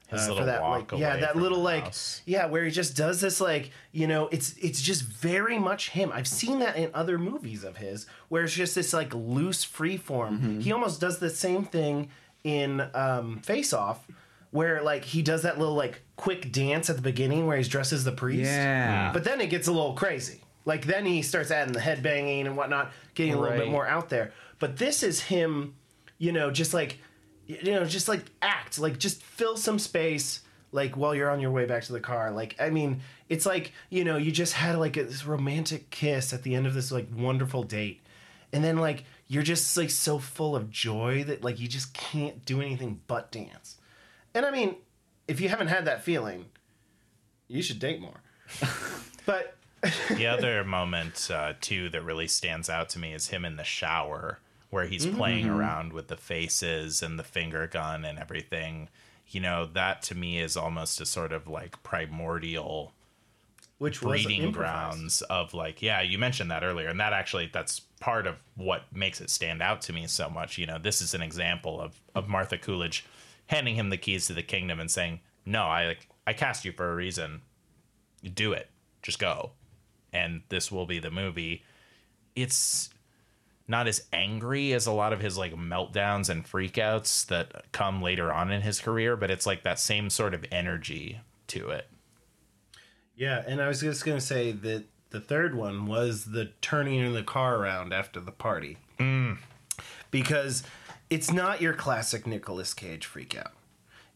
[0.10, 2.24] His uh, little walk like, yeah, that from little like, house.
[2.26, 6.12] yeah, where he just does this like, you know, it's it's just very much him.
[6.12, 9.98] I've seen that in other movies of his, where it's just this like loose free
[9.98, 10.40] form.
[10.40, 10.60] Mm-hmm.
[10.62, 12.10] He almost does the same thing
[12.44, 14.08] in um, Face Off,
[14.52, 17.94] where like he does that little like quick dance at the beginning where he's dressed
[17.94, 18.52] as the priest.
[18.52, 19.12] Yeah.
[19.14, 20.42] But then it gets a little crazy.
[20.66, 23.88] Like then he starts adding the head banging and whatnot, getting a little bit more
[23.88, 24.34] out there.
[24.60, 25.76] But this is him,
[26.18, 27.00] you know, just like
[27.48, 31.50] you know, just like act, like just fill some space, like while you're on your
[31.50, 32.32] way back to the car.
[32.32, 36.34] Like I mean, it's like you know, you just had like a, this romantic kiss
[36.34, 38.02] at the end of this like wonderful date,
[38.54, 42.46] and then like you're just like so full of joy that like you just can't
[42.46, 43.79] do anything but dance.
[44.34, 44.76] And I mean,
[45.28, 46.46] if you haven't had that feeling,
[47.48, 48.22] you should date more.
[49.26, 49.56] but
[50.10, 53.64] the other moment uh, too that really stands out to me is him in the
[53.64, 54.40] shower
[54.70, 58.90] where he's playing around with the faces and the finger gun and everything.
[59.28, 62.94] You know that to me is almost a sort of like primordial
[63.78, 67.80] which was breeding grounds of like yeah you mentioned that earlier and that actually that's
[68.02, 70.58] part of what makes it stand out to me so much.
[70.58, 73.06] You know this is an example of of martha coolidge
[73.50, 76.72] handing him the keys to the kingdom and saying no i like i cast you
[76.72, 77.42] for a reason.
[78.34, 78.70] Do it.
[79.02, 79.52] Just go.
[80.14, 81.64] And this will be the movie.
[82.36, 82.90] It's
[83.68, 88.32] not as angry as a lot of his like meltdowns and freakouts that come later
[88.32, 91.88] on in his career but it's like that same sort of energy to it.
[93.16, 97.14] Yeah, and I was just gonna say that the third one was the turning in
[97.14, 99.38] the car around after the party, mm.
[100.12, 100.64] because
[101.10, 103.52] it's not your classic Nicolas Cage freakout.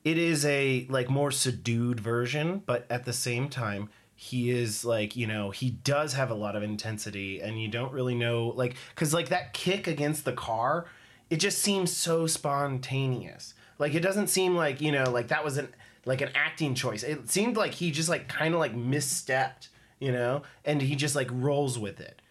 [0.03, 5.15] It is a like more subdued version, but at the same time, he is like
[5.15, 8.75] you know he does have a lot of intensity, and you don't really know like
[8.89, 10.85] because like that kick against the car,
[11.29, 13.53] it just seems so spontaneous.
[13.79, 15.69] Like it doesn't seem like you know like that was an
[16.05, 17.03] like an acting choice.
[17.03, 21.15] It seemed like he just like kind of like misstepped, you know, and he just
[21.15, 22.21] like rolls with it,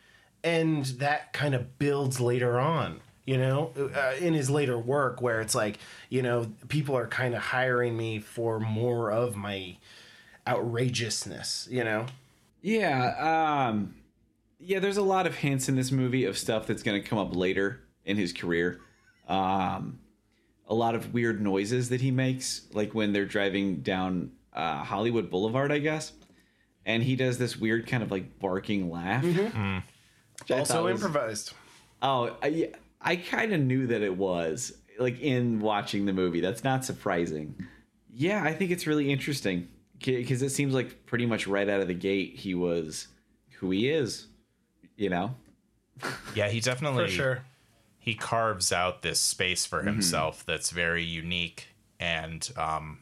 [0.45, 5.41] and that kind of builds later on, you know, uh, in his later work where
[5.41, 5.79] it's like
[6.09, 9.77] you know people are kind of hiring me for more of my
[10.47, 12.07] outrageousness, you know.
[12.63, 13.95] Yeah, um
[14.59, 17.19] yeah, there's a lot of hints in this movie of stuff that's going to come
[17.19, 18.81] up later in his career.
[19.29, 19.99] Um
[20.69, 25.31] a lot of weird noises that he makes like when they're driving down uh Hollywood
[25.31, 26.13] Boulevard, I guess.
[26.85, 29.25] And he does this weird kind of like barking laugh.
[29.25, 29.79] Mm-hmm.
[30.53, 31.53] Also thought was- improvised.
[32.05, 32.73] Oh, I,
[33.03, 36.41] I kind of knew that it was like in watching the movie.
[36.41, 37.55] That's not surprising.
[38.15, 39.69] Yeah, I think it's really interesting
[39.99, 43.09] because it seems like pretty much right out of the gate he was
[43.59, 44.27] who he is.
[44.97, 45.35] You know,
[46.35, 47.45] yeah he definitely For sure.
[47.99, 51.69] he carves out this space for himself that's very unique
[51.99, 52.99] and um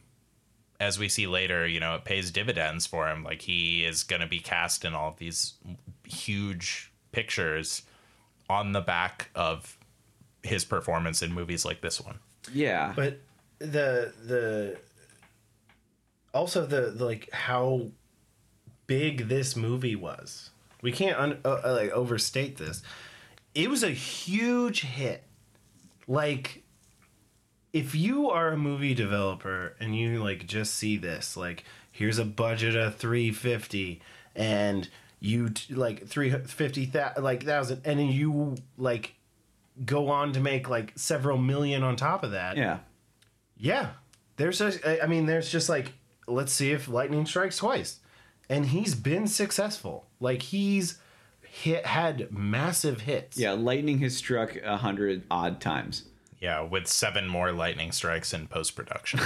[0.79, 4.21] as we see later you know it pays dividends for him like he is going
[4.21, 5.53] to be cast in all of these
[6.07, 7.83] huge pictures
[8.49, 9.77] on the back of
[10.43, 12.19] his performance in movies like this one
[12.53, 13.19] yeah, But
[13.59, 14.77] the the
[16.33, 17.87] also the, the like how
[18.87, 20.49] big this movie was.
[20.81, 22.81] We can't un, uh, uh, like overstate this.
[23.53, 25.23] It was a huge hit.
[26.07, 26.63] Like
[27.73, 32.25] if you are a movie developer and you like just see this, like here's a
[32.25, 34.01] budget of 350
[34.35, 34.89] and
[35.19, 39.13] you t- like 350 like thousand and then you like
[39.85, 42.57] go on to make like several million on top of that.
[42.57, 42.79] Yeah.
[43.57, 43.89] Yeah.
[44.37, 45.93] There's a, I mean, there's just like,
[46.27, 47.99] let's see if lightning strikes twice.
[48.49, 50.07] And he's been successful.
[50.19, 50.97] Like he's
[51.41, 53.37] hit, had massive hits.
[53.37, 56.03] Yeah, lightning has struck a hundred odd times.
[56.39, 59.19] Yeah, with seven more lightning strikes in post production.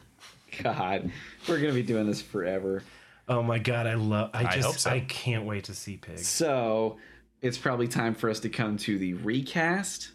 [0.62, 1.10] God,
[1.48, 2.82] we're gonna be doing this forever.
[3.28, 3.86] Oh my God.
[3.86, 4.90] I love, I I just, hope so.
[4.90, 6.26] I can't wait to see Pigs.
[6.26, 6.98] So
[7.42, 10.10] it's probably time for us to come to the recast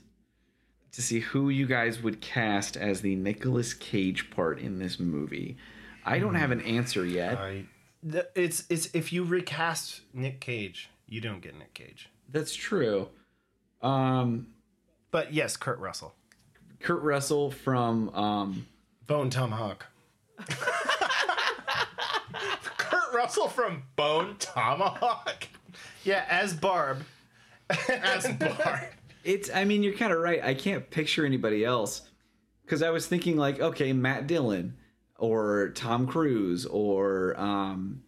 [0.91, 5.55] to see who you guys would cast as the Nicolas Cage part in this movie.
[6.05, 7.37] I don't have an answer yet.
[7.37, 7.65] I,
[8.09, 12.09] th- it's, it's, if you recast Nick Cage, you don't get Nick Cage.
[12.29, 13.07] That's true.
[13.81, 14.47] Um,
[15.11, 16.13] But yes, Kurt Russell.
[16.79, 18.67] Kurt Russell from um,
[19.07, 19.85] Bone Tomahawk.
[22.77, 25.47] Kurt Russell from Bone Tomahawk
[26.03, 27.03] Yeah, as Barb.
[27.89, 28.79] as Barb.
[29.23, 29.49] It's.
[29.53, 30.43] I mean, you're kind of right.
[30.43, 32.01] I can't picture anybody else
[32.63, 34.75] because I was thinking like, okay, Matt Dillon
[35.17, 38.03] or Tom Cruise or um,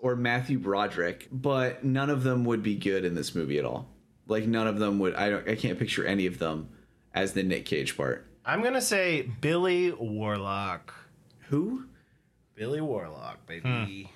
[0.00, 3.88] or Matthew Broderick, but none of them would be good in this movie at all.
[4.26, 5.14] Like none of them would.
[5.14, 5.48] I don't.
[5.48, 6.68] I can't picture any of them
[7.14, 8.26] as the Nick Cage part.
[8.44, 10.94] I'm going to say Billy Warlock.
[11.48, 11.86] Who?
[12.54, 14.10] Billy Warlock, baby.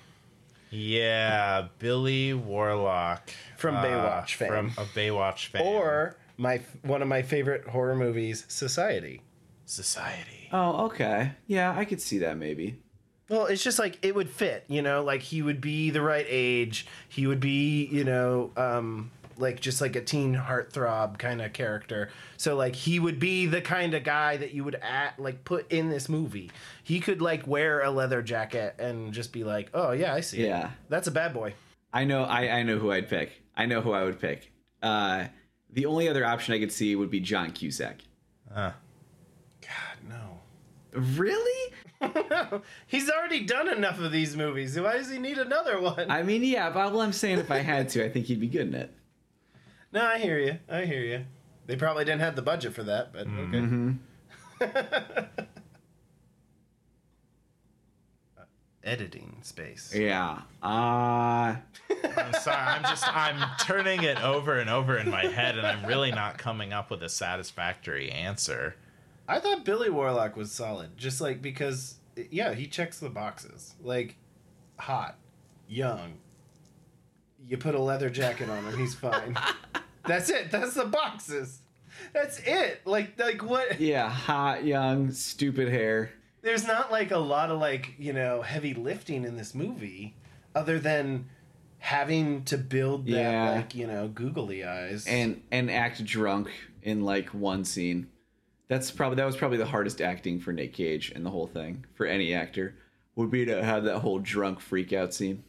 [0.71, 4.47] Yeah, Billy Warlock From Baywatch fame.
[4.47, 5.61] From a Baywatch fan.
[5.63, 9.21] Or my one of my favorite horror movies, Society.
[9.65, 10.49] Society.
[10.51, 11.33] Oh, okay.
[11.47, 12.81] Yeah, I could see that maybe.
[13.29, 16.25] Well, it's just like it would fit, you know, like he would be the right
[16.27, 16.85] age.
[17.07, 22.09] He would be, you know, um like just like a teen heartthrob kind of character.
[22.37, 25.71] So like he would be the kind of guy that you would at like put
[25.71, 26.51] in this movie.
[26.83, 30.41] He could like wear a leather jacket and just be like, "Oh yeah, I see.
[30.43, 30.47] it.
[30.47, 30.71] Yeah.
[30.89, 31.53] That's a bad boy."
[31.93, 32.23] I know.
[32.23, 33.31] I I know who I'd pick.
[33.55, 34.51] I know who I would pick.
[34.81, 35.25] Uh,
[35.69, 37.97] the only other option I could see would be John Cusack.
[38.53, 38.71] Uh,
[39.61, 40.39] God, no.
[40.93, 41.73] Really?
[42.87, 44.79] He's already done enough of these movies.
[44.79, 46.09] Why does he need another one?
[46.09, 46.69] I mean, yeah.
[46.69, 48.93] But all I'm saying, if I had to, I think he'd be good in it.
[49.91, 50.57] No, I hear you.
[50.69, 51.25] I hear you.
[51.67, 53.95] They probably didn't have the budget for that, but okay.
[54.61, 55.23] Uh,
[58.83, 59.93] Editing space.
[59.95, 60.39] Yeah.
[60.63, 61.55] Uh
[62.03, 62.57] I'm sorry.
[62.57, 66.39] I'm just I'm turning it over and over in my head, and I'm really not
[66.39, 68.75] coming up with a satisfactory answer.
[69.27, 71.95] I thought Billy Warlock was solid, just like because
[72.31, 73.75] yeah, he checks the boxes.
[73.83, 74.15] Like
[74.79, 75.17] hot,
[75.67, 76.13] young.
[77.47, 79.37] You put a leather jacket on him, he's fine.
[80.07, 80.51] That's it.
[80.51, 81.59] That's the boxes.
[82.13, 82.81] That's it.
[82.85, 84.09] Like like what yeah.
[84.09, 86.11] Hot, young, stupid hair.
[86.41, 90.15] there's not like a lot of like, you know, heavy lifting in this movie
[90.55, 91.25] other than
[91.79, 93.51] having to build that Yeah.
[93.51, 95.05] like, you know, googly eyes.
[95.07, 96.49] and and act drunk
[96.83, 98.07] in like one scene.
[98.67, 101.85] That's probably that was probably the hardest acting for Nick Cage in the whole thing
[101.93, 102.75] for any actor
[103.15, 105.43] would be to have that whole drunk freak out scene.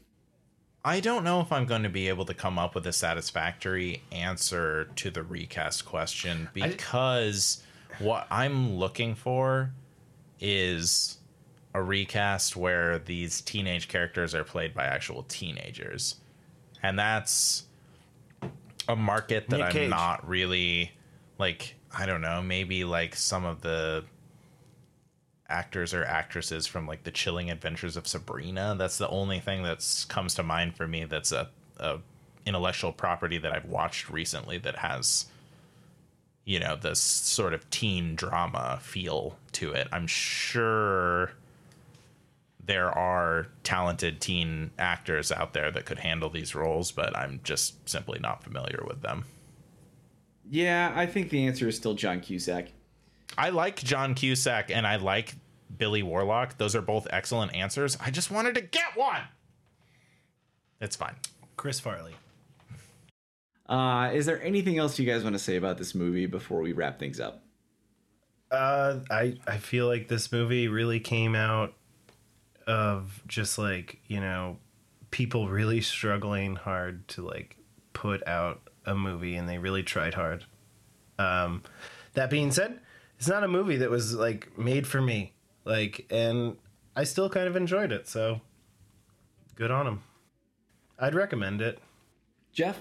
[0.84, 4.02] I don't know if I'm going to be able to come up with a satisfactory
[4.10, 7.62] answer to the recast question because
[8.00, 9.70] what I'm looking for
[10.40, 11.18] is
[11.72, 16.16] a recast where these teenage characters are played by actual teenagers.
[16.82, 17.64] And that's
[18.88, 19.90] a market that Nick I'm Cage.
[19.90, 20.90] not really
[21.38, 24.04] like I don't know, maybe like some of the
[25.52, 28.74] actors or actresses from like the chilling adventures of sabrina.
[28.78, 31.48] That's the only thing that's comes to mind for me that's a,
[31.78, 31.98] a
[32.44, 35.26] intellectual property that i've watched recently that has
[36.44, 39.86] you know this sort of teen drama feel to it.
[39.92, 41.32] I'm sure
[42.64, 47.88] there are talented teen actors out there that could handle these roles but i'm just
[47.88, 49.24] simply not familiar with them.
[50.50, 52.68] Yeah, I think the answer is still John Cusack.
[53.38, 55.34] I like John Cusack and I like
[55.76, 56.58] Billy Warlock.
[56.58, 57.96] Those are both excellent answers.
[58.00, 59.22] I just wanted to get one.
[60.80, 61.14] It's fine.
[61.56, 62.14] Chris Farley.
[63.68, 66.72] Uh, is there anything else you guys want to say about this movie before we
[66.72, 67.42] wrap things up?
[68.50, 71.72] Uh, I I feel like this movie really came out
[72.66, 74.58] of just like you know
[75.10, 77.56] people really struggling hard to like
[77.92, 80.44] put out a movie, and they really tried hard.
[81.18, 81.62] Um,
[82.14, 82.80] that being said,
[83.18, 85.32] it's not a movie that was like made for me.
[85.64, 86.56] Like, and
[86.96, 88.08] I still kind of enjoyed it.
[88.08, 88.40] So
[89.54, 90.02] good on them.
[90.98, 91.78] I'd recommend it.
[92.52, 92.80] Jeff?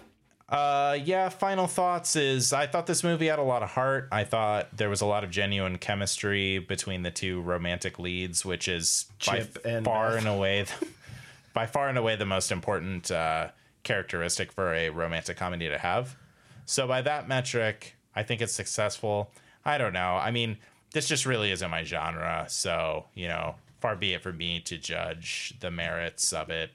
[0.50, 1.30] Uh, yeah.
[1.30, 4.10] Final thoughts is I thought this movie had a lot of heart.
[4.12, 8.68] I thought there was a lot of genuine chemistry between the two romantic leads, which
[8.68, 10.18] is Chip by and far Beth.
[10.20, 10.66] and away,
[11.54, 13.48] by far and away the most important uh,
[13.84, 16.18] characteristic for a romantic comedy to have.
[16.66, 19.32] So by that metric, I think it's successful.
[19.64, 20.18] I don't know.
[20.18, 20.58] I mean,
[20.94, 22.46] this just really isn't my genre.
[22.50, 26.72] So you know, far be it for me to judge the merits of it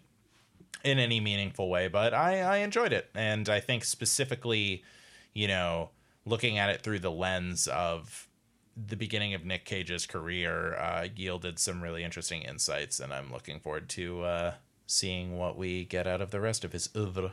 [0.84, 3.10] in any meaningful way, but I, I enjoyed it.
[3.14, 4.84] And I think specifically,
[5.32, 5.90] you know,
[6.24, 8.28] looking at it through the lens of
[8.76, 13.00] the beginning of Nick Cage's career uh, yielded some really interesting insights.
[13.00, 14.54] And I'm looking forward to uh,
[14.86, 17.32] seeing what we get out of the rest of his oeuvre.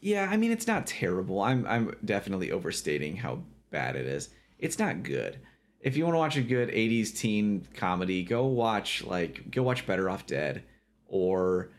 [0.00, 1.40] Yeah, I mean it's not terrible.
[1.40, 3.40] I'm I'm definitely overstating how
[3.70, 4.28] bad it is.
[4.58, 5.38] It's not good.
[5.84, 9.86] If you want to watch a good 80s teen comedy, go watch like go watch
[9.86, 10.62] Better Off Dead
[11.06, 11.70] or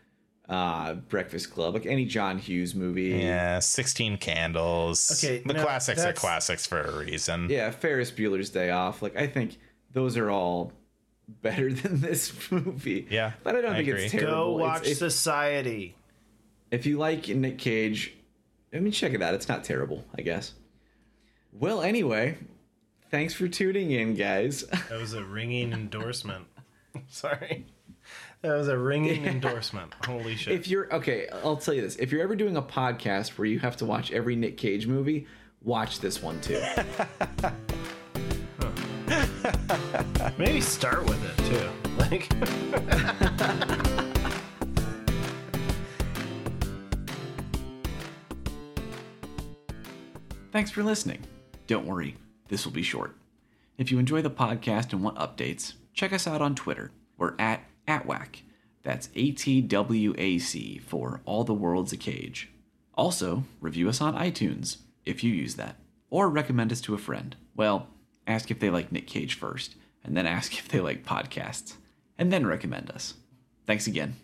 [0.48, 3.08] uh Breakfast Club, like any John Hughes movie.
[3.20, 5.10] Yeah, 16 Candles.
[5.22, 7.48] Okay, The now classics are classics for a reason.
[7.50, 9.02] Yeah, Ferris Bueller's Day Off.
[9.02, 9.58] Like I think
[9.92, 10.72] those are all
[11.42, 13.08] better than this movie.
[13.10, 14.04] Yeah, But I don't I think agree.
[14.04, 14.58] it's Go terrible.
[14.60, 15.96] It's- watch if, Society.
[16.70, 18.14] if you like Nick Cage,
[18.72, 19.34] I mean check it out.
[19.34, 20.52] It's not terrible, I guess.
[21.52, 22.36] Well, anyway,
[23.10, 24.64] thanks for tuning in, guys.
[24.88, 26.46] That was a ringing endorsement.
[27.08, 27.66] Sorry.
[28.42, 29.94] That was a ringing endorsement.
[30.04, 30.54] Holy shit.
[30.54, 31.96] if you're okay, I'll tell you this.
[31.96, 35.26] If you're ever doing a podcast where you have to watch every Nick Cage movie,
[35.62, 36.62] watch this one too.
[40.38, 41.70] Maybe start with it too.
[41.98, 42.28] Like
[50.52, 51.22] Thanks for listening.
[51.66, 52.16] Don't worry,
[52.48, 53.16] this will be short.
[53.78, 56.90] If you enjoy the podcast and want updates, check us out on Twitter.
[57.18, 58.42] We're at ATWAC.
[58.82, 62.50] That's A T W A C for All the World's a Cage.
[62.94, 65.76] Also, review us on iTunes if you use that,
[66.08, 67.36] or recommend us to a friend.
[67.54, 67.88] Well,
[68.26, 69.74] ask if they like Nick Cage first,
[70.04, 71.74] and then ask if they like podcasts,
[72.16, 73.14] and then recommend us.
[73.66, 74.16] Thanks again.